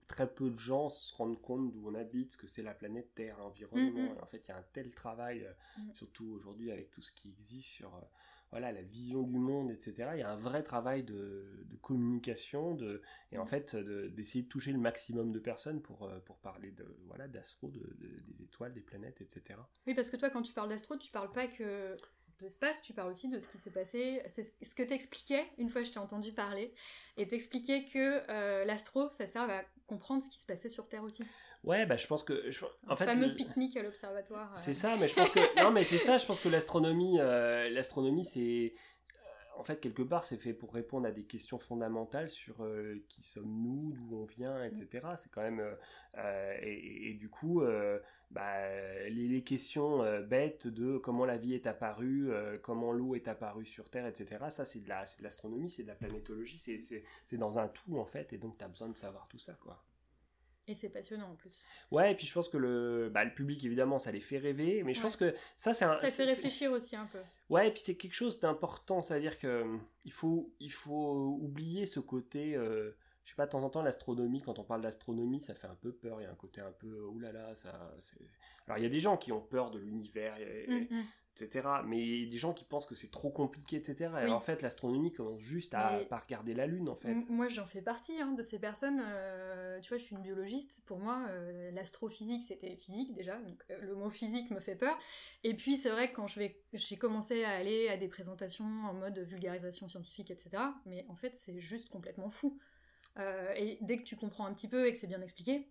très 0.10 0.30
peu 0.30 0.50
de 0.50 0.60
gens 0.60 0.90
se 0.90 1.16
rendent 1.16 1.42
compte 1.42 1.72
d'où 1.72 1.88
on 1.88 1.96
habite, 1.96 2.34
ce 2.34 2.38
que 2.38 2.46
c'est 2.46 2.62
la 2.62 2.74
planète 2.74 3.16
Terre, 3.16 3.38
l'environnement. 3.38 4.10
Mm, 4.10 4.16
mm. 4.16 4.22
En 4.22 4.26
fait, 4.26 4.44
il 4.46 4.50
y 4.50 4.52
a 4.52 4.58
un 4.58 4.66
tel 4.74 4.92
travail, 4.92 5.46
euh, 5.46 5.54
mm. 5.78 5.94
surtout 5.94 6.30
aujourd'hui 6.36 6.74
avec 6.74 6.92
tout 6.92 7.02
ce 7.02 7.14
qui 7.14 7.30
existe 7.30 7.70
sur 7.70 7.88
euh, 7.96 8.02
voilà 8.50 8.74
la 8.74 8.82
vision 8.82 9.24
du 9.24 9.40
monde, 9.40 9.72
etc. 9.72 10.10
Il 10.16 10.20
y 10.20 10.24
a 10.24 10.30
un 10.30 10.36
vrai 10.36 10.62
travail 10.62 11.04
de, 11.04 11.46
communication, 11.82 12.76
de 12.76 13.02
et 13.32 13.38
en 13.38 13.46
fait 13.46 13.78
d'essayer 13.78 14.44
de, 14.44 14.50
toucher 14.50 14.74
le 14.74 14.78
maximum 14.78 15.32
de 15.32 15.40
personnes 15.40 15.82
pour 15.82 16.12
pour 16.26 16.36
parler 16.40 16.72
de 16.72 16.86
voilà 17.08 17.30
d'astro, 17.30 17.70
des 17.70 18.44
étoiles, 18.44 18.74
des 18.74 18.82
planètes, 18.82 19.22
etc. 19.22 19.58
Oui, 19.88 19.94
parce 19.94 20.10
que 20.10 20.18
toi 20.18 20.30
quand 20.30 20.42
tu 20.42 20.52
parles 20.52 20.68
d'astro, 20.68 20.98
tu 20.98 21.12
parles 21.12 21.32
pas 21.32 21.48
que 21.48 21.96
d'espace, 22.42 22.82
tu 22.82 22.94
parles 22.94 23.12
aussi 23.12 23.30
de 23.30 23.40
ce 23.40 23.48
qui 23.48 23.58
s'est 23.58 23.72
passé. 23.72 24.22
C'est 24.28 24.52
ce 24.62 24.76
que 24.76 24.84
t'expliquais, 24.84 25.46
une 25.58 25.70
fois 25.70 25.84
je 25.84 25.92
t'ai 25.92 26.00
entendu 26.00 26.34
parler, 26.34 26.74
et 27.18 27.28
t'expliquais 27.28 27.86
que 27.86 28.22
euh, 28.30 28.66
l'astro, 28.66 29.10
ça 29.10 29.28
sert 29.28 29.50
à 29.50 29.62
comprendre 29.88 30.24
ce 30.24 30.30
qui 30.30 30.40
se 30.40 30.46
passait 30.46 30.70
sur 30.70 30.88
Terre 30.88 31.04
aussi. 31.04 31.24
Ouais, 31.64 31.86
bah 31.86 31.96
je 31.96 32.08
pense 32.08 32.24
que... 32.24 32.50
en 32.90 32.96
fait, 32.96 33.06
fameux 33.06 33.36
pique-nique 33.36 33.78
à 33.78 33.84
l'observatoire. 33.84 34.52
Euh. 34.54 34.58
C'est 34.58 34.74
ça, 34.74 34.98
mais 34.98 35.08
je 35.08 35.16
pense 35.16 35.30
que... 35.30 35.64
non, 35.64 35.72
mais 35.72 35.84
c'est 35.84 36.00
ça, 36.00 36.18
je 36.18 36.26
pense 36.26 36.40
que 36.40 36.50
l'astronomie, 36.50 37.20
euh, 37.20 37.70
l'astronomie, 37.70 38.26
c'est 38.26 38.74
en 39.62 39.64
fait, 39.64 39.80
quelque 39.80 40.02
part, 40.02 40.26
c'est 40.26 40.38
fait 40.38 40.56
pour 40.56 40.74
répondre 40.74 41.06
à 41.06 41.12
des 41.12 41.22
questions 41.22 41.60
fondamentales 41.60 42.32
sur 42.32 42.64
euh, 42.64 43.06
qui 43.08 43.22
sommes-nous, 43.22 43.92
d'où 43.94 44.16
on 44.16 44.26
vient, 44.26 44.64
etc. 44.64 45.08
C'est 45.20 45.30
quand 45.30 45.44
même. 45.44 45.60
Euh, 45.60 45.76
euh, 46.18 46.58
et, 46.64 47.14
du 47.14 47.30
coup, 47.30 47.62
bah, 48.32 49.08
les, 49.08 49.44
questions 49.44 50.00
bêtes 50.24 50.66
de 50.66 50.98
comment 50.98 51.26
la 51.26 51.38
vie 51.38 51.54
est 51.54 51.68
apparue, 51.68 52.32
comment 52.64 52.92
l'eau 52.92 53.14
est 53.14 53.28
apparue 53.28 53.68
sur 53.68 53.88
Terre, 53.92 54.08
etc. 54.08 54.46
Ça, 54.50 54.66
c'est 54.66 54.80
de 54.80 54.90
l'astronomie, 54.90 55.70
c'est 55.70 55.84
de 55.84 55.90
la 55.90 55.96
planétologie, 55.96 56.58
c'est 56.58 57.38
dans 57.38 57.60
un 57.60 57.68
tout, 57.68 58.00
en 58.00 58.06
fait. 58.06 58.34
Et 58.34 58.40
donc, 58.40 58.58
tu 58.58 58.66
as 58.66 58.68
besoin 58.68 58.90
de 58.90 58.98
savoir 58.98 59.28
tout 59.28 59.38
ça, 59.38 59.54
quoi. 59.54 59.84
Et 60.68 60.76
c'est 60.76 60.90
passionnant 60.90 61.32
en 61.32 61.36
plus. 61.36 61.60
Ouais, 61.90 62.12
et 62.12 62.16
puis 62.16 62.28
je 62.28 62.34
pense 62.34 62.48
que 62.48 62.58
le, 62.58 63.10
bah, 63.14 63.24
le 63.24 63.34
public, 63.34 63.64
évidemment, 63.66 64.00
ça 64.00 64.12
les 64.12 64.22
fait 64.22 64.38
rêver, 64.38 64.84
mais 64.84 64.94
je 64.94 65.02
pense 65.02 65.16
que 65.16 65.36
ça, 65.58 65.74
c'est 65.74 65.86
un. 65.86 65.96
Ça 65.96 66.08
fait 66.08 66.26
réfléchir 66.26 66.72
aussi 66.72 66.96
un 66.96 67.08
peu. 67.08 67.20
Ouais, 67.50 67.68
et 67.68 67.72
puis 67.72 67.82
c'est 67.84 67.96
quelque 67.96 68.14
chose 68.14 68.40
d'important, 68.40 69.02
c'est-à-dire 69.02 69.40
que 69.40 69.64
hum, 69.64 69.82
faut, 70.12 70.54
il 70.60 70.72
faut 70.72 71.38
oublier 71.42 71.86
ce 71.86 72.00
côté. 72.00 72.56
Euh, 72.56 72.96
je 73.32 73.36
sais 73.36 73.38
pas, 73.38 73.46
de 73.46 73.52
temps 73.52 73.64
en 73.64 73.70
temps, 73.70 73.82
l'astronomie, 73.82 74.42
quand 74.42 74.60
on 74.60 74.66
parle 74.66 74.82
d'astronomie, 74.82 75.42
ça 75.42 75.56
fait 75.56 75.68
un 75.68 75.76
peu 75.76 75.94
peur, 75.94 76.20
il 76.20 76.26
y 76.26 76.28
a 76.28 76.32
un 76.32 76.36
côté 76.36 76.60
un 76.60 76.74
peu, 76.74 77.06
oulala, 77.06 77.56
ça. 77.56 77.70
Alors 78.68 78.78
il 78.78 78.84
y 78.84 78.86
a 78.86 78.90
des 78.90 79.00
gens 79.00 79.16
qui 79.16 79.32
ont 79.32 79.40
peur 79.40 79.72
de 79.72 79.80
l'univers, 79.80 80.36
etc. 81.38 81.66
Mais 81.86 82.26
des 82.26 82.38
gens 82.38 82.54
qui 82.54 82.66
pensent 82.66 82.86
que 82.86 82.94
c'est 82.94 83.10
trop 83.10 83.30
compliqué, 83.30 83.78
etc. 83.78 84.12
Et 84.28 84.32
en 84.32 84.42
fait, 84.42 84.62
l'astronomie 84.62 85.14
commence 85.14 85.40
juste 85.40 85.74
à 85.74 86.02
pas 86.10 86.18
regarder 86.18 86.54
la 86.54 86.68
Lune, 86.68 86.90
en 86.90 86.96
fait. 86.98 87.14
Moi, 87.30 87.48
j'en 87.48 87.66
fais 87.66 87.82
partie 87.82 88.20
hein, 88.20 88.34
de 88.34 88.44
ces 88.44 88.60
personnes. 88.60 89.02
Euh, 89.02 89.80
tu 89.80 89.88
vois, 89.88 89.98
je 89.98 90.04
suis 90.04 90.16
une 90.18 90.22
biologiste. 90.22 90.84
Pour 90.86 91.00
moi, 91.00 91.26
euh, 91.30 91.72
l'astrophysique, 91.72 92.44
c'était 92.46 92.76
physique 92.76 93.14
déjà. 93.14 93.38
Donc, 93.38 93.64
euh, 93.70 93.78
le 93.80 93.96
mot 93.96 94.10
physique 94.10 94.52
me 94.52 94.60
fait 94.60 94.76
peur. 94.76 95.00
Et 95.46 95.54
puis, 95.54 95.78
c'est 95.78 95.90
vrai 95.90 96.12
que 96.12 96.18
quand 96.18 96.28
j'ai 96.28 96.98
commencé 96.98 97.46
à 97.46 97.52
aller 97.52 97.88
à 97.88 97.96
des 97.96 98.10
présentations 98.10 98.66
en 98.66 98.94
mode 98.94 99.20
vulgarisation 99.20 99.88
scientifique, 99.88 100.32
etc. 100.32 100.62
Mais 100.86 101.06
en 101.08 101.16
fait, 101.16 101.34
c'est 101.38 101.62
juste 101.62 101.88
complètement 101.90 102.30
fou. 102.30 102.60
Et 103.18 103.78
dès 103.82 103.98
que 103.98 104.04
tu 104.04 104.16
comprends 104.16 104.46
un 104.46 104.54
petit 104.54 104.68
peu 104.68 104.88
et 104.88 104.94
que 104.94 105.00
c'est 105.00 105.08
bien 105.08 105.22
expliqué, 105.22 105.68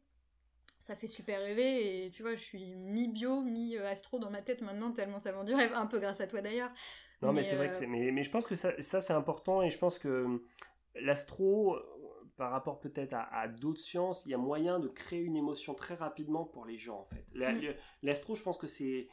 ça 0.80 0.96
fait 0.96 1.06
super 1.06 1.40
rêver 1.40 2.06
et 2.06 2.10
tu 2.10 2.22
vois, 2.22 2.34
je 2.34 2.42
suis 2.42 2.74
mi-bio, 2.74 3.42
mi-astro 3.42 4.18
dans 4.18 4.30
ma 4.30 4.42
tête 4.42 4.60
maintenant, 4.60 4.92
tellement 4.92 5.20
ça 5.20 5.32
vend 5.32 5.44
du 5.44 5.54
rêve, 5.54 5.72
un 5.74 5.86
peu 5.86 5.98
grâce 5.98 6.20
à 6.20 6.26
toi 6.26 6.40
d'ailleurs. 6.40 6.70
Non, 7.22 7.32
mais, 7.32 7.42
c'est 7.42 7.56
vrai 7.56 7.68
que 7.68 7.74
euh, 7.74 7.78
c'est. 7.78 7.86
Mais, 7.86 8.10
mais, 8.10 8.22
je 8.22 8.30
pense 8.30 8.44
que 8.44 8.56
ça, 8.56 8.72
ça 8.80 9.00
c'est 9.00 9.12
important 9.12 9.62
et 9.62 9.70
je 9.70 9.78
pense 9.78 9.98
que 9.98 10.24
hum, 10.24 10.42
l'astro, 10.94 11.76
par 12.36 12.50
rapport 12.50 12.80
peut-être 12.80 13.12
à, 13.12 13.48
d'autres 13.48 13.80
sciences, 13.80 14.24
il 14.24 14.30
y 14.30 14.34
a 14.34 14.38
moyen 14.38 14.80
de 14.80 14.88
créer 14.88 15.20
une 15.20 15.36
émotion 15.36 15.74
très 15.74 15.94
rapidement 15.94 16.44
pour 16.44 16.64
les 16.64 16.78
gens 16.78 17.00
en 17.00 17.04
fait. 17.04 17.26
Mm. 17.34 17.74
L'astro, 18.02 18.34
je 18.34 18.42
pense 18.42 18.56
que 18.56 18.66
c'est 18.66 19.08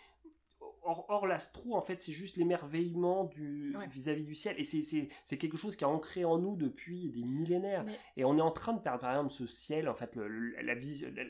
Or, 0.88 1.28
l'astro, 1.28 1.76
en 1.76 1.82
fait, 1.82 2.02
c'est 2.02 2.14
juste 2.14 2.38
l'émerveillement 2.38 3.26
du 3.26 3.76
vis-à-vis 3.90 4.24
du 4.24 4.36
ciel. 4.36 4.56
Et 4.58 4.64
c'est 4.64 5.38
quelque 5.38 5.58
chose 5.58 5.76
qui 5.76 5.84
est 5.84 5.88
ancré 5.88 6.24
en 6.24 6.38
nous 6.38 6.56
depuis 6.56 7.10
des 7.10 7.24
millénaires. 7.24 7.86
Et 8.16 8.24
on 8.24 8.38
est 8.38 8.42
en 8.42 8.52
train 8.52 8.74
de 8.74 8.80
perdre, 8.80 9.02
par 9.02 9.12
exemple, 9.12 9.34
ce 9.34 9.48
ciel, 9.48 9.90
en 9.90 9.96
fait, 9.96 10.18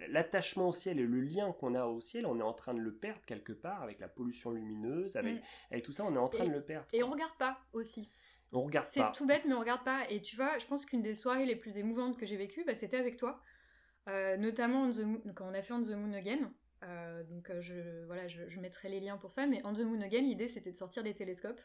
l'attachement 0.09 0.69
au 0.69 0.73
ciel 0.73 0.99
et 0.99 1.05
le 1.05 1.19
lien 1.21 1.51
qu'on 1.53 1.75
a 1.75 1.85
au 1.85 2.01
ciel, 2.01 2.25
on 2.25 2.39
est 2.39 2.43
en 2.43 2.53
train 2.53 2.73
de 2.73 2.79
le 2.79 2.93
perdre 2.93 3.21
quelque 3.25 3.53
part 3.53 3.81
avec 3.81 3.99
la 3.99 4.07
pollution 4.07 4.51
lumineuse, 4.51 5.15
avec, 5.15 5.35
mm. 5.35 5.41
avec 5.71 5.83
tout 5.83 5.91
ça, 5.91 6.05
on 6.05 6.13
est 6.13 6.19
en 6.19 6.29
train 6.29 6.45
de 6.45 6.53
le 6.53 6.63
perdre. 6.63 6.87
Et 6.93 7.03
on 7.03 7.09
regarde 7.09 7.35
pas 7.37 7.57
aussi. 7.73 8.09
On 8.51 8.63
regarde 8.63 8.85
pas. 8.93 9.11
C'est 9.11 9.17
tout 9.17 9.25
bête, 9.25 9.43
mais 9.45 9.53
on 9.53 9.59
regarde 9.59 9.83
pas. 9.83 10.09
Et 10.09 10.21
tu 10.21 10.35
vois, 10.35 10.57
je 10.59 10.65
pense 10.67 10.85
qu'une 10.85 11.01
des 11.01 11.15
soirées 11.15 11.45
les 11.45 11.55
plus 11.55 11.77
émouvantes 11.77 12.17
que 12.17 12.25
j'ai 12.25 12.37
vécues, 12.37 12.63
bah, 12.65 12.75
c'était 12.75 12.97
avec 12.97 13.17
toi. 13.17 13.41
Euh, 14.07 14.37
notamment 14.37 14.89
quand 15.35 15.49
on 15.49 15.53
a 15.53 15.61
fait 15.61 15.73
On 15.73 15.81
the 15.81 15.89
Moon 15.89 16.13
Again. 16.13 16.51
Euh, 16.83 17.23
donc 17.23 17.49
euh, 17.49 17.59
je, 17.59 18.05
voilà, 18.05 18.27
je, 18.27 18.59
mettrai 18.59 18.89
les 18.89 18.99
liens 18.99 19.17
pour 19.17 19.31
ça, 19.31 19.47
mais 19.47 19.61
On 19.63 19.73
the 19.73 19.79
Moon 19.79 20.01
Again, 20.01 20.21
l'idée 20.21 20.47
c'était 20.47 20.71
de 20.71 20.75
sortir 20.75 21.03
des 21.03 21.13
télescopes 21.13 21.61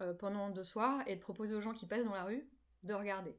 euh, 0.00 0.14
pendant 0.14 0.48
deux 0.48 0.64
soirs 0.64 1.02
et 1.06 1.16
de 1.16 1.20
proposer 1.20 1.54
aux 1.54 1.60
gens 1.60 1.74
qui 1.74 1.86
passent 1.86 2.04
dans 2.04 2.14
la 2.14 2.24
rue 2.24 2.48
de 2.82 2.94
regarder. 2.94 3.36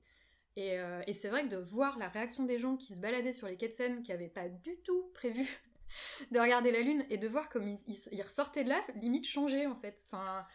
Et, 0.58 0.78
c'est 1.14 1.28
vrai 1.28 1.44
que 1.44 1.50
de 1.50 1.58
voir 1.58 1.98
la 1.98 2.08
réaction 2.08 2.46
des 2.46 2.60
gens 2.60 2.78
qui 2.78 2.94
se 2.94 3.00
baladaient 3.00 3.34
sur 3.34 3.48
les 3.48 3.58
quais 3.58 3.68
de 3.68 3.74
Seine, 3.74 4.04
qui 4.04 4.12
n'avaient 4.12 4.30
pas 4.30 4.48
du 4.48 4.78
tout 4.86 5.12
prévu 5.14 5.46
de 6.32 6.40
regarder 6.40 6.72
la 6.72 6.80
Lune, 6.80 7.06
et 7.10 7.18
de 7.18 7.28
voir 7.28 7.50
comme 7.50 7.68
ils, 7.68 7.78
ils, 8.12 8.22
ressortaient 8.22 8.64
de 8.64 8.70
là, 8.70 8.82
limite 8.96 9.28
changé 9.28 9.68
en 9.68 9.76
fait. 9.76 10.02
Enfin, 10.08 10.46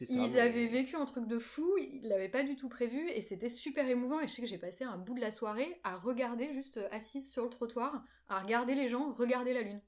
ils 0.00 0.40
avaient 0.40 0.66
vécu 0.66 0.96
un 0.96 1.06
truc 1.06 1.28
de 1.28 1.38
fou, 1.38 1.72
ils 1.78 2.08
l'avaient 2.08 2.28
pas 2.28 2.42
du 2.42 2.56
tout 2.56 2.68
prévu, 2.68 3.08
et 3.10 3.20
c'était 3.20 3.48
super 3.48 3.88
émouvant. 3.88 4.20
Et 4.20 4.26
je 4.26 4.34
sais 4.34 4.42
que 4.42 4.48
j'ai 4.48 4.58
passé 4.58 4.82
un 4.82 4.96
bout 4.96 5.14
de 5.14 5.20
la 5.20 5.30
soirée 5.30 5.80
à 5.84 5.96
regarder, 5.96 6.52
juste 6.52 6.80
assise 6.90 7.30
sur 7.30 7.44
le 7.44 7.50
trottoir, 7.50 8.02
à 8.28 8.40
regarder 8.40 8.74
les 8.74 8.88
gens 8.88 9.12
regarder 9.12 9.52
la 9.52 9.62
Lune. 9.62 9.80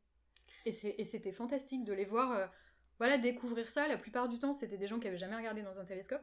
Et 0.66 0.72
c'était 0.72 1.32
fantastique 1.32 1.84
de 1.84 1.92
les 1.92 2.04
voir 2.04 2.32
euh, 2.32 2.46
voilà, 2.98 3.18
découvrir 3.18 3.70
ça. 3.70 3.88
La 3.88 3.96
plupart 3.96 4.28
du 4.28 4.38
temps, 4.38 4.52
c'était 4.52 4.76
des 4.76 4.86
gens 4.86 4.98
qui 5.00 5.08
avaient 5.08 5.18
jamais 5.18 5.36
regardé 5.36 5.62
dans 5.62 5.78
un 5.78 5.84
télescope 5.84 6.22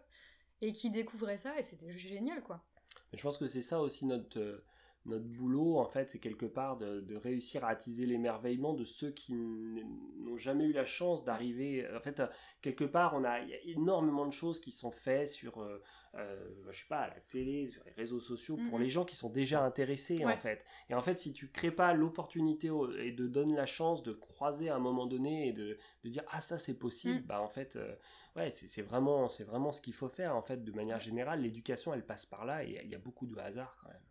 et 0.62 0.74
qui 0.74 0.92
découvraient 0.92 1.38
ça 1.38 1.60
et 1.60 1.64
c'était 1.64 1.98
génial 1.98 2.42
quoi. 2.42 2.64
Mais 3.12 3.18
je 3.18 3.24
pense 3.24 3.38
que 3.38 3.48
c'est 3.48 3.62
ça 3.62 3.80
aussi 3.80 4.06
notre, 4.06 4.40
euh, 4.40 4.64
notre 5.08 5.26
boulot, 5.26 5.78
en 5.78 5.88
fait, 5.88 6.10
c'est 6.10 6.20
quelque 6.20 6.46
part 6.46 6.78
de, 6.78 7.16
réussir 7.16 7.64
à 7.64 7.70
attiser 7.70 8.06
l'émerveillement 8.06 8.74
de 8.74 8.84
ceux 8.84 9.12
qui 9.12 9.34
n'ont 9.34 10.38
jamais 10.38 10.66
eu 10.66 10.74
la 10.74 10.86
chance 10.86 11.24
d'arriver. 11.24 11.88
En 11.96 12.00
fait, 12.00 12.22
quelque 12.62 12.84
part, 12.84 13.14
on 13.16 13.24
a, 13.24 13.40
il 13.40 13.50
y 13.50 13.54
a 13.54 13.62
énormément 13.66 14.26
de 14.26 14.32
choses 14.32 14.60
qui 14.60 14.72
sont 14.72 14.92
faites 14.92 15.30
sur, 15.30 15.62
euh, 15.62 15.82
euh, 16.16 16.50
je 16.70 16.78
sais 16.78 16.86
pas, 16.90 17.00
à 17.00 17.08
la 17.08 17.20
télé, 17.22 17.70
sur 17.70 17.84
les 17.86 17.92
réseaux 17.92 18.20
sociaux, 18.20 18.58
pour 18.70 18.78
mhm. 18.78 18.84
les 18.84 18.90
gens 18.90 19.06
qui 19.06 19.16
sont 19.16 19.30
déjà 19.30 19.64
intéressés, 19.64 20.26
en 20.26 20.38
fait. 20.38 20.66
Et 20.90 20.94
en 20.94 21.02
fait, 21.02 21.18
si 21.18 21.32
tu 21.32 21.50
crées 21.50 21.72
pas 21.72 21.94
l'opportunité 21.94 22.70
et 23.00 23.12
de 23.12 23.28
donner 23.28 23.56
la 23.56 23.66
chance 23.66 24.04
de 24.04 24.14
croiser 24.14 24.70
à 24.70 24.76
un 24.76 24.80
moment 24.80 25.08
donné 25.08 25.48
et 25.48 25.54
de, 25.54 25.78
de 26.04 26.10
dire, 26.10 26.24
ah, 26.32 26.42
ça, 26.42 26.60
c'est 26.60 26.78
possible, 26.78 27.22
mhm. 27.22 27.26
bah, 27.26 27.42
en 27.42 27.50
fait, 27.50 27.76
euh, 27.76 27.96
ouais, 28.36 28.52
c'est 28.52 28.82
vraiment, 28.82 29.30
c'est 29.30 29.46
vraiment 29.46 29.72
ce 29.72 29.82
qu'il 29.82 29.94
faut 29.94 30.10
faire, 30.10 30.36
en 30.36 30.42
fait, 30.42 30.64
de 30.64 30.72
manière 30.72 31.00
générale. 31.00 31.42
L'éducation, 31.42 31.94
elle 31.94 32.06
passe 32.06 32.26
par 32.26 32.46
là 32.46 32.64
et 32.64 32.82
il 32.84 32.90
y 32.90 32.96
a 32.96 33.00
beaucoup 33.00 33.26
de 33.26 33.38
hasard, 33.38 33.78
quand 33.82 33.90
même. 33.90 34.07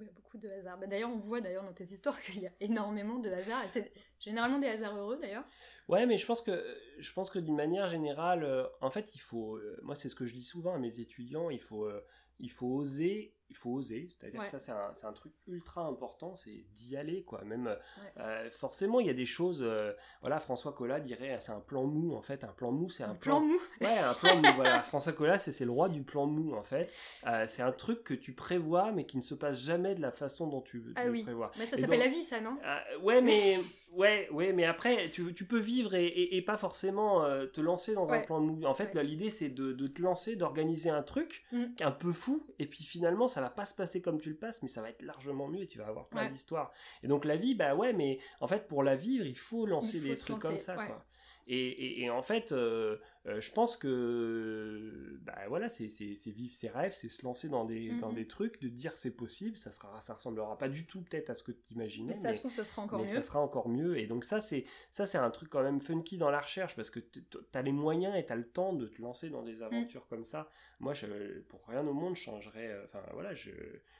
A 0.00 0.04
beaucoup 0.14 0.38
de 0.38 0.48
hasard. 0.48 0.78
Bah, 0.78 0.86
d'ailleurs, 0.86 1.10
on 1.10 1.18
voit 1.18 1.40
d'ailleurs 1.40 1.64
dans 1.64 1.72
tes 1.72 1.84
histoires 1.84 2.18
qu'il 2.20 2.40
y 2.40 2.46
a 2.46 2.52
énormément 2.60 3.18
de 3.18 3.30
hasard. 3.30 3.62
C'est 3.68 3.92
généralement 4.18 4.58
des 4.58 4.68
hasards 4.68 4.96
heureux 4.96 5.18
d'ailleurs. 5.18 5.44
Ouais, 5.88 6.06
mais 6.06 6.16
je 6.16 6.26
pense 6.26 6.40
que 6.40 6.64
je 6.98 7.12
pense 7.12 7.30
que 7.30 7.38
d'une 7.38 7.56
manière 7.56 7.88
générale, 7.88 8.44
euh, 8.44 8.64
en 8.80 8.90
fait, 8.90 9.14
il 9.14 9.20
faut. 9.20 9.56
Euh, 9.56 9.78
moi, 9.82 9.94
c'est 9.94 10.08
ce 10.08 10.14
que 10.14 10.24
je 10.24 10.32
dis 10.32 10.44
souvent 10.44 10.74
à 10.74 10.78
mes 10.78 11.00
étudiants. 11.00 11.50
Il 11.50 11.60
faut, 11.60 11.84
euh, 11.84 12.02
il 12.38 12.50
faut 12.50 12.68
oser 12.68 13.34
il 13.52 13.56
faut 13.56 13.70
oser. 13.70 14.08
C'est-à-dire 14.08 14.42
que 14.42 14.48
ça, 14.48 14.58
c'est 14.58 14.72
un, 14.72 15.08
un, 15.08 15.12
truc 15.12 15.32
ultra 15.46 15.84
important, 15.84 16.34
c'est 16.34 16.64
d'y 16.74 16.96
aller, 16.96 17.22
quoi. 17.22 17.44
Même, 17.44 17.76
euh, 18.18 18.50
forcément, 18.50 18.98
il 18.98 19.06
y 19.06 19.10
a 19.10 19.14
des 19.14 19.26
choses. 19.26 19.60
Euh, 19.62 19.92
voilà, 20.22 20.40
François 20.40 20.72
Collat 20.72 21.00
dirait, 21.00 21.38
c'est 21.40 21.52
un 21.52 21.60
plan 21.60 21.84
mou, 21.84 22.14
en 22.14 22.22
fait. 22.22 22.44
Un 22.44 22.52
plan 22.52 22.72
mou, 22.72 22.88
c'est 22.88 23.04
un, 23.04 23.14
plan... 23.14 23.40
mou. 23.40 23.60
Ouais, 23.82 23.98
un 23.98 24.14
plan 24.14 24.36
mou. 24.36 24.42
voilà, 24.56 24.80
François 24.82 25.12
Collat, 25.12 25.38
c'est 25.38 25.64
le 25.66 25.70
roi 25.70 25.90
du 25.90 26.02
plan 26.02 26.26
mou, 26.26 26.54
en 26.54 26.62
fait. 26.62 26.90
Euh, 27.26 27.44
c'est 27.46 27.62
un 27.62 27.72
truc 27.72 28.04
que 28.04 28.14
tu 28.14 28.32
prévois, 28.32 28.90
mais 28.90 29.04
qui 29.04 29.18
ne 29.18 29.22
se 29.22 29.34
passe 29.34 29.60
jamais 29.62 29.94
de 29.94 30.00
la 30.00 30.12
façon 30.12 30.46
dont 30.46 30.62
tu, 30.62 30.80
tu 30.82 30.92
ah, 30.96 31.04
le 31.04 31.10
oui. 31.10 31.22
prévois. 31.22 31.52
Mais 31.58 31.66
ça 31.66 31.76
s'appelle 31.76 32.00
la 32.00 32.08
vie, 32.08 32.24
ça, 32.24 32.40
non? 32.40 32.56
Ouais, 33.02 33.20
mais. 33.20 33.60
Ouais, 33.94 34.28
ouais, 34.30 34.52
mais 34.52 34.64
après, 34.64 35.10
tu, 35.10 35.34
tu 35.34 35.44
peux 35.44 35.58
vivre 35.58 35.94
et, 35.94 36.06
et, 36.36 36.42
pas 36.42 36.56
forcément 36.56 37.24
te 37.52 37.60
lancer 37.60 37.94
dans 37.94 38.10
un 38.10 38.20
plan 38.20 38.40
mou. 38.40 38.64
En 38.64 38.74
fait, 38.74 38.94
l'idée, 38.94 39.28
c'est 39.28 39.50
de, 39.50 39.72
de, 39.72 39.86
te 39.86 40.00
lancer, 40.00 40.34
d'organiser 40.34 40.88
un 40.88 41.02
truc 41.02 41.44
mm. 41.52 41.64
un 41.80 41.90
peu 41.90 42.12
fou, 42.12 42.46
et 42.58 42.66
puis 42.66 42.84
finalement, 42.84 43.28
ça 43.28 43.40
va 43.40 43.50
pas 43.50 43.66
se 43.66 43.74
passer 43.74 44.00
comme 44.00 44.20
tu 44.20 44.30
le 44.30 44.36
passes, 44.36 44.62
mais 44.62 44.68
ça 44.68 44.80
va 44.80 44.90
être 44.90 45.02
largement 45.02 45.48
mieux 45.48 45.62
et 45.62 45.66
tu 45.66 45.78
vas 45.78 45.86
avoir 45.86 46.08
plein 46.08 46.30
d'histoires. 46.30 46.72
Et 47.02 47.08
donc 47.08 47.24
la 47.24 47.36
vie, 47.36 47.54
bah 47.54 47.74
ouais, 47.74 47.92
mais 47.92 48.18
en 48.40 48.46
fait 48.46 48.66
pour 48.66 48.82
la 48.82 48.96
vivre, 48.96 49.26
il 49.26 49.38
faut 49.38 49.66
lancer 49.66 50.00
des 50.00 50.16
trucs 50.16 50.38
comme 50.38 50.58
ça, 50.58 50.74
quoi. 50.74 51.04
Et, 51.46 52.02
et, 52.02 52.10
en 52.10 52.22
fait, 52.22 52.52
euh, 52.52 52.96
euh, 53.26 53.40
je 53.40 53.52
pense 53.52 53.76
que 53.76 55.18
bah 55.22 55.36
voilà, 55.48 55.68
c'est 55.68 55.86
vivre 56.26 56.54
ses 56.54 56.68
rêves, 56.68 56.92
c'est 56.92 57.08
se 57.08 57.24
lancer 57.24 57.48
dans 57.48 57.64
des, 57.64 57.90
dans 58.00 58.12
des 58.12 58.26
trucs, 58.26 58.60
de 58.60 58.68
dire 58.68 58.92
c'est 58.96 59.10
possible, 59.10 59.56
ça 59.56 59.72
sera 59.72 60.00
ça 60.00 60.14
ressemblera 60.14 60.56
pas 60.56 60.68
du 60.68 60.86
tout 60.86 61.02
peut-être 61.02 61.30
à 61.30 61.34
ce 61.34 61.42
que 61.42 61.52
tu 61.52 61.74
imaginais. 61.74 62.14
Mais 62.14 62.20
ça, 62.20 62.32
je 62.32 62.38
trouve, 62.38 62.52
ça 62.52 62.64
sera 62.64 62.82
encore 62.82 63.00
mais 63.00 63.06
mieux. 63.06 63.14
ça 63.14 63.22
sera 63.22 63.40
encore 63.40 63.68
mieux. 63.68 63.98
Et 63.98 64.06
donc 64.06 64.24
ça, 64.24 64.40
c'est 64.40 64.64
ça 64.92 65.06
c'est 65.06 65.18
un 65.18 65.30
truc 65.30 65.48
quand 65.48 65.62
même 65.62 65.80
funky 65.80 66.16
dans 66.16 66.30
la 66.30 66.40
recherche 66.40 66.76
parce 66.76 66.90
que 66.90 67.00
tu 67.00 67.22
as 67.54 67.62
les 67.62 67.72
moyens 67.72 68.16
et 68.16 68.24
tu 68.24 68.32
as 68.32 68.36
le 68.36 68.48
temps 68.48 68.72
de 68.72 68.86
te 68.86 69.02
lancer 69.02 69.28
dans 69.28 69.42
des 69.42 69.56
mm. 69.56 69.62
aventures 69.62 70.06
comme 70.08 70.24
ça. 70.24 70.48
Moi, 70.78 70.94
je, 70.94 71.06
pour 71.48 71.66
rien 71.66 71.86
au 71.86 71.92
monde, 71.92 72.16
je 72.16 72.22
changerais, 72.22 72.68
euh, 72.68 72.84
enfin 72.86 73.02
voilà, 73.12 73.34
je, 73.34 73.50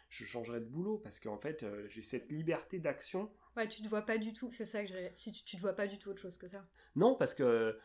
je 0.08 0.24
changerais 0.24 0.60
de 0.60 0.66
boulot 0.66 0.98
parce 0.98 1.18
qu'en 1.18 1.38
fait, 1.38 1.64
j'ai 1.88 2.02
cette 2.02 2.30
liberté 2.30 2.78
d'action. 2.78 3.30
Ouais, 3.56 3.68
tu 3.68 3.82
te 3.82 3.88
vois 3.88 4.02
pas 4.02 4.18
du 4.18 4.32
tout, 4.32 4.50
c'est 4.52 4.66
ça 4.66 4.82
que 4.82 4.88
j'ai. 4.88 5.10
Si 5.14 5.32
tu, 5.32 5.44
tu 5.44 5.56
te 5.56 5.60
vois 5.60 5.74
pas 5.74 5.86
du 5.86 5.98
tout 5.98 6.10
autre 6.10 6.22
chose 6.22 6.38
que 6.38 6.48
ça. 6.48 6.64
Non, 6.96 7.14
parce 7.14 7.34
que 7.34 7.78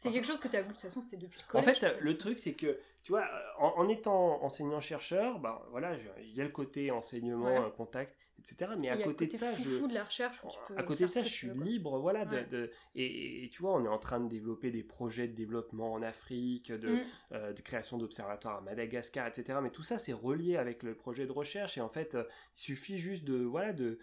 c'est 0.00 0.10
quelque 0.10 0.26
chose 0.26 0.40
que 0.40 0.48
tu 0.48 0.56
as 0.56 0.62
voulu, 0.62 0.72
de 0.72 0.80
toute 0.80 0.88
façon, 0.88 1.02
c'était 1.02 1.18
depuis 1.18 1.40
le 1.46 1.46
collège. 1.46 1.68
En 1.68 1.74
fait, 1.74 2.00
le 2.00 2.16
truc, 2.16 2.38
c'est 2.38 2.54
que, 2.54 2.78
tu 3.02 3.12
vois, 3.12 3.28
en, 3.58 3.86
étant 3.86 4.42
enseignant-chercheur, 4.42 5.38
ben, 5.40 5.60
voilà, 5.70 5.94
il 6.22 6.34
y 6.34 6.40
a 6.40 6.44
le 6.44 6.50
côté 6.50 6.90
enseignement, 6.90 7.66
euh, 7.66 7.68
contact, 7.68 8.16
etc. 8.38 8.72
Mais 8.80 8.88
à 8.88 8.96
côté 8.96 9.26
de 9.26 9.36
ça, 9.36 9.54
je, 9.56 9.86
de 9.86 9.92
la 9.92 10.04
recherche 10.04 10.40
à 10.74 10.82
côté 10.84 11.04
de 11.04 11.10
ça, 11.10 11.22
je 11.22 11.28
suis 11.28 11.50
libre, 11.50 11.98
voilà, 11.98 12.24
de, 12.24 12.70
et, 12.94 13.50
tu 13.52 13.60
vois, 13.60 13.74
on 13.74 13.84
est 13.84 13.88
en 13.88 13.98
train 13.98 14.20
de 14.20 14.28
développer 14.28 14.70
des 14.70 14.82
projets 14.82 15.28
de 15.28 15.34
développement 15.34 15.92
en 15.92 16.00
Afrique, 16.00 16.72
de, 16.72 16.88
mm. 16.88 17.00
euh, 17.32 17.52
de 17.52 17.60
création 17.60 17.98
d'observatoires 17.98 18.56
à 18.56 18.60
Madagascar, 18.62 19.26
etc. 19.26 19.58
Mais 19.62 19.70
tout 19.70 19.82
ça, 19.82 19.98
c'est 19.98 20.14
relié 20.14 20.56
avec 20.56 20.82
le 20.82 20.94
projet 20.94 21.26
de 21.26 21.32
recherche, 21.32 21.76
et 21.76 21.82
en 21.82 21.90
fait, 21.90 22.14
euh, 22.14 22.24
il 22.56 22.60
suffit 22.60 22.96
juste 22.96 23.24
de, 23.24 23.36
voilà, 23.36 23.74
de, 23.74 23.98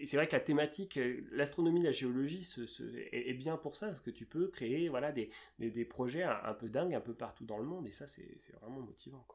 et 0.00 0.06
c'est 0.06 0.16
vrai 0.16 0.26
que 0.26 0.32
la 0.32 0.40
thématique, 0.40 0.96
euh, 0.96 1.26
l'astronomie, 1.32 1.82
la 1.82 1.90
géologie 1.92 2.48
est, 3.12 3.34
bien 3.34 3.56
pour 3.56 3.76
ça, 3.76 3.88
parce 3.88 4.00
que 4.00 4.10
tu 4.10 4.26
peux 4.26 4.48
créer 4.48 4.88
voilà, 4.88 5.12
des, 5.12 5.30
des, 5.58 5.84
projets 5.84 6.22
un, 6.22 6.54
peu 6.54 6.68
dingues 6.68 6.94
un 6.94 7.00
peu 7.00 7.14
partout 7.14 7.44
dans 7.44 7.58
le 7.58 7.64
monde, 7.64 7.86
et 7.86 7.92
ça, 7.92 8.06
c'est 8.06 8.52
vraiment 8.60 8.80
motivant. 8.80 9.26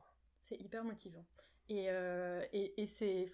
C'est 0.42 0.60
hyper 0.60 0.84
motivant. 0.84 1.26
Et, 1.70 1.86
euh, 1.90 2.46
et, 2.52 2.82
et 2.82 2.88
c'est 2.88 3.28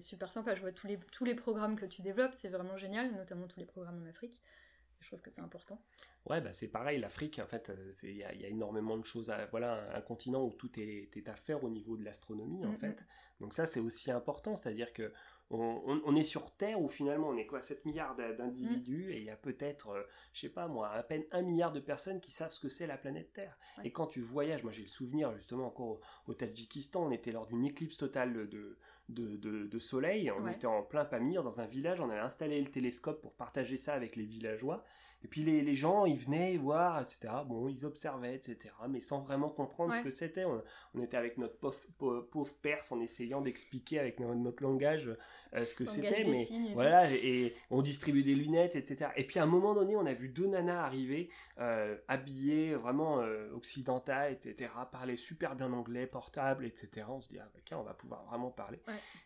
super 0.00 0.32
sympa. 0.32 0.54
Je 0.54 0.60
vois 0.60 0.72
tous 0.72 0.86
les, 0.86 0.98
tous 1.12 1.24
les 1.24 1.34
programmes 1.34 1.76
que 1.76 1.86
tu 1.86 2.02
développes, 2.02 2.34
c'est 2.34 2.48
vraiment 2.48 2.76
génial, 2.76 3.14
notamment 3.14 3.48
tous 3.48 3.58
les 3.60 3.66
programmes 3.66 4.02
en 4.02 4.08
Afrique. 4.08 4.40
Je 5.00 5.08
trouve 5.08 5.20
que 5.20 5.30
c'est 5.30 5.42
important. 5.42 5.80
Ouais, 6.28 6.40
bah 6.40 6.52
c'est 6.52 6.68
pareil, 6.68 6.98
l'Afrique, 6.98 7.38
en 7.38 7.46
fait, 7.46 7.70
euh, 7.70 7.92
il 8.02 8.10
y, 8.10 8.18
y, 8.18 8.24
a 8.24 8.48
énormément 8.48 8.96
de 8.96 9.04
choses. 9.04 9.30
À, 9.30 9.46
voilà, 9.46 9.94
un, 9.94 10.00
continent 10.00 10.44
où 10.44 10.52
tout 10.52 10.70
est, 10.80 11.10
est, 11.14 11.28
à 11.28 11.36
faire 11.36 11.62
au 11.62 11.70
niveau 11.70 11.96
de 11.96 12.04
l'astronomie, 12.04 12.64
en 12.64 12.70
mm, 12.70 12.72
mm. 12.72 12.78
fait. 12.78 13.04
Donc 13.40 13.54
ça, 13.54 13.66
c'est 13.66 13.78
aussi 13.78 14.10
important, 14.10 14.56
c'est-à-dire 14.56 14.92
que 14.92 15.12
on, 15.50 16.16
est 16.16 16.24
sur 16.24 16.50
Terre 16.56 16.80
où 16.80 16.88
finalement 16.88 17.28
on 17.28 17.36
est 17.36 17.46
quoi 17.46 17.60
7 17.60 17.84
milliards 17.84 18.16
d'individus 18.16 19.06
mm. 19.06 19.10
et 19.10 19.18
il 19.18 19.24
y 19.24 19.30
a 19.30 19.36
peut-être, 19.36 19.90
euh, 19.90 20.02
je 20.32 20.40
sais 20.40 20.48
pas 20.48 20.66
moi, 20.66 20.90
à 20.90 21.02
peine 21.02 21.24
un 21.30 21.42
milliard 21.42 21.72
de 21.72 21.80
personnes 21.80 22.20
qui 22.20 22.32
savent 22.32 22.52
ce 22.52 22.60
que 22.60 22.68
c'est 22.68 22.86
la 22.86 22.98
planète 22.98 23.32
Terre. 23.32 23.56
Et 23.84 23.92
quand 23.92 24.06
tu 24.06 24.20
voyages, 24.20 24.64
moi 24.64 24.72
j'ai 24.72 24.82
le 24.82 24.88
souvenir 24.88 25.32
justement 25.34 25.66
encore 25.66 26.00
au, 26.26 26.34
Tadjikistan, 26.34 27.06
on 27.06 27.10
était 27.12 27.32
lors 27.32 27.46
d'une 27.46 27.64
éclipse 27.64 27.96
totale 27.96 28.48
de, 28.48 28.76
de, 29.08 29.78
soleil, 29.78 30.30
on 30.32 30.48
était 30.48 30.66
en 30.66 30.82
plein 30.82 31.04
Pamir 31.04 31.44
dans 31.44 31.60
un 31.60 31.66
village, 31.66 32.00
on 32.00 32.10
avait 32.10 32.18
installé 32.18 32.60
le 32.60 32.70
télescope 32.70 33.22
pour 33.22 33.34
partager 33.34 33.76
ça 33.76 33.94
avec 33.94 34.16
les 34.16 34.24
villageois 34.24 34.84
et 35.24 35.28
puis 35.28 35.42
les, 35.42 35.62
les, 35.62 35.74
gens, 35.74 36.04
ils 36.04 36.18
venaient 36.18 36.56
voir, 36.56 37.00
etc. 37.00 37.32
Bon, 37.46 37.68
ils 37.68 37.84
observaient, 37.84 38.34
etc. 38.34 38.72
Mais 38.88 39.00
sans 39.00 39.20
vraiment 39.20 39.48
comprendre 39.48 39.94
ce 39.94 40.00
que 40.00 40.10
c'était. 40.10 40.44
On, 40.44 40.62
on, 40.94 41.02
était 41.02 41.16
avec 41.16 41.38
notre 41.38 41.58
pauvre, 41.58 41.80
pauvre, 42.30 42.54
perse 42.62 42.92
en 42.92 43.00
essayant 43.00 43.40
d'expliquer 43.40 43.98
avec 43.98 44.20
notre, 44.20 44.62
langage 44.62 45.10
euh, 45.54 45.64
ce 45.64 45.74
que 45.74 45.86
c'était. 45.86 46.24
Mais 46.24 46.48
voilà, 46.74 47.10
et, 47.10 47.54
on 47.70 47.82
distribuait 47.82 48.22
des 48.22 48.34
lunettes, 48.34 48.76
etc. 48.76 49.10
Et 49.16 49.24
puis 49.24 49.38
à 49.40 49.44
un 49.44 49.46
moment 49.46 49.74
donné, 49.74 49.96
on 49.96 50.06
a 50.06 50.14
vu 50.14 50.28
deux 50.28 50.46
nanas 50.46 50.84
arriver, 50.84 51.30
euh, 51.58 51.96
habillées 52.08 52.74
vraiment 52.74 53.20
euh, 53.20 53.50
occidentales, 53.52 54.32
etc. 54.32 54.70
Parler 54.92 55.16
super 55.16 55.56
bien 55.56 55.72
anglais, 55.72 56.06
portable, 56.06 56.66
etc. 56.66 57.06
On 57.08 57.20
se 57.20 57.28
dit, 57.28 57.38
ah, 57.40 57.48
bah, 57.52 57.76
on 57.78 57.82
va 57.82 57.94
pouvoir 57.94 58.24
vraiment 58.26 58.50
parler. 58.50 58.80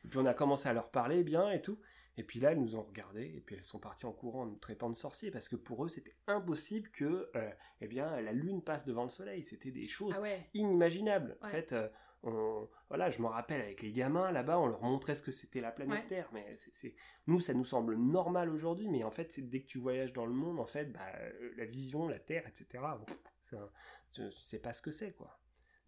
Et 0.04 0.08
puis 0.08 0.18
on 0.18 0.26
a 0.26 0.34
commencé 0.34 0.68
à 0.68 0.72
leur 0.72 0.90
parler 0.90 1.24
bien 1.24 1.50
et 1.50 1.60
tout. 1.60 1.78
Et 2.16 2.24
puis 2.24 2.40
là, 2.40 2.52
elles 2.52 2.60
nous 2.60 2.76
ont 2.76 2.82
regardé 2.82 3.32
et 3.36 3.40
puis 3.40 3.56
elles 3.56 3.64
sont 3.64 3.78
parties 3.78 4.06
en 4.06 4.12
courant 4.12 4.42
en 4.42 4.46
nous 4.46 4.56
traitant 4.56 4.90
de 4.90 4.96
sorciers 4.96 5.30
parce 5.30 5.48
que 5.48 5.56
pour 5.56 5.84
eux, 5.84 5.88
c'était 5.88 6.16
impossible 6.26 6.90
que 6.90 7.30
euh, 7.34 7.50
eh 7.80 7.86
bien, 7.86 8.20
la 8.20 8.32
lune 8.32 8.62
passe 8.62 8.84
devant 8.84 9.04
le 9.04 9.08
soleil. 9.08 9.44
C'était 9.44 9.70
des 9.70 9.88
choses 9.88 10.14
ah 10.22 10.28
inimaginables. 10.52 11.38
En 11.40 11.48
fait, 11.48 11.72
euh, 11.72 11.88
on, 12.22 12.68
voilà, 12.88 13.10
je 13.10 13.22
me 13.22 13.26
rappelle 13.26 13.60
avec 13.60 13.80
les 13.80 13.92
gamins 13.92 14.30
là-bas, 14.32 14.58
on 14.58 14.66
leur 14.66 14.82
montrait 14.82 15.14
ce 15.14 15.22
que 15.22 15.32
c'était 15.32 15.60
la 15.60 15.72
planète 15.72 16.08
Terre. 16.08 16.28
Mais 16.32 16.54
c'est, 16.56 16.94
nous, 17.26 17.40
ça 17.40 17.54
nous 17.54 17.64
semble 17.64 17.94
normal 17.96 18.50
aujourd'hui, 18.50 18.88
mais 18.88 19.04
en 19.04 19.10
fait, 19.10 19.32
c'est 19.32 19.48
dès 19.48 19.62
que 19.62 19.66
tu 19.66 19.78
voyages 19.78 20.12
dans 20.12 20.26
le 20.26 20.34
monde, 20.34 20.60
en 20.60 20.66
fait, 20.66 20.86
bah, 20.92 21.00
euh, 21.16 21.52
la 21.56 21.64
vision, 21.64 22.08
la 22.08 22.18
Terre, 22.18 22.46
etc. 22.46 22.84
Bon, 22.98 23.58
tu 24.12 24.30
sais 24.32 24.58
pas 24.58 24.72
ce 24.72 24.82
que 24.82 24.90
c'est, 24.90 25.12
quoi. 25.12 25.40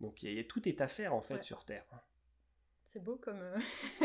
Donc 0.03 0.23
y 0.23 0.39
a, 0.39 0.45
tout 0.45 0.69
est 0.69 0.81
à 0.81 0.89
faire 0.89 1.15
en 1.15 1.23
fait 1.23 1.43
sur 1.43 1.65
Terre. 1.65 1.87
C'est 2.93 3.03
beau 3.03 3.17
comme. 3.17 3.41
Euh, 3.41 3.59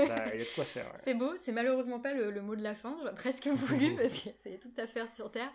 bah, 0.07 0.33
y 0.33 0.41
a 0.41 0.45
de 0.45 0.55
quoi 0.55 0.63
faire. 0.63 0.93
C'est 1.03 1.13
beau, 1.13 1.33
c'est 1.37 1.51
malheureusement 1.51 1.99
pas 1.99 2.13
le, 2.13 2.41
mot 2.41 2.55
de 2.55 2.63
la 2.63 2.73
fin, 2.73 2.95
j'aurais 2.99 3.15
presque 3.15 3.47
voulu, 3.47 3.95
parce 3.95 4.17
que 4.17 4.29
c'est 4.39 4.59
tout 4.59 4.71
à 4.77 4.87
faire 4.87 5.09
sur 5.09 5.29
Terre. 5.29 5.51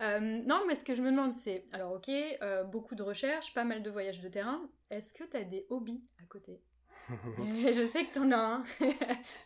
Euh, 0.00 0.20
non, 0.20 0.62
mais 0.68 0.76
ce 0.76 0.84
que 0.84 0.94
je 0.94 1.02
me 1.02 1.10
demande, 1.10 1.34
c'est 1.34 1.64
alors, 1.72 1.94
ok, 1.94 2.08
euh, 2.08 2.62
beaucoup 2.62 2.94
de 2.94 3.02
recherches, 3.02 3.52
pas 3.54 3.64
mal 3.64 3.82
de 3.82 3.90
voyages 3.90 4.20
de 4.20 4.28
terrain. 4.28 4.60
Est-ce 4.90 5.12
que 5.14 5.24
tu 5.24 5.36
as 5.36 5.42
des 5.42 5.66
hobbies 5.68 6.04
à 6.22 6.26
côté? 6.28 6.60
Je 7.08 7.86
sais 7.86 8.04
que 8.04 8.14
t'en 8.14 8.30
as 8.32 8.36
un 8.36 8.64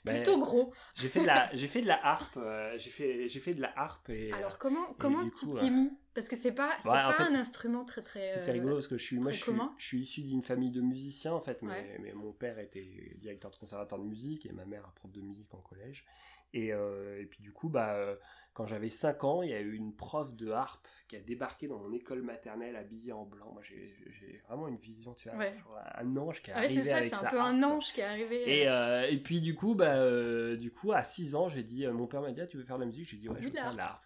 ben, 0.04 0.16
plutôt 0.16 0.38
gros. 0.38 0.72
j'ai 0.94 1.08
fait 1.08 1.20
de 1.20 1.26
la, 1.26 1.50
j'ai 1.54 1.68
fait 1.68 1.82
de 1.82 1.88
la 1.88 2.06
harpe, 2.06 2.38
j'ai 2.76 2.90
fait, 2.90 3.28
j'ai 3.28 3.40
fait 3.40 3.54
de 3.54 3.60
la 3.60 3.72
harpe 3.78 4.08
et. 4.10 4.32
Alors 4.32 4.58
comment, 4.58 4.94
comment 4.98 5.28
tu 5.30 5.46
t'y 5.58 5.70
mis? 5.70 5.90
Parce 6.14 6.28
que 6.28 6.36
c'est 6.36 6.52
pas, 6.52 6.76
c'est 6.82 6.88
pas 6.88 7.22
un 7.22 7.34
instrument 7.34 7.84
très 7.84 8.02
très. 8.02 8.42
c'est 8.42 8.52
rigolo 8.52 8.74
parce 8.74 8.88
que 8.88 8.98
je 8.98 9.04
suis, 9.04 9.18
moi 9.18 9.30
je 9.30 9.42
suis, 9.42 9.52
je 9.78 9.84
suis, 9.84 10.00
issu 10.00 10.22
d'une 10.22 10.42
famille 10.42 10.70
de 10.70 10.80
musiciens 10.80 11.32
en 11.32 11.40
fait, 11.40 11.62
mais, 11.62 11.98
mais, 12.00 12.12
mon 12.12 12.32
père 12.32 12.58
était 12.58 13.14
directeur 13.18 13.50
de 13.50 13.56
conservatoire 13.56 14.00
de 14.00 14.06
musique 14.06 14.46
et 14.46 14.52
ma 14.52 14.64
mère 14.64 14.90
prof 14.94 15.12
de 15.12 15.20
musique 15.20 15.52
en 15.54 15.60
collège. 15.60 16.04
Et, 16.52 16.68
et 16.68 17.26
puis 17.30 17.42
du 17.42 17.52
coup, 17.52 17.68
bah 17.68 18.16
quand 18.52 18.66
j'avais 18.66 18.90
5 18.90 19.24
ans, 19.24 19.42
il 19.42 19.50
y 19.50 19.54
a 19.54 19.60
eu 19.60 19.74
une 19.74 19.94
prof 19.94 20.34
de 20.34 20.50
harpe 20.50 20.86
qui 21.08 21.16
a 21.16 21.20
débarqué 21.20 21.68
dans 21.68 21.78
mon 21.78 21.92
école 21.92 22.22
maternelle 22.22 22.76
habillée 22.76 23.12
en 23.12 23.24
blanc. 23.24 23.50
Moi, 23.52 23.62
j'ai 23.62 24.42
vraiment 24.46 24.68
une 24.68 24.76
vision, 24.76 25.14
tu 25.14 25.28
vois, 25.30 25.46
un 25.94 26.16
ange 26.16 26.42
qui 26.42 26.50
est 26.50 26.54
arrivé 26.54 26.82
ça, 26.82 26.96
avec 26.96 27.14
ça. 27.14 27.20
C'est 27.20 27.26
un 27.26 27.30
peu 27.30 27.40
un 27.40 27.62
ange 27.62 27.92
qui 27.92 28.00
est 28.00 28.04
arrivé. 28.04 28.60
Et, 28.60 28.68
euh, 28.68 29.08
et 29.08 29.18
puis, 29.18 29.40
du 29.40 29.54
coup, 29.54 29.74
bah, 29.74 29.96
euh, 29.96 30.56
du 30.56 30.72
coup, 30.72 30.92
à 30.92 31.02
6 31.02 31.34
ans, 31.36 31.48
j'ai 31.48 31.62
dit, 31.62 31.86
euh, 31.86 31.92
mon 31.92 32.06
père 32.06 32.20
m'a 32.20 32.32
dit, 32.32 32.40
ah, 32.40 32.46
tu 32.46 32.56
veux 32.56 32.64
faire 32.64 32.76
de 32.76 32.82
la 32.82 32.86
musique 32.86 33.08
J'ai 33.08 33.16
dit, 33.18 33.28
ouais, 33.28 33.36
je 33.40 33.46
veux 33.46 33.52
faire 33.52 33.72
de 33.72 33.76
la 33.76 33.90
harpe. 33.92 34.04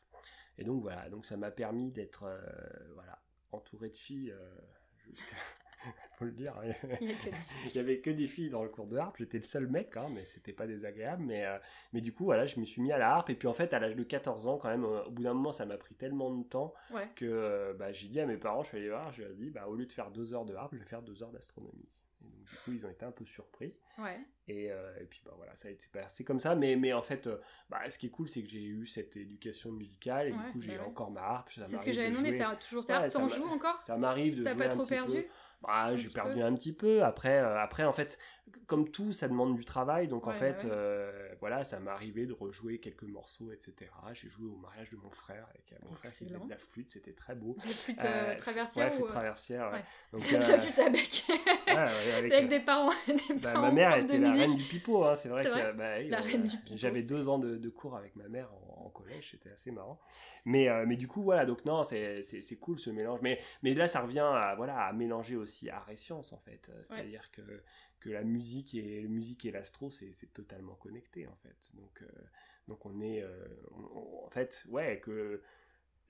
Et 0.59 0.65
donc, 0.65 0.83
voilà, 0.83 1.09
donc 1.11 1.27
ça 1.27 1.37
m'a 1.37 1.51
permis 1.51 1.91
d'être 1.91 2.27
voilà, 2.95 3.19
entouré 3.53 3.91
de 3.91 3.97
filles 3.97 4.35
jusqu'à 5.05 5.37
faut 6.19 6.25
le 6.25 6.33
dire. 6.33 6.55
Il 7.01 7.73
n'y 7.75 7.81
avait 7.81 7.99
que 7.99 8.11
des 8.11 8.27
filles 8.27 8.51
dans 8.51 8.63
le 8.63 8.69
cours 8.69 8.87
de 8.87 8.97
harpe. 8.97 9.17
J'étais 9.19 9.39
le 9.39 9.45
seul 9.45 9.67
mec, 9.67 9.97
hein, 9.97 10.09
mais 10.13 10.25
c'était 10.25 10.53
pas 10.53 10.67
désagréable. 10.67 11.23
Mais, 11.25 11.45
euh, 11.45 11.59
mais 11.93 12.01
du 12.01 12.13
coup, 12.13 12.25
voilà, 12.25 12.47
je 12.47 12.59
me 12.61 12.65
suis 12.65 12.83
mis 12.83 12.93
à 12.93 12.99
la 12.99 13.15
harpe. 13.15 13.31
Et 13.31 13.35
puis 13.35 13.49
en 13.49 13.55
fait, 13.55 13.73
à 13.73 13.79
l'âge 13.79 13.97
de 13.97 14.03
14 14.03 14.47
ans, 14.47 14.59
quand 14.59 14.69
même, 14.69 14.85
au 14.85 15.11
bout 15.11 15.23
d'un 15.23 15.35
moment, 15.35 15.53
ça 15.53 15.67
m'a 15.67 15.77
pris 15.77 15.95
tellement 15.95 16.31
de 16.31 16.45
temps 16.45 16.75
que 17.17 17.25
euh, 17.25 17.75
bah, 17.75 17.93
j'ai 17.93 18.09
dit 18.09 18.21
à 18.21 18.27
mes 18.27 18.37
parents, 18.37 18.63
je 18.63 18.69
suis 18.69 18.79
allé 18.79 18.89
voir, 18.89 19.13
je 19.13 19.23
leur 19.23 19.31
ai 19.31 19.35
dit, 19.35 19.51
bah, 19.51 19.67
au 19.69 19.75
lieu 19.75 19.87
de 19.87 19.93
faire 19.93 20.11
deux 20.11 20.35
heures 20.35 20.45
de 20.45 20.55
harpe, 20.55 20.75
je 20.75 20.79
vais 20.79 20.85
faire 20.85 21.03
deux 21.03 21.23
heures 21.23 21.33
d'astronomie. 21.33 21.89
Du 22.45 22.57
coup, 22.57 22.73
ils 22.73 22.87
ont 22.87 22.91
été 22.91 23.05
un 23.05 23.11
peu 23.11 23.25
surpris. 23.25 23.75
Et, 24.47 24.71
euh, 24.71 24.99
et, 25.01 25.05
puis, 25.05 25.23
bah, 25.25 25.33
voilà, 25.37 25.55
ça 25.57 25.69
a 25.69 25.71
été 25.71 25.87
passé 25.93 26.25
comme 26.25 26.41
ça. 26.41 26.55
Mais, 26.55 26.77
mais 26.77 26.93
en 26.93 27.03
fait, 27.03 27.29
bah, 27.71 27.89
ce 27.89 27.99
qui 27.99 28.07
est 28.07 28.11
cool, 28.11 28.29
c'est 28.29 28.43
que 28.43 28.49
j'ai 28.49 28.65
eu 28.65 28.87
cette 28.87 29.17
éducation 29.17 29.73
musicale. 29.73 30.29
Et 30.29 30.33
du 30.33 30.53
coup, 30.53 30.61
j'ai 30.61 30.77
bah 30.77 30.85
encore 30.87 31.11
ma 31.11 31.23
harpe. 31.23 31.51
C'est 31.51 31.77
ce 31.79 31.85
que 31.85 31.93
j'avais 31.93 32.11
demandé. 32.11 32.37
T'as 32.37 32.57
toujours 32.57 32.85
ta 32.85 33.01
harpe 33.01 33.11
T'en 33.11 33.29
joues 33.29 33.45
encore? 33.45 33.81
Ça 33.83 33.97
m'arrive 33.97 34.37
de 34.37 34.43
jouer. 34.43 34.53
T'as 34.53 34.57
pas 34.57 34.69
trop 34.69 34.87
perdu? 34.87 35.27
Ah, 35.69 35.97
j'ai 35.97 36.09
perdu 36.09 36.35
peu 36.41 36.45
un 36.45 36.55
petit 36.55 36.73
peu. 36.73 37.03
Après, 37.03 37.39
euh, 37.39 37.59
après, 37.59 37.85
en 37.85 37.93
fait, 37.93 38.19
comme 38.67 38.91
tout, 38.91 39.13
ça 39.13 39.29
demande 39.29 39.57
du 39.57 39.65
travail. 39.65 40.09
Donc, 40.09 40.27
en 40.27 40.33
fait, 40.33 40.65
bah 40.65 40.69
ouais. 40.69 40.77
euh, 40.77 41.29
voilà, 41.41 41.65
ça 41.65 41.81
m'est 41.81 41.91
arrivé 41.91 42.27
de 42.27 42.33
rejouer 42.33 42.79
quelques 42.79 43.03
morceaux, 43.05 43.53
etc. 43.53 43.91
J'ai 44.13 44.29
joué 44.29 44.47
au 44.49 44.57
mariage 44.57 44.91
de 44.91 44.97
mon 44.97 45.11
frère 45.11 45.47
avec 45.51 45.73
euh, 45.73 45.77
mon 45.89 45.95
frère 45.95 46.13
qui 46.17 46.25
faisait 46.25 46.39
de 46.39 46.49
la 46.51 46.57
flûte. 46.59 46.93
C'était 46.93 47.13
très 47.13 47.35
beau. 47.35 47.57
La 47.65 47.73
flûte 47.73 47.99
Euh, 48.05 48.37
traversière 48.37 48.87
ouais, 48.87 48.93
ou... 48.93 48.97
flûte 48.97 49.09
traversière. 49.09 49.73
ouais. 49.73 49.85
Donc, 50.13 50.31
la 50.31 50.59
flûte 50.59 50.79
à 50.79 50.91
bec. 50.91 51.25
avec, 51.67 52.49
des 52.49 52.61
parents. 52.61 52.91
Des 53.07 53.35
bah, 53.35 53.53
parents 53.53 53.67
ma 53.67 53.73
mère 53.73 53.97
était 53.97 54.19
la 54.19 54.29
musique. 54.31 54.41
reine 54.41 54.57
du 54.57 54.65
pipeau, 54.65 55.05
hein, 55.05 55.17
c'est 55.17 55.29
vrai 55.29 55.45
que 55.45 55.73
bah, 55.73 55.95
oui, 55.99 56.09
La 56.09 56.21
reine 56.21 56.43
du 56.45 56.57
pipeau. 56.57 56.75
j'avais 56.79 57.03
deux 57.03 57.29
ans 57.29 57.39
de, 57.39 57.57
de 57.57 57.69
cours 57.69 57.97
avec 57.97 58.15
ma 58.17 58.29
mère 58.29 58.51
en, 58.85 58.87
en 58.87 58.91
collège, 58.91 59.31
c'était 59.33 59.51
assez 59.51 59.71
marrant. 59.71 60.01
Mais, 60.45 60.69
euh, 60.69 60.85
mais 60.87 60.97
du 60.97 61.09
coup, 61.09 61.23
voilà, 61.23 61.47
donc 61.47 61.65
non, 61.65 61.85
c'est 61.85 62.23
cool 62.61 62.79
ce 62.79 62.91
mélange. 62.91 63.21
Mais, 63.23 63.41
mais 63.63 63.75
là, 63.75 63.89
ça 63.89 64.01
revient 64.01 64.21
à, 64.21 64.55
voilà, 64.57 64.79
à 64.87 64.93
mélanger 64.93 65.37
aussi 65.37 65.71
art 65.71 65.89
et 65.91 65.97
science, 65.97 66.33
en 66.33 66.39
fait. 66.39 66.69
Euh, 66.71 66.81
C'est-à-dire 66.85 67.31
que, 67.31 67.63
que 68.01 68.11
la 68.11 68.23
musique 68.23 68.75
et, 68.75 69.03
la 69.03 69.09
musique 69.09 69.45
et 69.47 69.51
l'astro, 69.51 69.91
c'est 69.91 70.33
totalement 70.33 70.75
connecté, 70.75 71.27
en 71.27 71.37
fait. 71.37 71.71
Donc, 71.75 72.03
euh, 72.03 72.07
donc 72.69 72.85
on 72.87 73.01
est, 73.01 73.25
on- 73.73 73.99
on- 73.99 74.27
en 74.27 74.31
fait, 74.31 74.65
ouais, 74.69 75.01
que 75.01 75.43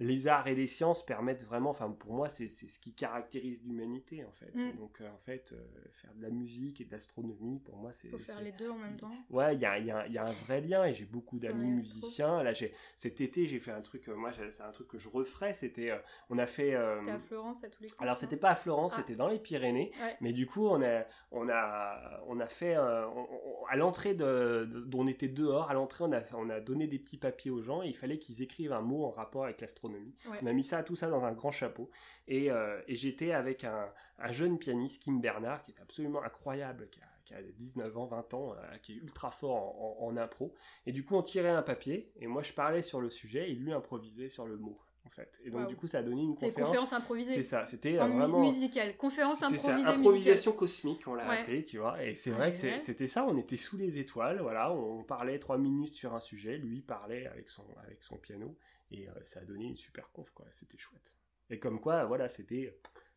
les 0.05 0.27
arts 0.29 0.47
et 0.47 0.55
les 0.55 0.67
sciences 0.67 1.05
permettent 1.05 1.45
vraiment, 1.45 1.71
enfin 1.71 1.91
pour 1.91 2.13
moi 2.15 2.29
c'est 2.29 2.49
ce 2.49 2.79
qui 2.79 2.93
caractérise 2.95 3.61
l'humanité 3.65 4.25
en 4.25 4.33
fait. 4.33 4.55
Mm. 4.55 4.77
Donc 4.79 5.01
euh, 5.01 5.09
en 5.11 5.19
fait 5.19 5.53
euh, 5.53 5.89
faire 5.95 6.15
de 6.15 6.23
la 6.23 6.31
musique 6.31 6.81
et 6.81 6.85
de 6.85 6.93
l'astronomie 6.93 7.61
pour 7.61 7.77
moi 7.77 7.93
c'est 7.93 8.09
Il 8.09 8.11
faut 8.13 8.19
faire 8.19 8.41
les 8.43 8.53
deux 8.53 8.71
en 8.71 8.79
même 8.79 8.97
temps. 8.97 9.11
Ouais, 9.31 9.55
il 9.55 9.61
y 9.61 9.67
a, 9.67 9.79
y 9.79 9.91
a- 9.91 10.07
y 10.09 10.19
a 10.19 10.27
un 10.27 10.33
vrai 10.33 10.61
lien 10.61 10.85
et 10.85 10.95
j'ai 10.95 11.05
beaucoup 11.05 11.39
d'amis 11.39 11.71
musiciens. 11.71 12.43
Là, 12.43 12.53
j'ai 12.53 12.73
cet 12.97 13.21
été, 13.21 13.47
j'ai 13.47 13.59
fait 13.61 13.71
un 13.73 13.81
truc, 13.83 14.09
euh, 14.09 14.15
moi, 14.15 14.31
c'est 14.33 14.63
un 14.63 14.71
truc 14.71 14.89
que 14.89 14.99
je 14.99 15.09
referais. 15.09 15.53
C'était, 15.53 15.93
on 16.31 16.39
a 16.39 16.47
fait. 16.47 16.77
C'était 17.01 17.11
à 17.11 17.19
Florence 17.19 17.65
à 17.65 17.69
tous 17.69 17.83
les 17.83 17.89
coups. 17.89 18.03
alors, 18.03 18.17
c'était 18.17 18.37
pas 18.37 18.51
à 18.51 18.55
Florence, 18.55 18.93
Ah. 18.95 19.01
c'était 19.01 19.17
dans 19.17 19.29
les 19.29 19.39
Pyrénées. 19.39 19.93
Ouais. 20.03 20.17
Mais 20.21 20.33
du 20.33 20.47
coup, 20.47 20.67
on 20.67 20.83
a, 20.83 21.05
on 21.31 21.49
a, 21.49 22.21
on 22.27 22.41
a 22.41 22.47
fait, 22.47 22.77
on- 22.79 22.83
on- 22.83 23.65
à 23.69 23.77
l'entrée 23.77 24.15
de, 24.15 24.65
de- 24.71 24.97
on 24.97 25.07
était 25.07 25.29
dehors, 25.29 25.71
à 25.71 25.75
l'entrée, 25.75 26.05
on 26.05 26.13
a, 26.13 26.21
on 26.35 26.51
a 26.51 26.61
donné 26.61 26.87
des 26.87 26.99
petits 26.99 27.17
papiers 27.19 27.51
aux 27.51 27.63
gens 27.63 27.83
et 27.83 27.89
il 27.89 27.97
fallait 27.97 28.19
qu'ils 28.19 28.43
écrivent 28.43 28.73
un 28.73 28.81
mot 28.83 29.05
en 29.05 29.11
rapport 29.11 29.45
avec 29.45 29.61
l'astronomie. 29.61 29.94
Ouais. 30.31 30.39
On 30.43 30.47
a 30.47 30.53
mis 30.53 30.65
ça, 30.65 30.83
tout 30.83 30.97
ça 30.97 31.09
dans 31.09 31.25
un 31.25 31.33
grand 31.33 31.51
chapeau. 31.53 31.91
Et, 32.29 32.51
euh, 32.51 32.81
et 32.89 32.97
j'étais 32.97 33.33
avec 33.33 33.65
un, 33.65 33.89
un 34.19 34.33
jeune 34.33 34.59
pianiste, 34.59 35.03
Kim 35.03 35.21
Bernard, 35.21 35.65
qui 35.65 35.73
est 35.73 35.81
absolument 35.81 36.23
incroyable, 36.23 36.89
qui 36.91 37.01
a, 37.01 37.07
qui 37.25 37.35
a 37.35 37.43
19 37.43 37.97
ans, 37.97 38.07
20 38.07 38.35
ans, 38.35 38.55
euh, 38.55 38.77
qui 38.79 38.93
est 38.93 38.97
ultra 38.97 39.31
fort 39.31 39.55
en, 39.57 40.05
en- 40.05 40.07
en 40.09 40.17
impro. 40.17 40.55
Et 40.87 40.93
du 40.93 41.05
coup, 41.05 41.15
on 41.17 41.23
tirait 41.23 41.49
un 41.51 41.63
papier 41.63 42.13
et 42.17 42.27
moi, 42.27 42.43
je 42.43 42.53
parlais 42.53 42.83
sur 42.83 43.01
le 43.01 43.11
sujet 43.11 43.51
et 43.51 43.55
lui 43.55 43.73
improvisait 43.73 44.29
sur 44.29 44.47
le 44.47 44.57
mot, 44.59 44.79
en 45.07 45.11
fait. 45.11 45.31
Et 45.45 45.51
donc, 45.51 45.69
du 45.69 45.77
coup, 45.77 45.87
ça 45.87 45.99
a 45.99 46.03
donné 46.03 46.23
une 46.23 46.35
conférence. 46.35 46.55
conférence 46.69 46.89
C'est 46.91 46.95
improvisée. 46.97 47.43
ça, 47.45 47.67
c'était 47.67 47.99
euh, 47.99 48.07
vraiment. 48.07 48.41
musicale. 48.41 48.97
Conférence 48.97 49.35
C'était 49.41 49.59
ça, 49.59 49.69
improvisée 49.75 49.89
improvisation 49.99 50.53
cosmique, 50.53 51.07
on 51.07 51.15
l'a 51.15 51.29
Ouais. 51.29 51.39
appelé, 51.41 51.65
tu 51.65 51.79
vois. 51.79 52.03
Et 52.05 52.17
c'est 52.17 52.31
vrai 52.31 52.53
que 52.53 52.59
c'est- 52.59 52.79
c'était 52.81 53.09
ça, 53.09 53.25
on 53.27 53.37
était 53.39 53.57
sous 53.57 53.77
les 53.77 53.99
étoiles, 53.99 54.41
voilà, 54.41 54.73
on 54.73 55.03
parlait 55.05 55.39
trois 55.39 55.59
minutes 55.59 55.95
sur 55.95 56.15
un 56.15 56.21
sujet, 56.21 56.57
lui 56.59 56.81
parlait 56.81 57.27
avec 57.27 57.49
son, 57.51 57.65
avec 57.85 58.03
son 58.03 58.17
piano, 58.17 58.57
et 58.91 59.09
euh, 59.09 59.13
ça 59.25 59.41
a 59.41 59.45
donné 59.45 59.67
une 59.67 59.77
super 59.77 60.11
conf, 60.13 60.31
quoi. 60.33 60.47
C'était 60.53 60.79
chouette. 60.79 61.15
Et 61.51 61.59
comme 61.59 61.81
quoi, 61.81 62.05
voilà, 62.07 62.29
c'était 62.29 62.75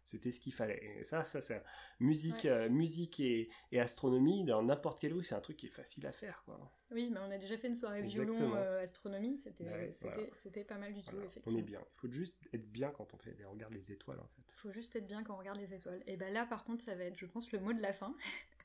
c'était 0.07 0.31
ce 0.31 0.39
qu'il 0.39 0.53
fallait. 0.53 0.81
Et 0.99 1.03
ça, 1.03 1.23
ça, 1.23 1.41
c'est 1.41 1.61
musique, 1.99 2.45
Ouais. 2.45 2.49
euh, 2.49 2.69
musique 2.69 3.19
et, 3.19 3.49
et 3.71 3.79
astronomie 3.79 4.43
dans 4.45 4.63
n'importe 4.63 4.99
quel 4.99 5.13
eau, 5.13 5.21
c'est 5.21 5.35
un 5.35 5.41
truc 5.41 5.57
qui 5.57 5.67
est 5.67 5.69
facile 5.69 6.05
à 6.07 6.11
faire, 6.11 6.41
quoi. 6.45 6.59
Oui, 6.91 7.09
mais 7.11 7.19
on 7.19 7.29
a 7.29 7.37
déjà 7.37 7.57
fait 7.57 7.67
une 7.67 7.75
soirée 7.75 8.01
violon 8.01 8.55
euh, 8.55 8.81
astronomie. 8.83 9.37
C'était 9.37 9.65
Ouais, 9.65 9.91
c'était- 9.91 10.07
voilà. 10.15 10.29
c'était 10.33 10.63
pas 10.63 10.77
mal 10.77 10.93
du 10.93 11.01
tout, 11.01 11.11
Voilà, 11.11 11.25
on 11.25 11.29
effectivement. 11.29 11.59
est 11.59 11.63
bien. 11.63 11.79
Il 11.81 11.99
faut 11.99 12.11
juste 12.11 12.35
être 12.53 12.71
bien 12.71 12.89
quand 12.91 13.13
on 13.13 13.17
fait, 13.17 13.35
on 13.45 13.51
regarde 13.51 13.73
les 13.73 13.91
étoiles, 13.91 14.19
en 14.19 14.27
fait. 14.27 14.53
faut 14.55 14.71
juste 14.71 14.95
être 14.95 15.05
bien 15.05 15.23
quand 15.23 15.35
on 15.35 15.37
regarde 15.37 15.59
les 15.59 15.73
étoiles. 15.73 16.01
Et 16.07 16.15
ben 16.17 16.33
là, 16.33 16.45
par 16.45 16.63
contre, 16.63 16.83
ça 16.83 16.95
va 16.95 17.03
être, 17.03 17.17
je 17.17 17.25
pense, 17.25 17.51
le 17.51 17.59
mot 17.59 17.73
de 17.73 17.81
la 17.81 17.93
fin. 17.93 18.15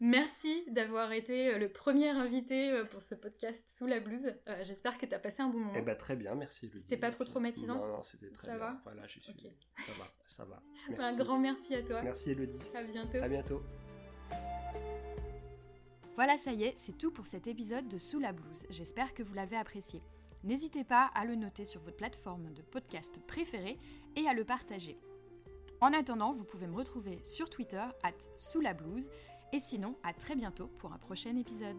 Merci 0.00 0.64
d'avoir 0.70 1.12
été 1.12 1.54
euh, 1.54 1.58
le 1.58 1.68
premier 1.68 2.08
invité 2.08 2.70
euh, 2.70 2.84
pour 2.84 3.02
ce 3.02 3.14
podcast 3.14 3.64
sous 3.78 3.86
la 3.86 4.00
blouse. 4.00 4.26
Euh, 4.48 4.62
J'espère 4.62 4.98
que 4.98 5.06
tu 5.06 5.14
as 5.14 5.18
passé 5.18 5.42
un 5.42 5.48
bon 5.48 5.58
moment. 5.58 5.72
Eh 5.76 5.82
ben 5.82 5.96
très 5.96 6.16
bien, 6.16 6.34
merci. 6.34 6.66
Elodie. 6.66 6.82
C'était 6.82 6.96
pas 6.96 7.10
trop 7.10 7.24
traumatisant 7.24 7.76
Non, 7.76 7.86
non, 7.86 8.02
c'était 8.02 8.30
très 8.30 8.48
Ça 8.48 8.56
bien. 8.56 8.66
va 8.66 8.80
Voilà, 8.84 9.06
je 9.06 9.20
suis. 9.20 9.30
Ok. 9.32 9.50
Ça 9.86 9.92
va, 9.98 10.12
ça 10.28 10.44
va. 10.44 10.62
Un 10.88 10.96
Merci. 10.96 11.16
grand 11.18 11.38
merci 11.38 11.74
à 11.74 11.82
toi. 11.82 12.02
Merci 12.02 12.30
Elodie. 12.32 12.58
À 12.74 12.82
bientôt. 12.82 13.18
À 13.18 13.28
bientôt. 13.28 13.62
Voilà, 16.16 16.36
ça 16.38 16.52
y 16.52 16.64
est, 16.64 16.74
c'est 16.78 16.96
tout 16.96 17.10
pour 17.10 17.26
cet 17.26 17.46
épisode 17.46 17.88
de 17.88 17.98
Sous 17.98 18.20
la 18.20 18.32
blouse. 18.32 18.66
J'espère 18.70 19.14
que 19.14 19.22
vous 19.22 19.34
l'avez 19.34 19.56
apprécié. 19.56 20.00
N'hésitez 20.44 20.84
pas 20.84 21.10
à 21.14 21.24
le 21.24 21.34
noter 21.34 21.64
sur 21.64 21.80
votre 21.80 21.96
plateforme 21.96 22.52
de 22.52 22.62
podcast 22.62 23.18
préférée 23.26 23.78
et 24.14 24.28
à 24.28 24.34
le 24.34 24.44
partager. 24.44 24.98
En 25.80 25.92
attendant, 25.92 26.32
vous 26.32 26.44
pouvez 26.44 26.66
me 26.68 26.76
retrouver 26.76 27.18
sur 27.22 27.50
Twitter, 27.50 27.82
at 28.04 28.12
sous 28.36 28.60
la 28.60 28.74
blouse, 28.74 29.08
et 29.54 29.60
sinon, 29.60 29.94
à 30.02 30.12
très 30.12 30.34
bientôt 30.34 30.68
pour 30.78 30.92
un 30.92 30.98
prochain 30.98 31.36
épisode. 31.36 31.76